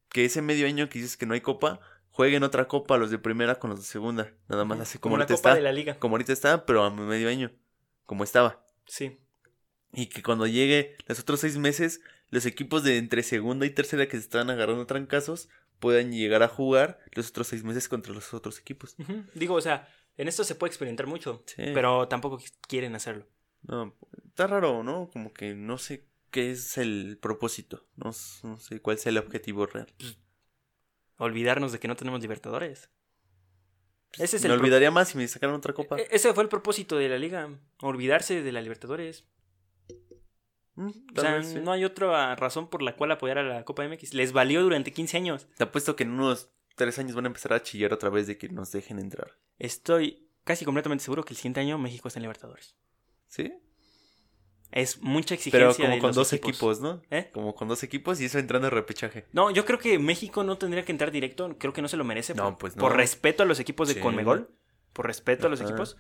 que 0.08 0.24
ese 0.24 0.42
medio 0.42 0.68
año 0.68 0.88
que 0.88 1.00
dices 1.00 1.18
que 1.18 1.26
no 1.26 1.34
hay 1.34 1.42
copa, 1.42 1.82
jueguen 2.12 2.44
otra 2.44 2.70
copa 2.70 2.96
los 2.98 3.12
de 3.12 3.18
primera 3.18 3.60
con 3.60 3.72
los 3.72 3.80
de 3.80 3.86
segunda, 3.86 4.32
nada 4.48 4.64
más 4.64 4.80
así 4.80 5.00
como, 5.00 5.16
Como 5.16 5.24
ahorita 5.24 5.36
Copa 5.36 5.50
está, 5.50 5.56
de 5.56 5.64
la 5.64 5.74
Liga. 5.74 6.00
como 6.00 6.16
ahorita 6.16 6.32
está, 6.32 6.66
pero 6.66 6.86
a 6.86 6.92
medio 6.92 7.28
año, 7.28 7.52
como 8.06 8.24
estaba. 8.24 8.66
Sí. 8.86 9.20
Y 9.94 10.08
que 10.08 10.24
cuando 10.24 10.48
llegue 10.48 10.98
los 11.08 11.20
otros 11.20 11.40
seis 11.42 11.58
meses, 11.58 12.02
los 12.30 12.46
equipos 12.46 12.84
de 12.84 12.98
entre 12.98 13.22
segunda 13.24 13.66
y 13.66 13.70
tercera 13.70 14.08
que 14.08 14.18
se 14.18 14.24
están 14.24 14.50
agarrando 14.50 14.86
trancazos 14.88 15.50
puedan 15.80 16.12
llegar 16.12 16.42
a 16.44 16.48
jugar 16.48 17.00
los 17.14 17.30
otros 17.30 17.48
seis 17.48 17.64
meses 17.64 17.88
contra 17.90 18.14
los 18.14 18.34
otros 18.34 18.60
equipos. 18.60 18.96
Digo, 19.36 19.54
o 19.56 19.62
sea, 19.62 19.88
en 20.18 20.28
esto 20.28 20.44
se 20.44 20.56
puede 20.56 20.70
experimentar 20.70 21.06
mucho, 21.08 21.44
Sí. 21.46 21.64
pero 21.74 22.08
tampoco 22.08 22.40
qu- 22.40 22.52
quieren 22.68 22.96
hacerlo. 22.96 23.28
No, 23.64 23.96
está 24.28 24.48
raro, 24.48 24.84
¿no? 24.84 25.10
Como 25.12 25.32
que 25.34 25.54
no 25.54 25.78
sé 25.78 26.08
qué 26.32 26.52
es 26.52 26.78
el 26.78 27.18
propósito. 27.22 27.86
No, 27.96 28.14
sé 28.14 28.82
cuál 28.82 28.98
es 28.98 29.06
el 29.06 29.18
objetivo 29.18 29.66
real. 29.68 29.94
Olvidarnos 31.18 31.72
de 31.72 31.80
que 31.80 31.88
no 31.88 31.96
tenemos 31.96 32.22
Libertadores. 32.22 32.90
Ese 34.18 34.38
es 34.38 34.44
me 34.44 34.50
el 34.50 34.54
pro- 34.56 34.62
olvidaría 34.64 34.92
más 34.92 35.10
si 35.10 35.18
me 35.18 35.28
sacaran 35.28 35.56
otra 35.56 35.74
copa. 35.74 35.98
E- 36.00 36.08
Ese 36.12 36.34
fue 36.34 36.44
el 36.44 36.50
propósito 36.50 36.98
de 36.98 37.10
la 37.10 37.18
liga, 37.18 37.50
olvidarse 37.82 38.42
de 38.44 38.52
la 38.52 38.62
Libertadores. 38.62 39.26
Mm, 40.76 40.90
O 41.18 41.22
sea, 41.22 41.36
vez 41.36 41.48
sí. 41.50 41.60
no 41.62 41.72
hay 41.72 41.86
otra 41.86 42.36
razón 42.36 42.70
por 42.70 42.82
la 42.82 42.96
cual 42.96 43.12
apoyar 43.12 43.38
a 43.38 43.44
la 43.44 43.64
Copa 43.66 43.88
MX. 43.88 44.14
Les 44.14 44.34
valió 44.34 44.62
durante 44.64 44.92
15 44.92 45.18
años. 45.18 45.48
Te 45.58 45.64
apuesto 45.64 45.96
que 45.96 46.04
en 46.04 46.12
unos 46.12 46.50
tres 46.76 46.98
años 47.00 47.16
van 47.16 47.26
a 47.26 47.28
empezar 47.28 47.54
a 47.54 47.62
chillar 47.62 47.94
otra 47.94 48.10
vez 48.10 48.26
de 48.28 48.38
que 48.38 48.50
nos 48.50 48.72
dejen 48.72 48.98
entrar. 49.00 49.38
Estoy 49.60 50.28
casi 50.44 50.66
completamente 50.66 51.04
seguro 51.04 51.24
que 51.24 51.34
el 51.34 51.38
siguiente 51.38 51.60
año 51.60 51.78
México 51.78 52.08
está 52.08 52.20
en 52.20 52.24
Libertadores. 52.24 52.76
¿Sí? 53.28 53.54
Es 54.72 55.02
mucha 55.04 55.36
Pero 55.36 55.70
exigencia 55.70 55.86
como 55.86 55.96
de 55.96 56.02
con 56.02 56.12
dos 56.14 56.34
equipos. 56.34 56.82
¿no? 56.82 57.02
¿Eh? 57.12 57.30
Como 57.32 57.54
con 57.54 57.68
dos 57.68 57.84
equipos 57.84 58.20
y 58.20 58.26
eso 58.26 58.40
entrando 58.40 58.68
a 58.68 58.72
repechaje. 58.72 59.26
No, 59.32 59.52
yo 59.52 59.66
creo 59.66 59.78
que 59.78 60.00
México 60.00 60.44
no 60.44 60.58
tendría 60.58 60.84
que 60.84 60.92
entrar 60.92 61.12
directo. 61.12 61.56
Creo 61.60 61.74
que 61.74 61.84
no 61.84 61.88
se 61.88 61.96
lo 61.98 62.04
merece. 62.04 62.34
No, 62.34 62.50
por, 62.52 62.58
pues 62.58 62.76
no. 62.76 62.82
por 62.82 62.96
respeto 62.96 63.44
a 63.44 63.46
los 63.46 63.60
equipos 63.60 63.88
de 63.88 63.94
Sí. 63.96 64.00
Conmebol. 64.00 64.50
Por 64.92 65.06
respeto 65.06 65.46
a 65.46 65.50
los 65.52 65.62
equipos. 65.62 65.96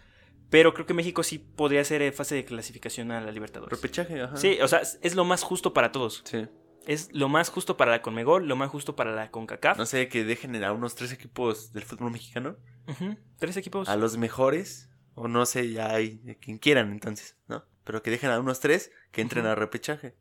Pero 0.53 0.71
creo 0.75 0.85
que 0.85 0.93
México 0.93 1.23
sí 1.23 1.39
podría 1.39 1.81
hacer 1.81 2.03
eh, 2.03 2.11
fase 2.11 2.35
de 2.35 2.45
clasificación 2.45 3.09
a 3.09 3.19
la 3.21 3.31
Libertadores. 3.31 3.75
Repechaje, 3.75 4.21
ajá. 4.21 4.37
Sí, 4.37 4.59
o 4.61 4.67
sea, 4.67 4.81
es- 5.01 5.15
lo 5.15 5.25
más 5.25 5.41
justo 5.41 5.73
para 5.73 5.91
todos. 5.91 6.21
Sí. 6.25 6.45
Es 6.85 7.09
lo 7.11 7.27
más 7.27 7.49
justo 7.49 7.75
para 7.75 7.89
la 7.89 8.03
Conmebol, 8.03 8.47
lo 8.47 8.55
más 8.55 8.69
justo 8.69 8.95
para 8.95 9.11
la 9.15 9.31
CONCACAF. 9.31 9.79
No 9.79 9.87
sé, 9.87 10.09
que 10.09 10.23
dejen 10.23 10.63
a 10.63 10.71
unos 10.71 10.93
tres 10.93 11.11
equipos 11.11 11.73
del 11.73 11.81
fútbol 11.81 12.11
mexicano. 12.11 12.55
Ujú, 12.87 13.17
Tres 13.39 13.57
equipos. 13.57 13.89
A 13.89 13.95
los 13.95 14.15
mejores. 14.17 14.91
O 15.15 15.27
no 15.27 15.45
sé, 15.47 15.71
ya 15.71 15.89
hay 15.91 16.17
de 16.19 16.37
quien 16.37 16.59
quieran 16.59 16.91
entonces, 16.91 17.35
¿no? 17.47 17.65
Pero 17.83 18.03
que 18.03 18.11
dejen 18.11 18.29
a 18.29 18.39
unos 18.39 18.59
tres 18.59 18.91
que 19.11 19.21
entren 19.21 19.45
Ujú. 19.45 19.53
a 19.53 19.55
repechaje. 19.55 20.15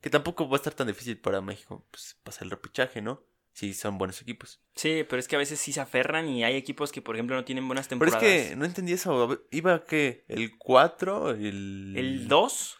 Que 0.00 0.10
tampoco 0.10 0.48
va 0.48 0.56
a 0.56 0.58
estar 0.58 0.74
tan 0.74 0.88
difícil 0.88 1.16
para 1.20 1.40
México 1.40 1.86
pues, 1.92 2.18
pasar 2.24 2.42
el 2.44 2.50
repechaje, 2.50 3.02
¿no? 3.02 3.22
Si 3.54 3.72
son 3.72 3.96
buenos 3.98 4.20
equipos. 4.20 4.60
Sí, 4.74 5.06
pero 5.08 5.20
es 5.20 5.28
que 5.28 5.36
a 5.36 5.38
veces 5.38 5.58
sí 5.60 5.72
se 5.72 5.80
aferran 5.80 6.28
y 6.28 6.42
hay 6.44 6.56
equipos 6.56 6.90
que, 6.92 7.00
por 7.00 7.14
ejemplo, 7.14 7.36
no 7.36 7.44
tienen 7.44 7.66
buenas 7.66 7.86
Pero 7.88 8.00
temporadas. 8.00 8.22
es 8.22 8.48
que 8.50 8.56
no 8.56 8.64
entendí 8.64 8.92
eso. 8.92 9.46
¿Iba 9.52 9.84
que 9.84 10.24
¿El 10.28 10.58
4? 10.58 11.30
El... 11.30 11.94
El 11.96 12.28
2, 12.28 12.78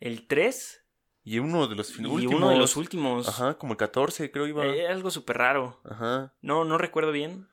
el 0.00 0.26
3 0.26 0.82
Y 1.22 1.38
uno 1.38 1.68
de 1.68 1.76
los 1.76 1.96
y 1.98 2.04
últimos. 2.04 2.34
uno 2.34 2.50
de 2.50 2.56
los 2.56 2.76
últimos. 2.76 3.28
Ajá, 3.28 3.54
como 3.56 3.72
el 3.74 3.76
14 3.78 4.30
creo 4.32 4.46
iba. 4.48 4.66
Eh, 4.66 4.88
algo 4.88 5.10
súper 5.12 5.38
raro. 5.38 5.80
Ajá, 5.84 6.34
No, 6.42 6.64
no 6.64 6.76
recuerdo 6.76 7.12
bien. 7.12 7.48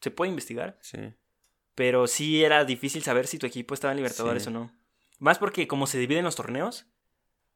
Se 0.00 0.10
puede 0.10 0.30
investigar. 0.30 0.78
sí. 0.80 0.98
Pero 1.74 2.06
sí 2.06 2.44
era 2.44 2.66
difícil 2.66 3.02
saber 3.02 3.26
si 3.26 3.38
tu 3.38 3.46
equipo 3.46 3.72
estaba 3.74 3.92
en 3.92 3.96
Libertadores 3.96 4.42
Sí. 4.42 4.50
o 4.50 4.52
no. 4.52 4.72
Más 5.18 5.38
porque 5.38 5.66
como 5.66 5.86
se 5.86 5.98
dividen 5.98 6.22
los 6.24 6.36
torneos, 6.36 6.86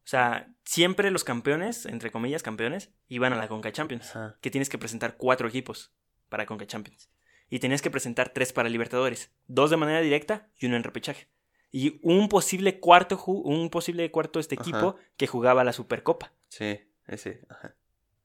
o 0.07 0.09
sea, 0.09 0.54
siempre 0.64 1.11
los 1.11 1.24
campeones, 1.24 1.84
entre 1.84 2.12
comillas 2.12 2.44
campeones, 2.44 2.92
iban 3.09 3.32
a 3.32 3.36
la 3.36 3.48
Conca 3.48 3.72
Champions. 3.72 4.11
Ajá. 4.11 4.38
Que 4.40 4.52
tienes 4.52 4.68
que 4.68 4.78
presentar 4.78 5.16
cuatro 5.16 5.48
equipos 5.48 5.92
para 6.28 6.46
Conca 6.46 6.64
Champions. 6.64 7.11
Y 7.50 7.59
tenías 7.59 7.82
que 7.82 7.90
presentar 7.90 8.28
tres 8.28 8.52
para 8.52 8.68
Libertadores. 8.68 9.32
Dos 9.48 9.70
de 9.70 9.76
manera 9.76 10.00
directa 10.00 10.48
y 10.59 10.66
uno 10.66 10.76
en 10.76 10.84
repechaje. 10.84 11.28
Y 11.72 11.98
un 12.04 12.28
posible 12.28 12.78
cuarto, 12.78 13.20
un 13.26 13.68
posible 13.68 14.09
cuarto 14.12 14.38
este 14.38 14.54
Ajá. 14.54 14.62
equipo 14.62 14.94
que 15.16 15.26
jugaba 15.26 15.64
la 15.64 15.72
Supercopa. 15.72 16.32
Sí, 16.46 16.78
ese. 17.09 17.40
Ajá. 17.48 17.74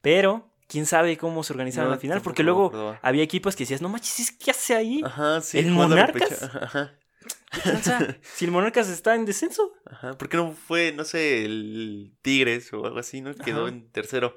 Pero, 0.00 0.54
quién 0.68 0.86
sabe 0.86 1.16
cómo 1.16 1.42
se 1.42 1.52
organizaron 1.52 1.88
No, 1.88 1.94
al 1.94 2.00
final, 2.00 2.22
porque 2.22 2.44
luego 2.44 2.96
había 3.02 3.24
equipos 3.24 3.56
que 3.56 3.64
decías, 3.64 3.82
no 3.82 3.88
manches, 3.88 4.30
¿qué 4.30 4.52
hace 4.52 4.76
ahí? 4.76 5.02
Ajá, 5.04 5.40
sí. 5.40 5.58
¿El 5.58 5.72
Monarcas? 5.72 6.44
Ajá. 6.44 6.96
¿Qué 7.52 7.60
tranza? 7.60 8.16
si 8.22 8.44
el 8.46 8.50
Monarcas 8.50 8.88
está 8.88 9.14
en 9.14 9.24
descenso. 9.24 9.72
Ajá. 9.86 10.16
¿Por 10.16 10.28
qué 10.28 10.36
no 10.36 10.52
fue, 10.52 10.92
no 10.92 11.04
sé, 11.04 11.44
el 11.44 12.14
Tigres 12.22 12.72
o 12.72 12.84
algo 12.86 12.98
así, 12.98 13.20
no? 13.20 13.34
Quedó 13.34 13.62
Ajá. 13.66 13.68
en 13.74 13.90
tercero. 13.90 14.36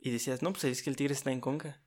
Y 0.00 0.10
decías, 0.10 0.42
no, 0.42 0.52
pues 0.52 0.64
es 0.64 0.82
que 0.82 0.90
el 0.90 0.96
Tigre 0.96 1.14
está 1.14 1.30
en 1.32 1.40
Conca. 1.40 1.80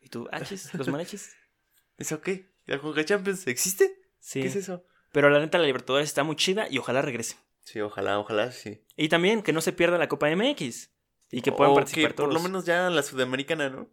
Y 0.00 0.08
tú, 0.08 0.28
achis, 0.32 0.72
los 0.74 0.88
mariachis. 0.88 1.34
¿Eso 1.98 2.20
qué? 2.20 2.50
¿La 2.66 2.78
Conca 2.78 3.04
Champions 3.04 3.46
existe? 3.46 3.94
Sí. 4.18 4.40
¿Qué 4.42 4.48
es 4.48 4.56
eso? 4.56 4.84
Pero 5.12 5.28
la 5.30 5.38
neta, 5.40 5.58
la 5.58 5.66
Libertadores 5.66 6.08
está 6.08 6.24
muy 6.24 6.36
chida 6.36 6.66
y 6.70 6.78
ojalá 6.78 7.02
regrese. 7.02 7.36
Sí, 7.64 7.80
ojalá, 7.80 8.18
ojalá, 8.18 8.50
sí. 8.52 8.82
Y 8.96 9.08
también 9.08 9.42
que 9.42 9.52
no 9.52 9.60
se 9.60 9.72
pierda 9.72 9.98
la 9.98 10.08
Copa 10.08 10.28
MX. 10.34 10.90
Y 11.30 11.40
que 11.42 11.52
puedan 11.52 11.72
O 11.72 11.76
participar 11.76 12.10
que 12.10 12.14
por 12.16 12.26
todos. 12.26 12.34
lo 12.34 12.40
menos 12.40 12.64
ya 12.64 12.90
la 12.90 13.02
sudamericana, 13.02 13.70
¿no? 13.70 13.88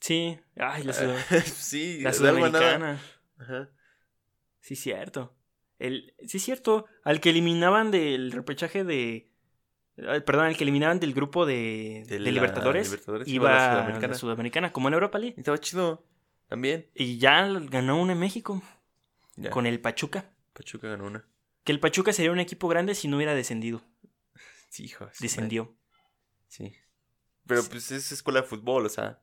Sí. 0.00 0.38
Ay, 0.56 0.84
la, 0.84 0.92
sud- 0.92 1.14
sí, 1.44 2.00
la 2.00 2.12
sudamericana. 2.12 3.00
Ajá. 3.38 3.70
Sí, 4.64 4.76
cierto. 4.76 5.36
El, 5.78 6.14
sí, 6.26 6.38
cierto. 6.38 6.86
Al 7.02 7.20
que 7.20 7.28
eliminaban 7.28 7.90
del 7.90 8.32
repechaje 8.32 8.82
de. 8.82 9.30
Perdón, 9.94 10.46
al 10.46 10.56
que 10.56 10.64
eliminaban 10.64 11.00
del 11.00 11.12
grupo 11.12 11.44
de, 11.44 12.02
De 12.06 12.14
de 12.14 12.18
la 12.20 12.30
Libertadores, 12.30 12.88
Libertadores 12.88 13.28
iba 13.28 13.52
iba 13.52 13.84
a 13.84 13.98
la 14.00 14.14
Sudamericana. 14.14 14.72
Como 14.72 14.88
en 14.88 14.94
Europa 14.94 15.18
League. 15.18 15.34
Estaba 15.36 15.58
chido. 15.58 16.08
También. 16.48 16.90
Y 16.94 17.18
ya 17.18 17.46
ganó 17.46 18.00
una 18.00 18.14
en 18.14 18.18
México 18.20 18.62
Ya. 19.36 19.50
con 19.50 19.66
el 19.66 19.80
Pachuca. 19.82 20.34
Pachuca 20.54 20.88
ganó 20.88 21.04
una. 21.08 21.28
Que 21.62 21.72
el 21.72 21.78
Pachuca 21.80 22.14
sería 22.14 22.32
un 22.32 22.40
equipo 22.40 22.66
grande 22.66 22.94
si 22.94 23.06
no 23.06 23.16
hubiera 23.16 23.34
descendido. 23.34 23.82
Sí, 24.70 24.84
hijo. 24.84 25.10
Descendió. 25.20 25.64
madre. 25.64 25.78
Sí. 26.48 26.76
Pero 27.46 27.64
pues 27.64 27.92
es 27.92 28.10
escuela 28.12 28.40
de 28.40 28.46
fútbol, 28.46 28.86
o 28.86 28.88
sea. 28.88 29.22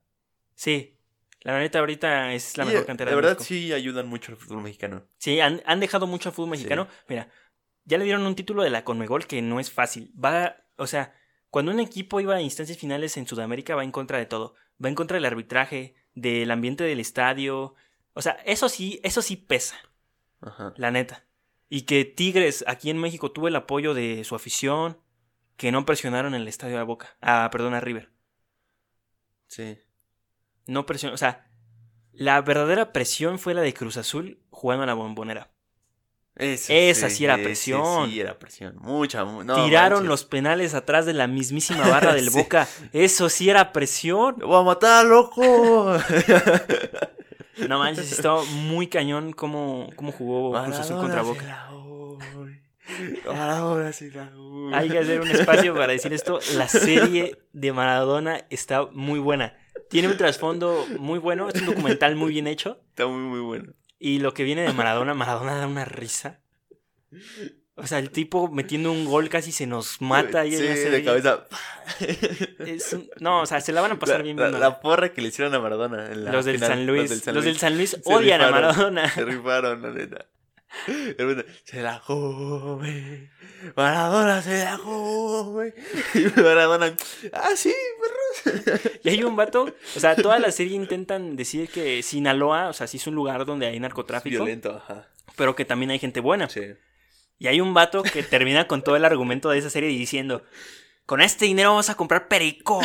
Sí. 0.53 0.99
La 1.43 1.57
neta 1.57 1.79
ahorita 1.79 2.33
es 2.33 2.55
la 2.57 2.63
y, 2.63 2.67
mejor 2.67 2.83
eh, 2.83 2.85
cantera 2.85 3.09
De 3.09 3.15
de 3.15 3.21
verdad 3.21 3.39
sí 3.39 3.73
ayudan 3.73 4.07
mucho 4.07 4.31
al 4.31 4.37
fútbol 4.37 4.61
mexicano. 4.61 5.07
Sí, 5.17 5.39
han, 5.39 5.61
han 5.65 5.79
dejado 5.79 6.05
mucho 6.05 6.29
al 6.29 6.35
fútbol 6.35 6.51
mexicano. 6.51 6.87
Mira, 7.07 7.29
ya 7.85 7.97
le 7.97 8.05
dieron 8.05 8.25
un 8.25 8.35
título 8.35 8.63
de 8.63 8.69
la 8.69 8.83
Conmebol 8.83 9.25
que 9.25 9.41
no 9.41 9.59
es 9.59 9.71
fácil. 9.71 10.13
Va, 10.23 10.57
o 10.77 10.85
sea, 10.85 11.15
cuando 11.49 11.71
un 11.71 11.79
equipo 11.79 12.19
iba 12.19 12.35
a 12.35 12.41
instancias 12.41 12.77
finales 12.77 13.17
en 13.17 13.27
Sudamérica 13.27 13.75
va 13.75 13.83
en 13.83 13.91
contra 13.91 14.17
de 14.17 14.25
todo. 14.25 14.55
Va 14.83 14.89
en 14.89 14.95
contra 14.95 15.15
del 15.15 15.25
arbitraje, 15.25 15.95
del 16.13 16.51
ambiente 16.51 16.83
del 16.83 16.99
estadio. 16.99 17.75
O 18.13 18.21
sea, 18.21 18.33
eso 18.45 18.69
sí, 18.69 18.99
eso 19.03 19.21
sí 19.21 19.35
pesa, 19.35 19.77
Ajá. 20.41 20.73
la 20.77 20.91
neta. 20.91 21.25
Y 21.69 21.83
que 21.83 22.05
Tigres 22.05 22.63
aquí 22.67 22.89
en 22.89 22.97
México 22.97 23.31
tuvo 23.31 23.47
el 23.47 23.55
apoyo 23.55 23.93
de 23.93 24.23
su 24.23 24.35
afición, 24.35 24.99
que 25.57 25.71
no 25.71 25.85
presionaron 25.85 26.35
el 26.35 26.47
estadio 26.47 26.77
de 26.77 26.83
Boca. 26.83 27.17
Ah, 27.21 27.49
perdón, 27.51 27.73
a 27.73 27.79
River. 27.79 28.11
Sí. 29.47 29.77
No 30.67 30.85
presionó, 30.85 31.13
o 31.15 31.17
sea, 31.17 31.47
la 32.13 32.41
verdadera 32.41 32.91
presión 32.93 33.39
fue 33.39 33.53
la 33.53 33.61
de 33.61 33.73
Cruz 33.73 33.97
Azul 33.97 34.39
jugando 34.49 34.83
a 34.83 34.87
la 34.87 34.93
bombonera. 34.93 35.49
Eso 36.35 36.71
Esa 36.73 37.09
sí 37.09 37.25
era 37.25 37.35
presión. 37.35 38.09
Sí, 38.09 38.21
era 38.21 38.39
presión. 38.39 38.75
Mucha. 38.79 39.25
mu- 39.25 39.43
No, 39.43 39.65
Tiraron 39.65 39.99
manches. 39.99 40.07
los 40.09 40.23
penales 40.23 40.73
atrás 40.73 41.05
de 41.05 41.13
la 41.13 41.27
mismísima 41.27 41.87
barra 41.89 42.13
del 42.13 42.29
Sí. 42.29 42.37
Boca. 42.39 42.67
Eso 42.93 43.27
sí 43.29 43.49
era 43.49 43.73
presión. 43.73 44.35
¡Lo 44.39 44.47
voy 44.47 44.61
a 44.61 44.63
matar, 44.63 45.05
loco! 45.05 45.97
No 47.67 47.77
manches, 47.79 48.11
estaba 48.11 48.43
muy 48.43 48.87
cañón 48.87 49.33
cómo, 49.33 49.89
cómo 49.95 50.11
jugó 50.11 50.63
Cruz 50.63 50.77
Azul 50.79 50.97
contra 50.97 51.21
Boca. 51.21 51.69
Maradona 53.27 53.93
se 53.93 54.09
la. 54.11 54.31
Hay 54.73 54.89
que 54.89 54.97
hacer 54.99 55.21
un 55.21 55.27
espacio 55.29 55.73
para 55.75 55.91
decir 55.93 56.11
esto. 56.13 56.39
La 56.55 56.67
serie 56.67 57.37
de 57.53 57.73
Maradona 57.73 58.45
está 58.49 58.85
muy 58.91 59.19
buena. 59.19 59.55
Tiene 59.91 60.07
un 60.07 60.17
trasfondo 60.17 60.87
muy 60.97 61.19
bueno. 61.19 61.47
Es 61.49 61.61
un 61.61 61.67
documental 61.67 62.15
muy 62.15 62.31
bien 62.31 62.47
hecho. 62.47 62.81
Está 62.89 63.05
muy, 63.05 63.19
muy 63.21 63.41
bueno. 63.41 63.73
Y 63.99 64.17
lo 64.19 64.33
que 64.33 64.43
viene 64.43 64.63
de 64.63 64.73
Maradona, 64.73 65.13
Maradona 65.13 65.55
da 65.55 65.67
una 65.67 65.85
risa. 65.85 66.41
O 67.75 67.85
sea, 67.87 67.99
el 67.99 68.09
tipo 68.11 68.49
metiendo 68.49 68.91
un 68.91 69.05
gol 69.05 69.29
casi 69.29 69.51
se 69.51 69.65
nos 69.67 70.01
mata 70.01 70.41
ahí 70.41 70.55
sí, 70.55 70.61
de 70.63 71.03
cabeza. 71.03 71.45
Es 72.59 72.93
un- 72.93 73.09
No, 73.19 73.41
o 73.41 73.45
sea, 73.45 73.59
se 73.61 73.71
la 73.71 73.81
van 73.81 73.91
a 73.93 73.99
pasar 73.99 74.17
La, 74.17 74.23
bien 74.23 74.37
la- 74.37 74.49
la 74.49 74.79
porra 74.81 75.13
que 75.13 75.21
le 75.21 75.27
hicieron 75.29 75.53
a 75.53 75.59
Maradona. 75.59 76.11
en 76.11 76.25
la 76.25 76.31
los 76.31 76.45
del 76.45 76.55
final, 76.55 76.69
San 76.69 76.85
Luis. 76.87 77.25
Los 77.27 77.43
del 77.45 77.57
San 77.57 77.77
Luis 77.77 77.97
odian 78.05 78.41
a 78.41 78.51
Maradona. 78.51 79.09
Se 79.09 79.25
rifaron, 79.25 79.81
la 79.81 79.91
neta. 79.91 80.25
Se 81.65 81.81
la 81.81 82.01
güey. 82.07 83.29
Maradona 83.75 84.41
se 84.41 84.63
la 84.63 84.77
jugó, 84.77 85.43
güey. 85.45 85.73
Y 86.15 86.39
Maradona. 86.39 86.95
Ah, 87.33 87.51
sí, 87.55 87.73
perro. 88.43 88.79
Y 89.03 89.09
hay 89.09 89.23
un 89.23 89.35
vato, 89.35 89.73
o 89.95 89.99
sea, 89.99 90.15
toda 90.15 90.39
la 90.39 90.51
serie 90.51 90.75
intentan 90.75 91.35
decir 91.35 91.69
que 91.69 92.01
Sinaloa, 92.03 92.69
o 92.69 92.73
sea, 92.73 92.87
sí 92.87 92.97
es 92.97 93.07
un 93.07 93.15
lugar 93.15 93.45
donde 93.45 93.67
hay 93.67 93.79
narcotráfico, 93.79 94.43
Violento, 94.43 94.77
ajá. 94.77 95.07
pero 95.35 95.55
que 95.55 95.65
también 95.65 95.91
hay 95.91 95.99
gente 95.99 96.19
buena. 96.19 96.49
Sí. 96.49 96.61
Y 97.39 97.47
hay 97.47 97.59
un 97.61 97.73
vato 97.73 98.03
que 98.03 98.23
termina 98.23 98.67
con 98.67 98.83
todo 98.83 98.95
el 98.95 99.05
argumento 99.05 99.49
de 99.49 99.59
esa 99.59 99.69
serie 99.69 99.89
diciendo, 99.89 100.43
con 101.05 101.21
este 101.21 101.45
dinero 101.45 101.69
vamos 101.69 101.89
a 101.89 101.95
comprar 101.95 102.27
perico. 102.27 102.81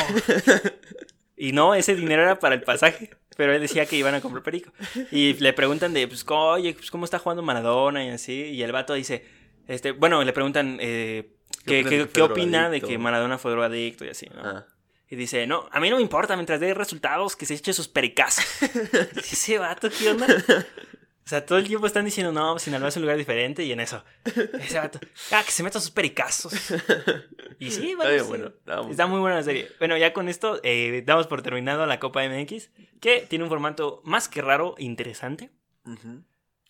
Y 1.37 1.53
no, 1.53 1.75
ese 1.75 1.95
dinero 1.95 2.23
era 2.23 2.39
para 2.39 2.55
el 2.55 2.63
pasaje, 2.63 3.11
pero 3.37 3.55
él 3.55 3.61
decía 3.61 3.85
que 3.85 3.97
iban 3.97 4.15
a 4.15 4.23
comprar 4.23 4.43
perico. 4.43 4.73
Y 5.11 5.35
le 5.35 5.53
preguntan 5.53 5.93
de, 5.93 6.09
pues, 6.09 6.25
oye, 6.29 6.73
pues, 6.73 6.91
¿cómo 6.91 7.05
está 7.05 7.19
jugando 7.19 7.43
Maradona? 7.43 8.03
Y 8.05 8.09
así, 8.09 8.33
y 8.33 8.63
el 8.63 8.73
vato 8.73 8.95
dice, 8.95 9.23
este, 9.69 9.93
bueno, 9.93 10.23
le 10.25 10.33
preguntan, 10.33 10.79
eh, 10.81 11.33
¿qué, 11.65 11.85
¿Qué 11.85 11.87
opinas 11.87 11.91
qué- 11.91 11.97
de 11.97 12.07
que 12.07 12.13
qué 12.13 12.21
fue 12.21 12.23
opina 12.23 12.71
de 12.71 12.81
que 12.81 12.99
Maradona 12.99 13.39
fue 13.39 13.51
drogadicto 13.53 14.05
y 14.05 14.09
así, 14.09 14.27
¿no? 14.35 14.41
Ah. 14.45 14.67
Y 15.09 15.15
dice, 15.17 15.47
no, 15.47 15.69
a 15.71 15.79
mí 15.79 15.89
no 15.89 15.97
me 15.97 16.03
importa, 16.03 16.35
mientras 16.37 16.59
dé 16.59 16.75
resultados, 16.75 17.37
que 17.37 17.47
se 17.47 17.55
eche 17.55 17.73
sus 17.73 17.87
pericazos. 17.89 18.45
Ese 19.17 19.57
vato, 19.59 19.89
¿qué 19.97 20.11
onda? 20.11 20.27
O 21.25 21.29
sea, 21.29 21.45
todo 21.47 21.59
el 21.59 21.67
tiempo 21.67 21.87
están 21.87 22.05
diciendo, 22.05 22.33
no, 22.33 22.59
Sinaloa 22.59 22.89
es 22.89 22.97
un 22.97 23.03
lugar 23.03 23.17
diferente, 23.17 23.65
y 23.65 23.73
en 23.73 23.81
eso, 23.81 24.05
ese 24.61 24.79
vato, 24.79 25.01
ah, 25.33 25.43
que 25.45 25.51
se 25.53 25.63
meta 25.65 25.81
sus 25.81 25.91
pericazos. 25.91 26.53
Y 27.59 27.71
sí, 27.71 27.95
bueno, 27.95 28.23
sí. 28.23 28.29
bueno. 28.29 28.53
Está 28.91 29.07
muy- 29.07 29.19
buena 29.19 29.37
la 29.37 29.43
serie. 29.43 29.71
Bueno, 29.79 29.97
ya 29.97 30.13
con 30.13 30.29
esto 30.29 30.61
eh, 30.63 31.03
damos 31.07 31.27
por 31.27 31.41
terminado 31.41 31.87
la 31.87 31.99
Copa 31.99 32.23
MX, 32.29 32.69
que 33.01 33.25
tiene 33.29 33.45
un 33.45 33.49
formato 33.49 34.03
más 34.05 34.29
que 34.29 34.43
raro, 34.43 34.75
interesante, 34.77 35.51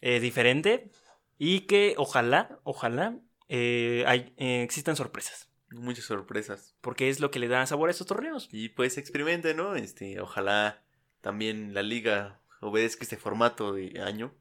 eh, 0.01 0.20
diferente, 0.20 0.90
y 1.39 1.61
que 1.61 1.95
ojalá, 1.99 2.59
ojalá 2.64 3.18
eh, 3.49 4.05
hay- 4.07 4.32
eh, 4.39 4.62
existan 4.62 4.97
sorpresas. 4.97 5.49
Muchas 5.70 6.05
sorpresas. 6.05 6.74
Porque 6.80 7.09
es 7.09 7.20
lo 7.20 7.30
que 7.30 7.39
le 7.39 7.49
da 7.49 7.66
sabor 7.66 7.89
a 7.89 7.93
estos 7.93 8.07
torneos. 8.07 8.49
Y 8.53 8.68
pues 8.70 8.99
experimente, 8.99 9.55
¿no? 9.55 9.74
Este, 9.76 10.20
ojalá 10.20 10.82
también 11.20 11.74
la 11.74 11.82
liga 11.82 12.41
obedezca 12.61 13.03
este 13.03 13.16
formato 13.16 13.72
de 13.72 14.01
año 14.01 14.32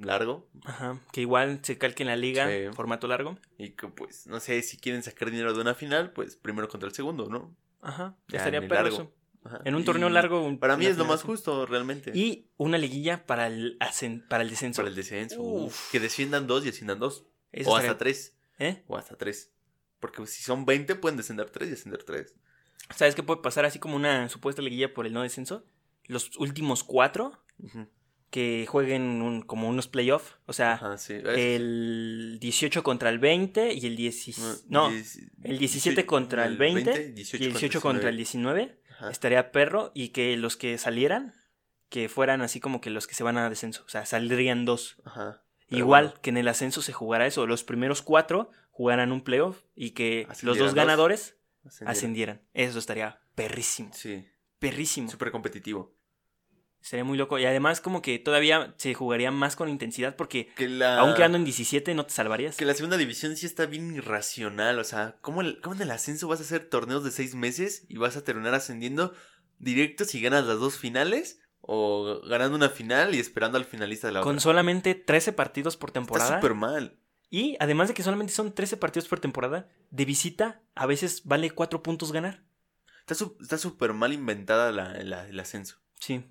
largo. 0.00 0.48
Ajá, 0.64 1.00
que 1.12 1.22
igual 1.22 1.60
se 1.62 1.76
calque 1.78 2.02
en 2.02 2.08
la 2.08 2.16
liga, 2.16 2.48
Sí. 2.48 2.74
formato 2.74 3.08
largo. 3.08 3.38
Y 3.58 3.70
que 3.70 3.88
pues, 3.88 4.26
no 4.26 4.38
sé, 4.40 4.62
si 4.62 4.76
quieren 4.78 5.02
sacar 5.02 5.30
dinero 5.30 5.52
de 5.54 5.60
una 5.60 5.74
final, 5.74 6.12
pues 6.12 6.36
primero 6.36 6.68
contra 6.68 6.88
el 6.88 6.94
segundo, 6.94 7.28
¿no? 7.28 7.54
Ajá, 7.80 8.16
ya 8.28 8.38
estaría 8.38 8.66
perro. 8.68 9.12
Ajá. 9.46 9.60
En 9.64 9.74
un 9.74 9.84
torneo 9.84 10.08
largo. 10.10 10.42
un- 10.44 10.58
Para 10.58 10.76
mí 10.76 10.86
es 10.86 10.96
lo 10.98 11.04
más 11.04 11.20
así. 11.20 11.26
justo, 11.26 11.66
realmente. 11.66 12.12
Y 12.14 12.50
una 12.56 12.78
liguilla 12.78 13.26
para 13.26 13.46
el, 13.46 13.78
ascen- 13.80 14.26
para 14.28 14.42
el 14.44 14.50
descenso. 14.50 14.78
para 14.82 14.88
el 14.90 14.94
descenso. 14.94 15.40
Uf. 15.40 15.90
Que 15.90 15.98
desciendan 16.00 16.46
dos 16.46 16.64
y 16.66 16.68
asciendan 16.68 16.98
dos. 16.98 17.24
Eso 17.52 17.70
o 17.70 17.72
estaría- 17.74 17.90
hasta 17.92 17.98
tres. 17.98 18.36
¿Eh? 18.58 18.82
O 18.86 18.96
hasta 18.96 19.16
tres. 19.16 19.52
Porque 20.00 20.26
si 20.26 20.42
son 20.42 20.64
20, 20.66 20.94
pueden 20.94 21.16
descender 21.16 21.48
tres 21.50 21.70
y 21.70 21.72
ascender 21.72 22.02
tres. 22.04 22.34
¿Sabes 22.94 23.14
qué 23.14 23.22
puede 23.22 23.40
pasar 23.42 23.64
así 23.64 23.78
como 23.78 23.96
una 23.96 24.28
supuesta 24.28 24.62
liguilla 24.62 24.92
por 24.94 25.06
el 25.06 25.12
no 25.12 25.22
descenso? 25.22 25.64
Los 26.06 26.36
últimos 26.36 26.84
cuatro 26.84 27.32
que 28.30 28.66
jueguen 28.68 29.22
un- 29.22 29.42
como 29.42 29.68
unos 29.68 29.88
playoffs. 29.88 30.34
O 30.46 30.52
sea, 30.52 30.74
Ajá, 30.74 30.98
sí. 30.98 31.14
el 31.24 32.38
18 32.40 32.82
contra 32.82 33.08
el 33.10 33.18
20 33.18 33.72
y 33.72 33.86
el 33.86 33.96
17. 33.96 34.64
No, 34.68 34.90
dieci- 34.90 35.30
el 35.42 35.58
17 35.58 36.04
contra 36.06 36.44
el 36.46 36.56
20 36.56 36.90
y 37.16 37.44
el 37.44 37.52
18 37.52 37.80
contra 37.80 38.08
el 38.10 38.16
19. 38.16 38.78
Ajá. 38.96 39.10
Estaría 39.10 39.52
perro 39.52 39.92
y 39.94 40.08
que 40.08 40.36
los 40.36 40.56
que 40.56 40.78
salieran, 40.78 41.34
que 41.88 42.08
fueran 42.08 42.40
así 42.42 42.60
como 42.60 42.80
que 42.80 42.90
los 42.90 43.06
que 43.06 43.14
se 43.14 43.22
van 43.22 43.38
a 43.38 43.48
descenso. 43.48 43.84
O 43.86 43.88
sea, 43.88 44.06
saldrían 44.06 44.64
dos. 44.64 44.96
Ajá. 45.04 45.42
Igual 45.68 46.06
bueno, 46.06 46.20
que 46.22 46.30
en 46.30 46.36
el 46.36 46.48
ascenso 46.48 46.82
se 46.82 46.92
jugara 46.92 47.26
eso. 47.26 47.46
Los 47.46 47.64
primeros 47.64 48.02
cuatro 48.02 48.50
jugaran 48.70 49.12
un 49.12 49.22
playoff 49.22 49.62
y 49.74 49.90
que 49.90 50.26
los 50.42 50.58
dos 50.58 50.68
dos. 50.68 50.74
ganadores 50.74 51.36
ascendieran. 51.84 52.42
Eso 52.54 52.78
estaría 52.78 53.20
perrísimo. 53.34 53.90
Sí. 53.92 54.28
Perrísimo. 54.58 55.10
Súper 55.10 55.30
competitivo. 55.30 55.95
Sería 56.86 57.02
muy 57.04 57.18
loco. 57.18 57.36
Y 57.36 57.44
además 57.44 57.80
como 57.80 58.00
que 58.00 58.20
todavía 58.20 58.72
se 58.78 58.94
jugaría 58.94 59.32
más 59.32 59.56
con 59.56 59.68
intensidad 59.68 60.14
porque 60.14 60.52
Que 60.54 60.68
la... 60.68 61.00
aún 61.00 61.14
quedando 61.14 61.36
en 61.36 61.44
17 61.44 61.92
no 61.96 62.06
te 62.06 62.12
salvarías. 62.12 62.56
Que 62.56 62.64
la 62.64 62.74
segunda 62.74 62.96
división 62.96 63.36
sí 63.36 63.44
está 63.44 63.66
bien 63.66 63.92
irracional. 63.96 64.78
O 64.78 64.84
sea, 64.84 65.16
¿cómo, 65.20 65.40
el- 65.40 65.60
cómo 65.60 65.74
en 65.74 65.82
el 65.82 65.90
ascenso 65.90 66.28
vas 66.28 66.38
a 66.38 66.44
hacer 66.44 66.68
torneos 66.68 67.02
de 67.02 67.10
seis 67.10 67.34
meses 67.34 67.84
y 67.88 67.96
vas 67.96 68.16
a 68.16 68.22
terminar 68.22 68.54
ascendiendo 68.54 69.12
directo 69.58 70.04
si 70.04 70.20
ganas 70.20 70.44
las 70.46 70.60
dos 70.60 70.78
finales? 70.78 71.40
¿O 71.60 72.20
ganando 72.28 72.54
una 72.56 72.68
final 72.68 73.16
y 73.16 73.18
esperando 73.18 73.58
al 73.58 73.64
finalista 73.64 74.06
de 74.06 74.12
la 74.12 74.20
Con 74.20 74.36
otra? 74.36 74.42
solamente 74.42 74.94
13 74.94 75.32
partidos 75.32 75.76
por 75.76 75.88
Está 75.90 75.94
temporada. 76.00 76.36
súper 76.36 76.54
mal. 76.54 77.00
Y 77.30 77.56
además 77.58 77.88
de 77.88 77.94
que 77.94 78.04
solamente 78.04 78.32
son 78.32 78.54
13 78.54 78.76
partidos 78.76 79.08
por 79.08 79.18
temporada, 79.18 79.68
de 79.90 80.04
visita 80.04 80.62
a 80.76 80.86
veces 80.86 81.22
vale 81.24 81.50
4 81.50 81.82
puntos 81.82 82.12
ganar. 82.12 82.44
Está 83.04 83.14
está 83.40 83.58
súper 83.58 83.92
mal 83.94 84.12
inventada 84.12 84.70
la, 84.70 84.92
la- 85.02 85.26
el 85.28 85.40
ascenso. 85.40 85.78
Sí. 85.98 86.24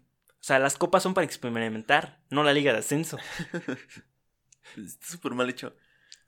O 0.46 0.48
sea, 0.48 0.60
las 0.60 0.78
copas 0.78 1.02
son 1.02 1.16
para 1.16 1.26
experimentar, 1.26 2.22
no 2.30 2.43
la 2.43 2.54
liga 2.54 2.72
de 2.72 2.78
ascenso. 2.78 3.18
Está 4.78 5.08
súper 5.08 5.32
mal 5.32 5.50
hecho. 5.50 5.76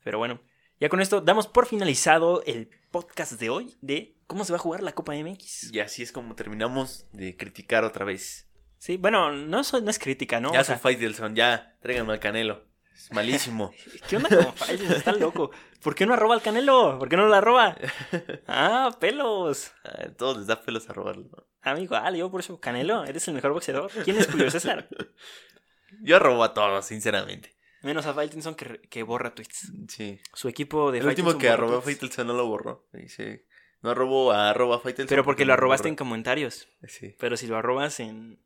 Pero 0.02 0.18
bueno, 0.18 0.40
ya 0.80 0.88
con 0.88 1.00
esto 1.00 1.20
damos 1.20 1.46
por 1.46 1.66
finalizado 1.66 2.42
el 2.44 2.68
podcast 2.90 3.34
de 3.34 3.48
hoy 3.48 3.76
de 3.80 4.18
cómo 4.26 4.44
se 4.44 4.52
va 4.52 4.56
a 4.56 4.60
jugar 4.60 4.82
la 4.82 4.90
Copa 4.90 5.14
MX. 5.14 5.72
Y 5.72 5.78
así 5.78 6.02
es 6.02 6.10
como 6.10 6.34
terminamos 6.34 7.06
de 7.12 7.36
criticar 7.36 7.84
otra 7.84 8.04
vez. 8.04 8.50
Sí, 8.78 8.96
bueno, 8.96 9.30
no, 9.30 9.62
so- 9.62 9.80
no 9.80 9.88
es 9.88 10.00
crítica, 10.00 10.40
¿no? 10.40 10.52
ya 10.52 10.62
O 10.62 10.64
sea, 10.64 10.78
Faitelson, 10.78 11.36
ya, 11.36 11.76
tráiganme 11.80 12.12
al 12.14 12.18
Canelo. 12.18 12.66
Es 12.98 13.12
malísimo. 13.12 13.72
¿Qué 14.08 14.16
onda 14.16 14.28
con 14.28 14.52
Faitelson? 14.54 14.96
Está 14.96 15.12
loco. 15.12 15.52
¿Por 15.82 15.94
qué 15.94 16.04
no 16.04 16.14
arroba 16.14 16.34
al 16.34 16.42
Canelo? 16.42 16.98
¿Por 16.98 17.08
qué 17.08 17.16
no 17.16 17.28
lo 17.28 17.34
arroba? 17.34 17.76
Ah, 18.48 18.90
pelos. 18.98 19.70
A 19.84 20.08
todos 20.10 20.38
les 20.38 20.46
da 20.48 20.60
pelos 20.60 20.90
a 20.90 20.92
robarlo. 20.92 21.28
¿no? 21.30 21.46
A 21.62 21.74
mí 21.74 21.82
igual, 21.82 22.16
yo 22.16 22.28
por 22.28 22.40
eso, 22.40 22.58
Canelo, 22.58 23.04
eres 23.04 23.28
el 23.28 23.34
mejor 23.34 23.52
boxeador. 23.52 23.92
¿Quién 24.04 24.16
es 24.16 24.26
Julio 24.26 24.50
César? 24.50 24.88
Yo 26.02 26.18
robo 26.18 26.44
a 26.44 26.52
todos, 26.54 26.84
sinceramente. 26.84 27.54
Menos 27.82 28.06
a 28.06 28.14
Faitelson 28.14 28.54
que, 28.54 28.80
que 28.82 29.02
borra 29.02 29.34
tweets. 29.34 29.72
Sí. 29.88 30.20
Su 30.34 30.48
equipo 30.48 30.92
de 30.92 30.98
El 30.98 31.06
último 31.06 31.38
que 31.38 31.48
arrobó 31.48 31.76
a. 31.76 31.82
Faitelson 31.82 32.26
no 32.26 32.34
lo 32.34 32.46
borró. 32.46 32.88
Dice, 32.92 33.46
no 33.80 33.90
arrobó 33.90 34.32
a 34.32 34.50
arroba 34.50 34.80
Faitelson. 34.80 35.08
Pero 35.08 35.24
porque 35.24 35.44
lo 35.44 35.54
arrobaste 35.54 35.88
en 35.88 35.96
comentarios. 35.96 36.68
Sí. 36.86 37.16
Pero 37.18 37.36
si 37.36 37.46
lo 37.46 37.56
arrobas 37.56 38.00
en. 38.00 38.42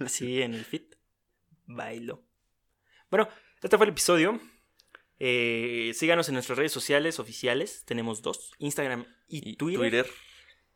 Así 0.00 0.42
en 0.42 0.54
el 0.54 0.64
feed, 0.64 0.94
bailo. 1.66 2.22
Bueno, 3.10 3.28
este 3.62 3.76
fue 3.76 3.86
el 3.86 3.92
episodio. 3.92 4.40
Eh, 5.18 5.92
síganos 5.94 6.28
en 6.28 6.34
nuestras 6.34 6.58
redes 6.58 6.72
sociales 6.72 7.18
oficiales. 7.18 7.84
Tenemos 7.84 8.22
dos: 8.22 8.52
Instagram 8.58 9.06
y, 9.28 9.50
Y 9.50 9.56
Twitter. 9.56 9.80
Twitter. 9.80 10.06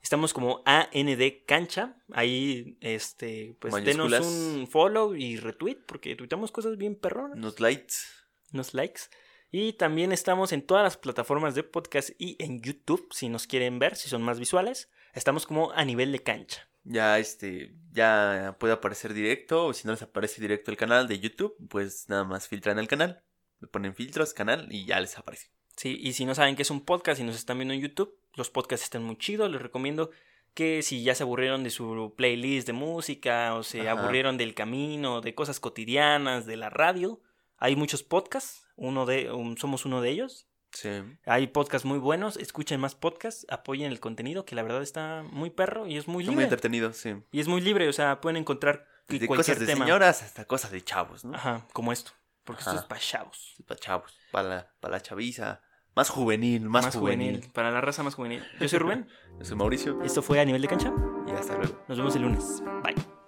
Estamos 0.03 0.35
como 0.35 0.63
AND 0.67 1.23
Cancha. 1.47 1.97
Ahí, 2.13 2.77
este, 2.81 3.57
pues 3.59 3.73
Mayúsculas. 3.73 4.11
denos 4.11 4.27
un 4.27 4.69
follow 4.69 5.15
y 5.15 5.39
retweet 5.39 5.79
porque 5.87 6.15
tuitamos 6.15 6.53
cosas 6.53 6.77
bien 6.77 6.95
perronas. 6.95 7.39
Unos 7.39 7.59
lights. 7.59 8.07
Unos 8.53 8.75
likes. 8.75 9.03
Y 9.51 9.75
también 9.75 10.13
estamos 10.13 10.53
en 10.53 10.61
todas 10.61 10.83
las 10.83 10.97
plataformas 10.99 11.55
de 11.55 11.63
podcast 11.63 12.11
y 12.19 12.37
en 12.39 12.61
YouTube, 12.61 13.09
si 13.13 13.29
nos 13.29 13.47
quieren 13.47 13.79
ver, 13.79 13.97
si 13.97 14.09
son 14.11 14.21
más 14.21 14.39
visuales. 14.39 14.91
Estamos 15.15 15.47
como 15.47 15.73
a 15.73 15.85
nivel 15.85 16.13
de 16.13 16.19
cancha. 16.19 16.69
Ya 16.85 17.19
este, 17.19 17.75
ya 17.93 18.57
puede 18.61 18.75
aparecer 18.75 19.15
directo. 19.15 19.67
O 19.67 19.73
si 19.73 19.87
no 19.87 19.93
les 19.93 20.03
aparece 20.03 20.41
directo 20.41 20.71
el 20.71 20.77
canal 20.77 21.09
de 21.09 21.19
YouTube, 21.19 21.57
pues 21.69 22.09
nada 22.09 22.25
más 22.25 22.49
filtran 22.49 22.79
el 22.79 22.89
canal. 22.89 23.23
Le 23.61 23.69
ponen 23.69 23.95
filtros, 23.95 24.35
canal 24.35 24.69
y 24.71 24.85
ya 24.85 25.01
les 25.01 25.19
aparece. 25.19 25.51
Sí, 25.77 25.99
y 26.01 26.13
si 26.13 26.25
no 26.25 26.35
saben 26.35 26.57
que 26.57 26.63
es 26.63 26.71
un 26.71 26.85
podcast 26.85 27.21
y 27.21 27.25
nos 27.25 27.37
están 27.37 27.59
viendo 27.59 27.75
en 27.75 27.81
YouTube, 27.81 28.17
los 28.35 28.51
podcasts 28.51 28.85
están 28.85 29.03
muy 29.03 29.17
chidos. 29.17 29.51
Les 29.51 29.61
recomiendo 29.61 30.11
que 30.55 30.83
si 30.83 31.03
ya 31.03 31.15
se 31.15 31.25
aburrieron 31.25 31.65
de 31.65 31.71
su 31.71 32.15
playlist 32.17 32.67
de 32.67 32.73
música 32.73 33.55
o 33.55 33.63
se 33.63 33.89
Ajá. 33.89 34.01
aburrieron 34.01 34.37
del 34.37 34.55
camino, 34.55 35.21
de 35.21 35.35
cosas 35.35 35.59
cotidianas, 35.59 36.47
de 36.47 36.57
la 36.57 36.71
radio, 36.71 37.21
hay 37.57 37.77
muchos 37.77 38.03
podcasts. 38.03 38.69
Uno 38.77 39.07
de, 39.07 39.33
um, 39.33 39.57
somos 39.57 39.85
uno 39.85 40.01
de 40.01 40.11
ellos. 40.11 40.47
Sí. 40.75 40.91
Hay 41.25 41.47
podcasts 41.47 41.87
muy 41.87 41.99
buenos. 41.99 42.37
Escuchen 42.37 42.81
más 42.81 42.95
podcasts, 42.95 43.47
apoyen 43.49 43.91
el 43.91 44.01
contenido 44.01 44.45
que 44.45 44.55
la 44.55 44.63
verdad 44.63 44.83
está 44.83 45.25
muy 45.31 45.49
perro 45.51 45.87
y 45.87 45.97
es 45.97 46.07
muy 46.09 46.25
Está 46.25 46.33
muy 46.33 46.43
libre. 46.43 46.45
entretenido, 46.45 46.93
sí. 46.93 47.15
y 47.33 47.41
es 47.41 47.49
muy 47.49 47.61
libre, 47.61 47.89
o 47.89 47.93
sea, 47.93 48.21
pueden 48.21 48.37
encontrar 48.37 48.87
Desde 49.09 49.27
cualquier 49.27 49.57
cosas 49.57 49.61
de 49.61 49.67
tema. 49.73 49.85
señoras 49.87 50.23
hasta 50.23 50.45
cosas 50.45 50.71
de 50.73 50.83
chavos, 50.83 51.25
¿no? 51.25 51.35
Ajá, 51.37 51.67
como 51.73 51.93
esto. 51.93 52.11
Porque 52.45 52.61
esto 52.61 52.73
Ajá. 52.73 52.81
es 52.81 52.87
para 52.87 53.01
chavos. 53.01 53.55
Para 53.67 53.81
chavos, 53.81 54.19
para 54.31 54.49
la, 54.49 54.71
para 54.81 54.93
la 54.97 55.01
chaviza. 55.01 55.63
Más 55.97 56.11
juvenil, 56.11 56.69
más, 56.69 56.95
juvenil. 56.95 57.49
Para 57.55 57.71
la 57.71 57.81
raza 57.81 58.03
más 58.03 58.17
juvenil. 58.17 58.45
Yo 58.61 58.69
soy 58.69 58.81
Rubén. 58.81 59.09
Yo 59.39 59.45
soy 59.45 59.57
Mauricio 59.57 60.03
Esto 60.03 60.23
fue 60.23 60.41
a 60.41 60.45
nivel 60.45 60.61
de 60.61 60.69
cancha. 60.69 60.93
y 61.27 61.31
hasta 61.31 61.57
luego. 61.57 61.85
Nos 61.89 61.97
vemos 61.99 62.17
el 62.17 62.23
lunes. 62.23 62.63
Bye. 62.83 63.24